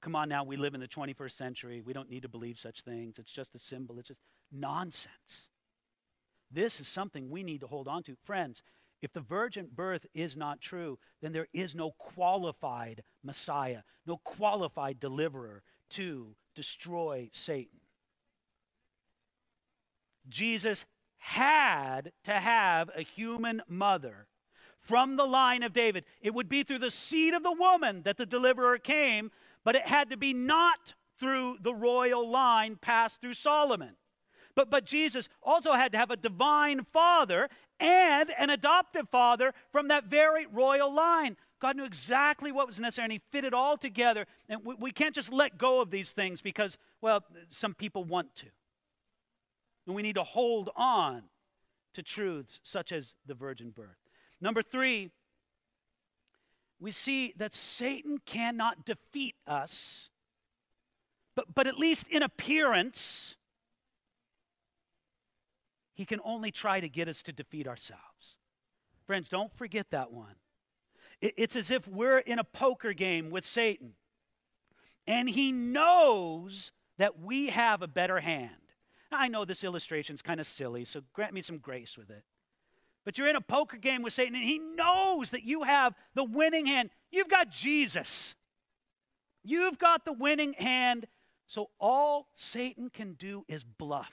come 0.00 0.16
on 0.16 0.28
now, 0.28 0.44
we 0.44 0.56
live 0.56 0.74
in 0.74 0.80
the 0.80 0.88
21st 0.88 1.32
century. 1.32 1.82
We 1.84 1.92
don't 1.92 2.10
need 2.10 2.22
to 2.22 2.28
believe 2.28 2.58
such 2.58 2.82
things. 2.82 3.18
It's 3.18 3.32
just 3.32 3.54
a 3.54 3.58
symbol. 3.58 3.98
It's 3.98 4.08
just 4.08 4.20
nonsense. 4.50 5.48
This 6.50 6.80
is 6.80 6.88
something 6.88 7.30
we 7.30 7.42
need 7.42 7.60
to 7.60 7.66
hold 7.66 7.86
on 7.86 8.02
to. 8.04 8.16
Friends, 8.24 8.62
if 9.02 9.12
the 9.12 9.20
virgin 9.20 9.68
birth 9.74 10.04
is 10.14 10.36
not 10.36 10.60
true, 10.60 10.98
then 11.22 11.32
there 11.32 11.48
is 11.52 11.74
no 11.74 11.92
qualified 11.92 13.02
Messiah, 13.22 13.82
no 14.06 14.18
qualified 14.18 15.00
deliverer 15.00 15.62
to 15.90 16.34
destroy 16.54 17.30
Satan. 17.32 17.80
Jesus 20.28 20.84
had 21.18 22.12
to 22.24 22.32
have 22.32 22.90
a 22.94 23.02
human 23.02 23.62
mother 23.68 24.26
from 24.80 25.16
the 25.16 25.24
line 25.24 25.62
of 25.62 25.72
David. 25.72 26.04
It 26.20 26.34
would 26.34 26.48
be 26.48 26.62
through 26.62 26.78
the 26.78 26.90
seed 26.90 27.34
of 27.34 27.42
the 27.42 27.52
woman 27.52 28.02
that 28.02 28.16
the 28.16 28.26
deliverer 28.26 28.78
came, 28.78 29.30
but 29.64 29.74
it 29.74 29.86
had 29.86 30.10
to 30.10 30.16
be 30.16 30.32
not 30.32 30.94
through 31.18 31.58
the 31.62 31.74
royal 31.74 32.28
line 32.28 32.76
passed 32.80 33.20
through 33.20 33.34
Solomon. 33.34 33.96
But, 34.54 34.70
but 34.70 34.84
Jesus 34.84 35.28
also 35.42 35.72
had 35.72 35.92
to 35.92 35.98
have 35.98 36.10
a 36.10 36.16
divine 36.16 36.86
father 36.92 37.48
and 37.78 38.32
an 38.36 38.50
adoptive 38.50 39.08
father 39.10 39.54
from 39.70 39.88
that 39.88 40.04
very 40.04 40.46
royal 40.46 40.92
line. 40.92 41.36
God 41.60 41.76
knew 41.76 41.84
exactly 41.84 42.52
what 42.52 42.66
was 42.66 42.80
necessary 42.80 43.04
and 43.04 43.12
He 43.12 43.20
fit 43.30 43.44
it 43.44 43.54
all 43.54 43.76
together. 43.76 44.26
And 44.48 44.64
we, 44.64 44.74
we 44.74 44.90
can't 44.90 45.14
just 45.14 45.32
let 45.32 45.58
go 45.58 45.80
of 45.80 45.90
these 45.90 46.10
things 46.10 46.40
because, 46.40 46.78
well, 47.00 47.22
some 47.48 47.74
people 47.74 48.04
want 48.04 48.34
to. 48.36 48.46
And 49.86 49.94
we 49.94 50.02
need 50.02 50.14
to 50.14 50.24
hold 50.24 50.70
on 50.74 51.22
to 51.94 52.02
truths 52.02 52.60
such 52.62 52.92
as 52.92 53.14
the 53.26 53.34
virgin 53.34 53.70
birth. 53.70 53.96
Number 54.40 54.62
three, 54.62 55.10
we 56.80 56.90
see 56.90 57.34
that 57.36 57.54
Satan 57.54 58.18
cannot 58.24 58.84
defeat 58.84 59.36
us, 59.46 60.08
but, 61.36 61.54
but 61.54 61.66
at 61.66 61.78
least 61.78 62.08
in 62.08 62.22
appearance, 62.22 63.36
he 65.94 66.06
can 66.06 66.20
only 66.24 66.50
try 66.50 66.80
to 66.80 66.88
get 66.88 67.06
us 67.06 67.22
to 67.24 67.32
defeat 67.32 67.68
ourselves. 67.68 68.36
Friends, 69.06 69.28
don't 69.28 69.52
forget 69.56 69.90
that 69.90 70.10
one. 70.10 70.34
It's 71.20 71.54
as 71.54 71.70
if 71.70 71.86
we're 71.86 72.18
in 72.18 72.38
a 72.38 72.44
poker 72.44 72.94
game 72.94 73.30
with 73.30 73.44
Satan, 73.44 73.92
and 75.06 75.28
he 75.28 75.52
knows 75.52 76.72
that 76.96 77.20
we 77.20 77.48
have 77.48 77.82
a 77.82 77.88
better 77.88 78.20
hand. 78.20 78.50
Now, 79.12 79.18
I 79.18 79.28
know 79.28 79.44
this 79.44 79.62
illustration 79.62 80.14
is 80.14 80.22
kind 80.22 80.40
of 80.40 80.46
silly, 80.46 80.86
so 80.86 81.02
grant 81.12 81.34
me 81.34 81.42
some 81.42 81.58
grace 81.58 81.98
with 81.98 82.08
it. 82.08 82.24
But 83.10 83.18
you're 83.18 83.26
in 83.26 83.34
a 83.34 83.40
poker 83.40 83.76
game 83.76 84.02
with 84.02 84.12
Satan, 84.12 84.36
and 84.36 84.44
he 84.44 84.60
knows 84.60 85.30
that 85.30 85.42
you 85.42 85.64
have 85.64 85.96
the 86.14 86.22
winning 86.22 86.66
hand. 86.66 86.90
You've 87.10 87.28
got 87.28 87.50
Jesus. 87.50 88.36
You've 89.42 89.80
got 89.80 90.04
the 90.04 90.12
winning 90.12 90.52
hand. 90.52 91.08
So 91.48 91.70
all 91.80 92.28
Satan 92.36 92.88
can 92.88 93.14
do 93.14 93.44
is 93.48 93.64
bluff. 93.64 94.12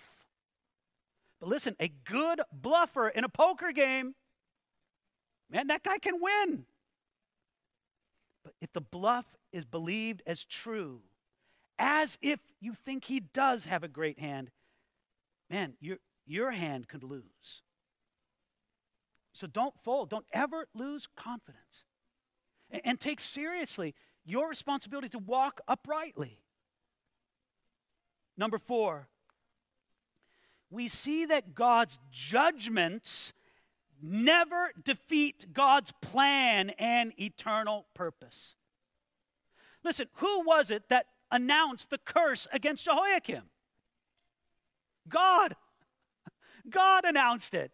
But 1.39 1.49
listen, 1.49 1.75
a 1.79 1.89
good 1.89 2.41
bluffer 2.51 3.07
in 3.09 3.23
a 3.23 3.29
poker 3.29 3.71
game, 3.71 4.15
man, 5.47 5.67
that 5.67 5.83
guy 5.83 5.99
can 5.99 6.19
win. 6.19 6.65
But 8.43 8.55
if 8.61 8.73
the 8.73 8.81
bluff 8.81 9.27
is 9.53 9.63
believed 9.63 10.23
as 10.25 10.43
true, 10.43 11.01
as 11.77 12.17
if 12.23 12.39
you 12.59 12.73
think 12.73 13.05
he 13.05 13.19
does 13.19 13.65
have 13.65 13.83
a 13.83 13.87
great 13.87 14.17
hand, 14.17 14.49
man, 15.51 15.73
your, 15.79 15.97
your 16.25 16.49
hand 16.49 16.87
could 16.87 17.03
lose. 17.03 17.61
So 19.37 19.45
don't 19.45 19.75
fold. 19.83 20.09
Don't 20.09 20.25
ever 20.33 20.67
lose 20.73 21.07
confidence. 21.15 21.85
And, 22.71 22.81
and 22.83 22.99
take 22.99 23.19
seriously 23.19 23.93
your 24.25 24.49
responsibility 24.49 25.09
to 25.09 25.19
walk 25.19 25.61
uprightly. 25.67 26.39
Number 28.35 28.57
four, 28.57 29.07
we 30.71 30.87
see 30.87 31.25
that 31.25 31.53
God's 31.53 31.99
judgments 32.11 33.31
never 34.01 34.71
defeat 34.83 35.53
God's 35.53 35.93
plan 36.01 36.71
and 36.71 37.13
eternal 37.19 37.85
purpose. 37.93 38.55
Listen, 39.83 40.07
who 40.15 40.45
was 40.45 40.71
it 40.71 40.89
that 40.89 41.05
announced 41.31 41.91
the 41.91 41.99
curse 41.99 42.47
against 42.51 42.85
Jehoiakim? 42.85 43.43
God. 45.07 45.55
God 46.71 47.05
announced 47.05 47.53
it. 47.53 47.71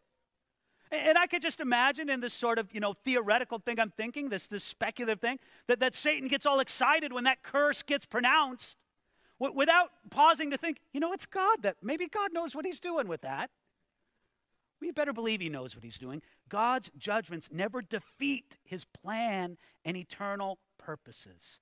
And 0.94 1.18
I 1.18 1.26
could 1.26 1.42
just 1.42 1.60
imagine 1.60 2.08
in 2.08 2.20
this 2.20 2.34
sort 2.34 2.60
of, 2.60 2.68
you 2.72 2.80
know, 2.80 2.94
theoretical 2.94 3.58
thing 3.58 3.80
I'm 3.80 3.90
thinking, 3.90 4.30
this, 4.30 4.48
this 4.48 4.64
speculative 4.64 5.20
thing, 5.20 5.40
that, 5.68 5.80
that 5.80 5.96
Satan 5.96 6.28
gets 6.28 6.46
all 6.46 6.60
excited 6.60 7.12
when 7.12 7.24
that 7.24 7.42
curse 7.42 7.82
gets 7.82 8.06
pronounced 8.06 8.78
w- 9.40 9.58
without 9.58 9.90
pausing 10.12 10.52
to 10.52 10.58
think, 10.58 10.78
you 10.94 11.00
know, 11.00 11.12
it's 11.12 11.26
God 11.26 11.64
that 11.64 11.78
maybe 11.82 12.08
God 12.08 12.32
knows 12.32 12.56
what 12.56 12.64
he's 12.64 12.80
doing 12.80 13.08
with 13.08 13.22
that. 13.22 13.50
We 14.80 14.92
better 14.92 15.14
believe 15.14 15.42
he 15.42 15.50
knows 15.50 15.76
what 15.76 15.84
he's 15.84 15.98
doing. 15.98 16.22
God's 16.48 16.92
judgments 16.96 17.50
never 17.52 17.82
defeat 17.82 18.58
his 18.64 18.86
plan 18.86 19.58
and 19.84 19.98
eternal 19.98 20.60
purposes. 20.78 21.60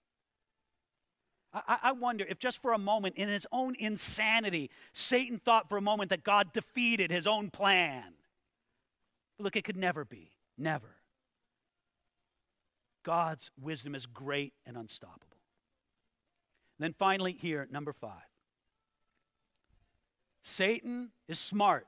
I, 1.53 1.77
I, 1.83 1.91
wonder 1.91 2.25
if 2.27 2.39
just 2.39 2.61
for 2.61 2.73
a 2.73 2.77
moment, 2.77 3.15
in 3.17 3.29
his 3.29 3.45
own 3.51 3.75
insanity, 3.77 4.69
Satan 4.93 5.37
thought 5.37 5.69
for 5.69 5.77
a 5.77 5.81
moment 5.81 6.09
that 6.09 6.23
God 6.23 6.53
defeated 6.53 7.11
his 7.11 7.27
own 7.27 7.49
plan. 7.49 8.13
Look, 9.41 9.55
it 9.55 9.63
could 9.63 9.77
never 9.77 10.05
be. 10.05 10.31
Never. 10.57 10.95
God's 13.03 13.49
wisdom 13.59 13.95
is 13.95 14.05
great 14.05 14.53
and 14.65 14.77
unstoppable. 14.77 15.37
And 16.77 16.85
then 16.85 16.95
finally, 16.97 17.33
here, 17.33 17.67
number 17.71 17.93
five 17.93 18.27
Satan 20.43 21.11
is 21.27 21.39
smart. 21.39 21.87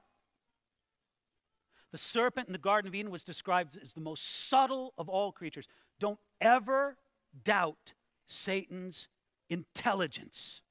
The 1.91 1.97
serpent 1.99 2.47
in 2.47 2.53
the 2.53 2.59
Garden 2.59 2.87
of 2.87 2.95
Eden 2.95 3.11
was 3.11 3.23
described 3.23 3.77
as 3.83 3.93
the 3.93 4.01
most 4.01 4.49
subtle 4.49 4.93
of 4.97 5.09
all 5.09 5.31
creatures. 5.31 5.67
Don't 5.99 6.19
ever 6.41 6.97
doubt 7.43 7.93
Satan's 8.25 9.07
intelligence, 9.49 10.61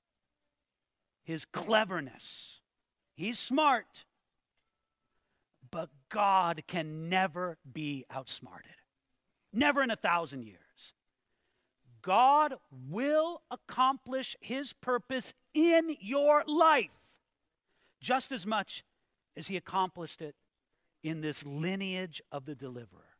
his 1.22 1.44
cleverness. 1.44 2.60
He's 3.14 3.38
smart. 3.38 4.04
God 6.12 6.62
can 6.68 7.08
never 7.08 7.56
be 7.72 8.04
outsmarted. 8.14 8.70
Never 9.52 9.82
in 9.82 9.90
a 9.90 9.96
thousand 9.96 10.44
years. 10.44 10.58
God 12.02 12.54
will 12.88 13.42
accomplish 13.50 14.36
his 14.40 14.72
purpose 14.74 15.32
in 15.54 15.96
your 16.00 16.44
life 16.46 16.90
just 18.00 18.32
as 18.32 18.46
much 18.46 18.84
as 19.36 19.46
he 19.46 19.56
accomplished 19.56 20.20
it 20.20 20.34
in 21.02 21.20
this 21.20 21.44
lineage 21.46 22.20
of 22.30 22.44
the 22.44 22.54
deliverer. 22.54 23.16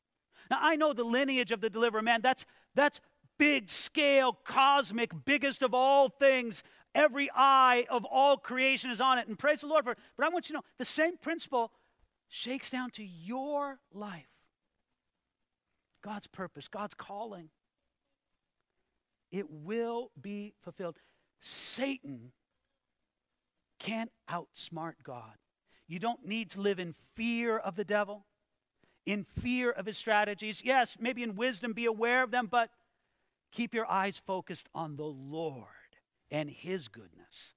Now 0.50 0.58
I 0.60 0.76
know 0.76 0.92
the 0.92 1.04
lineage 1.04 1.52
of 1.52 1.60
the 1.60 1.70
deliverer, 1.70 2.02
man, 2.02 2.20
that's 2.22 2.44
that's 2.74 3.00
big 3.38 3.70
scale, 3.70 4.32
cosmic, 4.44 5.12
biggest 5.24 5.62
of 5.62 5.72
all 5.72 6.08
things. 6.08 6.62
Every 6.94 7.30
eye 7.34 7.86
of 7.88 8.04
all 8.04 8.36
creation 8.36 8.90
is 8.90 9.00
on 9.00 9.18
it. 9.18 9.28
And 9.28 9.38
praise 9.38 9.62
the 9.62 9.66
Lord 9.66 9.84
for 9.84 9.92
it. 9.92 9.98
But 10.16 10.26
I 10.26 10.28
want 10.28 10.48
you 10.48 10.54
to 10.54 10.58
know 10.58 10.64
the 10.78 10.84
same 10.84 11.16
principle 11.16 11.72
shakes 12.32 12.70
down 12.70 12.90
to 12.90 13.04
your 13.04 13.78
life. 13.92 14.24
God's 16.02 16.26
purpose, 16.26 16.66
God's 16.66 16.94
calling. 16.94 17.50
It 19.30 19.50
will 19.50 20.10
be 20.18 20.54
fulfilled. 20.62 20.96
Satan 21.42 22.32
can't 23.78 24.10
outsmart 24.30 24.94
God. 25.04 25.36
You 25.86 25.98
don't 25.98 26.24
need 26.26 26.50
to 26.52 26.60
live 26.62 26.78
in 26.78 26.94
fear 27.14 27.58
of 27.58 27.76
the 27.76 27.84
devil, 27.84 28.24
in 29.04 29.26
fear 29.42 29.70
of 29.70 29.84
his 29.84 29.98
strategies. 29.98 30.62
Yes, 30.64 30.96
maybe 30.98 31.22
in 31.22 31.36
wisdom, 31.36 31.74
be 31.74 31.84
aware 31.84 32.22
of 32.22 32.30
them, 32.30 32.48
but 32.50 32.70
keep 33.52 33.74
your 33.74 33.88
eyes 33.90 34.22
focused 34.26 34.70
on 34.74 34.96
the 34.96 35.04
Lord 35.04 35.66
and 36.30 36.48
his 36.48 36.88
goodness 36.88 37.52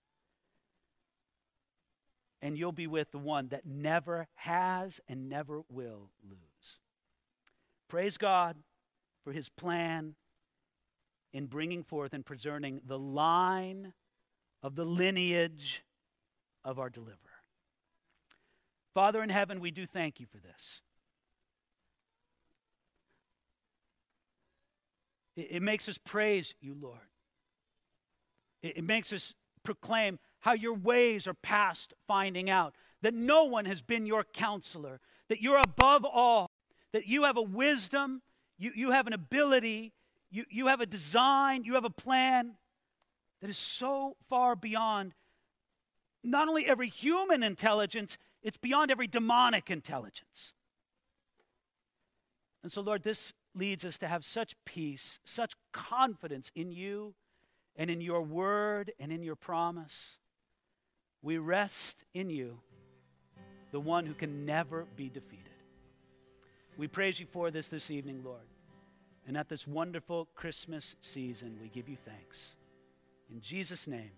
and 2.41 2.57
you'll 2.57 2.71
be 2.71 2.88
with 2.88 3.11
the 3.11 3.17
one 3.17 3.47
that 3.49 3.65
never 3.65 4.27
has 4.36 4.99
and 5.07 5.29
never 5.29 5.61
will 5.69 6.09
lose. 6.27 6.79
Praise 7.88 8.17
God 8.17 8.57
for 9.23 9.31
his 9.31 9.49
plan 9.49 10.15
in 11.33 11.47
bringing 11.47 11.83
forth 11.83 12.13
and 12.13 12.25
preserving 12.25 12.81
the 12.86 12.99
line 12.99 13.93
of 14.63 14.75
the 14.75 14.86
lineage 14.86 15.83
of 16.63 16.79
our 16.79 16.89
deliverer. 16.89 17.17
Father 18.93 19.21
in 19.21 19.29
heaven, 19.29 19.59
we 19.59 19.71
do 19.71 19.86
thank 19.86 20.19
you 20.19 20.25
for 20.25 20.38
this. 20.38 20.81
It, 25.36 25.47
it 25.51 25.61
makes 25.61 25.89
us 25.89 25.97
praise 25.97 26.55
you, 26.61 26.75
Lord. 26.79 26.97
It, 28.63 28.77
it 28.77 28.83
makes 28.83 29.11
us 29.11 29.33
proclaim 29.63 30.19
how 30.45 30.53
your 30.53 30.75
ways 30.75 31.25
are 31.25 31.33
past 31.33 31.91
finding 32.07 32.51
out, 32.51 32.75
that 33.01 33.15
no 33.15 33.45
one 33.45 33.65
has 33.65 33.81
been 33.81 34.05
your 34.05 34.23
counselor, 34.23 34.99
that 35.27 35.41
you're 35.41 35.57
above 35.57 36.05
all, 36.05 36.51
that 36.93 37.07
you 37.07 37.23
have 37.23 37.35
a 37.35 37.41
wisdom, 37.41 38.21
you, 38.55 38.71
you 38.75 38.91
have 38.91 39.07
an 39.07 39.13
ability, 39.13 39.91
you, 40.29 40.45
you 40.51 40.67
have 40.67 40.81
a 40.81 40.85
design, 40.85 41.63
you 41.63 41.73
have 41.73 41.83
a 41.83 41.89
plan 41.89 42.51
that 43.41 43.49
is 43.49 43.57
so 43.57 44.17
far 44.29 44.55
beyond 44.55 45.15
not 46.23 46.47
only 46.47 46.67
every 46.67 46.89
human 46.89 47.41
intelligence, 47.41 48.19
it's 48.43 48.57
beyond 48.57 48.91
every 48.91 49.07
demonic 49.07 49.71
intelligence. 49.71 50.53
And 52.61 52.71
so, 52.71 52.81
Lord, 52.81 53.01
this 53.01 53.33
leads 53.55 53.83
us 53.83 53.97
to 53.97 54.07
have 54.07 54.23
such 54.23 54.53
peace, 54.63 55.17
such 55.25 55.53
confidence 55.73 56.51
in 56.55 56.71
you 56.71 57.15
and 57.75 57.89
in 57.89 57.99
your 57.99 58.21
word 58.21 58.91
and 58.99 59.11
in 59.11 59.23
your 59.23 59.35
promise. 59.35 60.19
We 61.26 61.39
rest 61.39 62.05
in 62.13 62.30
you, 62.30 62.59
the 63.71 63.80
one 63.80 64.05
who 64.05 64.13
can 64.13 64.45
never 64.45 64.86
be 64.95 65.09
defeated. 65.09 65.41
We 66.78 66.88
praise 66.88 67.19
you 67.19 67.26
for 67.26 67.49
this 67.49 67.67
this 67.67 67.89
evening, 67.89 68.21
Lord. 68.23 68.45
And 69.28 69.36
at 69.36 69.49
this 69.49 69.65
wonderful 69.65 70.28
Christmas 70.36 70.95
season, 71.01 71.57
we 71.59 71.69
give 71.69 71.89
you 71.89 71.97
thanks. 72.05 72.53
In 73.32 73.41
Jesus' 73.41 73.88
name, 73.88 74.11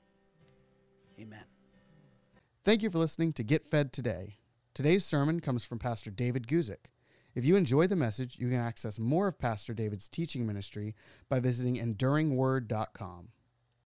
amen. 1.17 1.45
Thank 2.65 2.83
you 2.83 2.89
for 2.89 2.99
listening 2.99 3.31
to 3.33 3.43
Get 3.43 3.65
Fed 3.65 3.93
Today. 3.93 4.35
Today's 4.73 5.05
sermon 5.05 5.39
comes 5.39 5.63
from 5.63 5.79
Pastor 5.79 6.11
David 6.11 6.45
Guzik. 6.45 6.91
If 7.33 7.45
you 7.45 7.55
enjoy 7.55 7.87
the 7.87 7.95
message, 7.95 8.35
you 8.37 8.49
can 8.49 8.59
access 8.59 8.99
more 8.99 9.29
of 9.29 9.39
Pastor 9.39 9.73
David's 9.73 10.09
teaching 10.09 10.45
ministry 10.45 10.93
by 11.29 11.39
visiting 11.39 11.77
enduringword.com. 11.77 13.29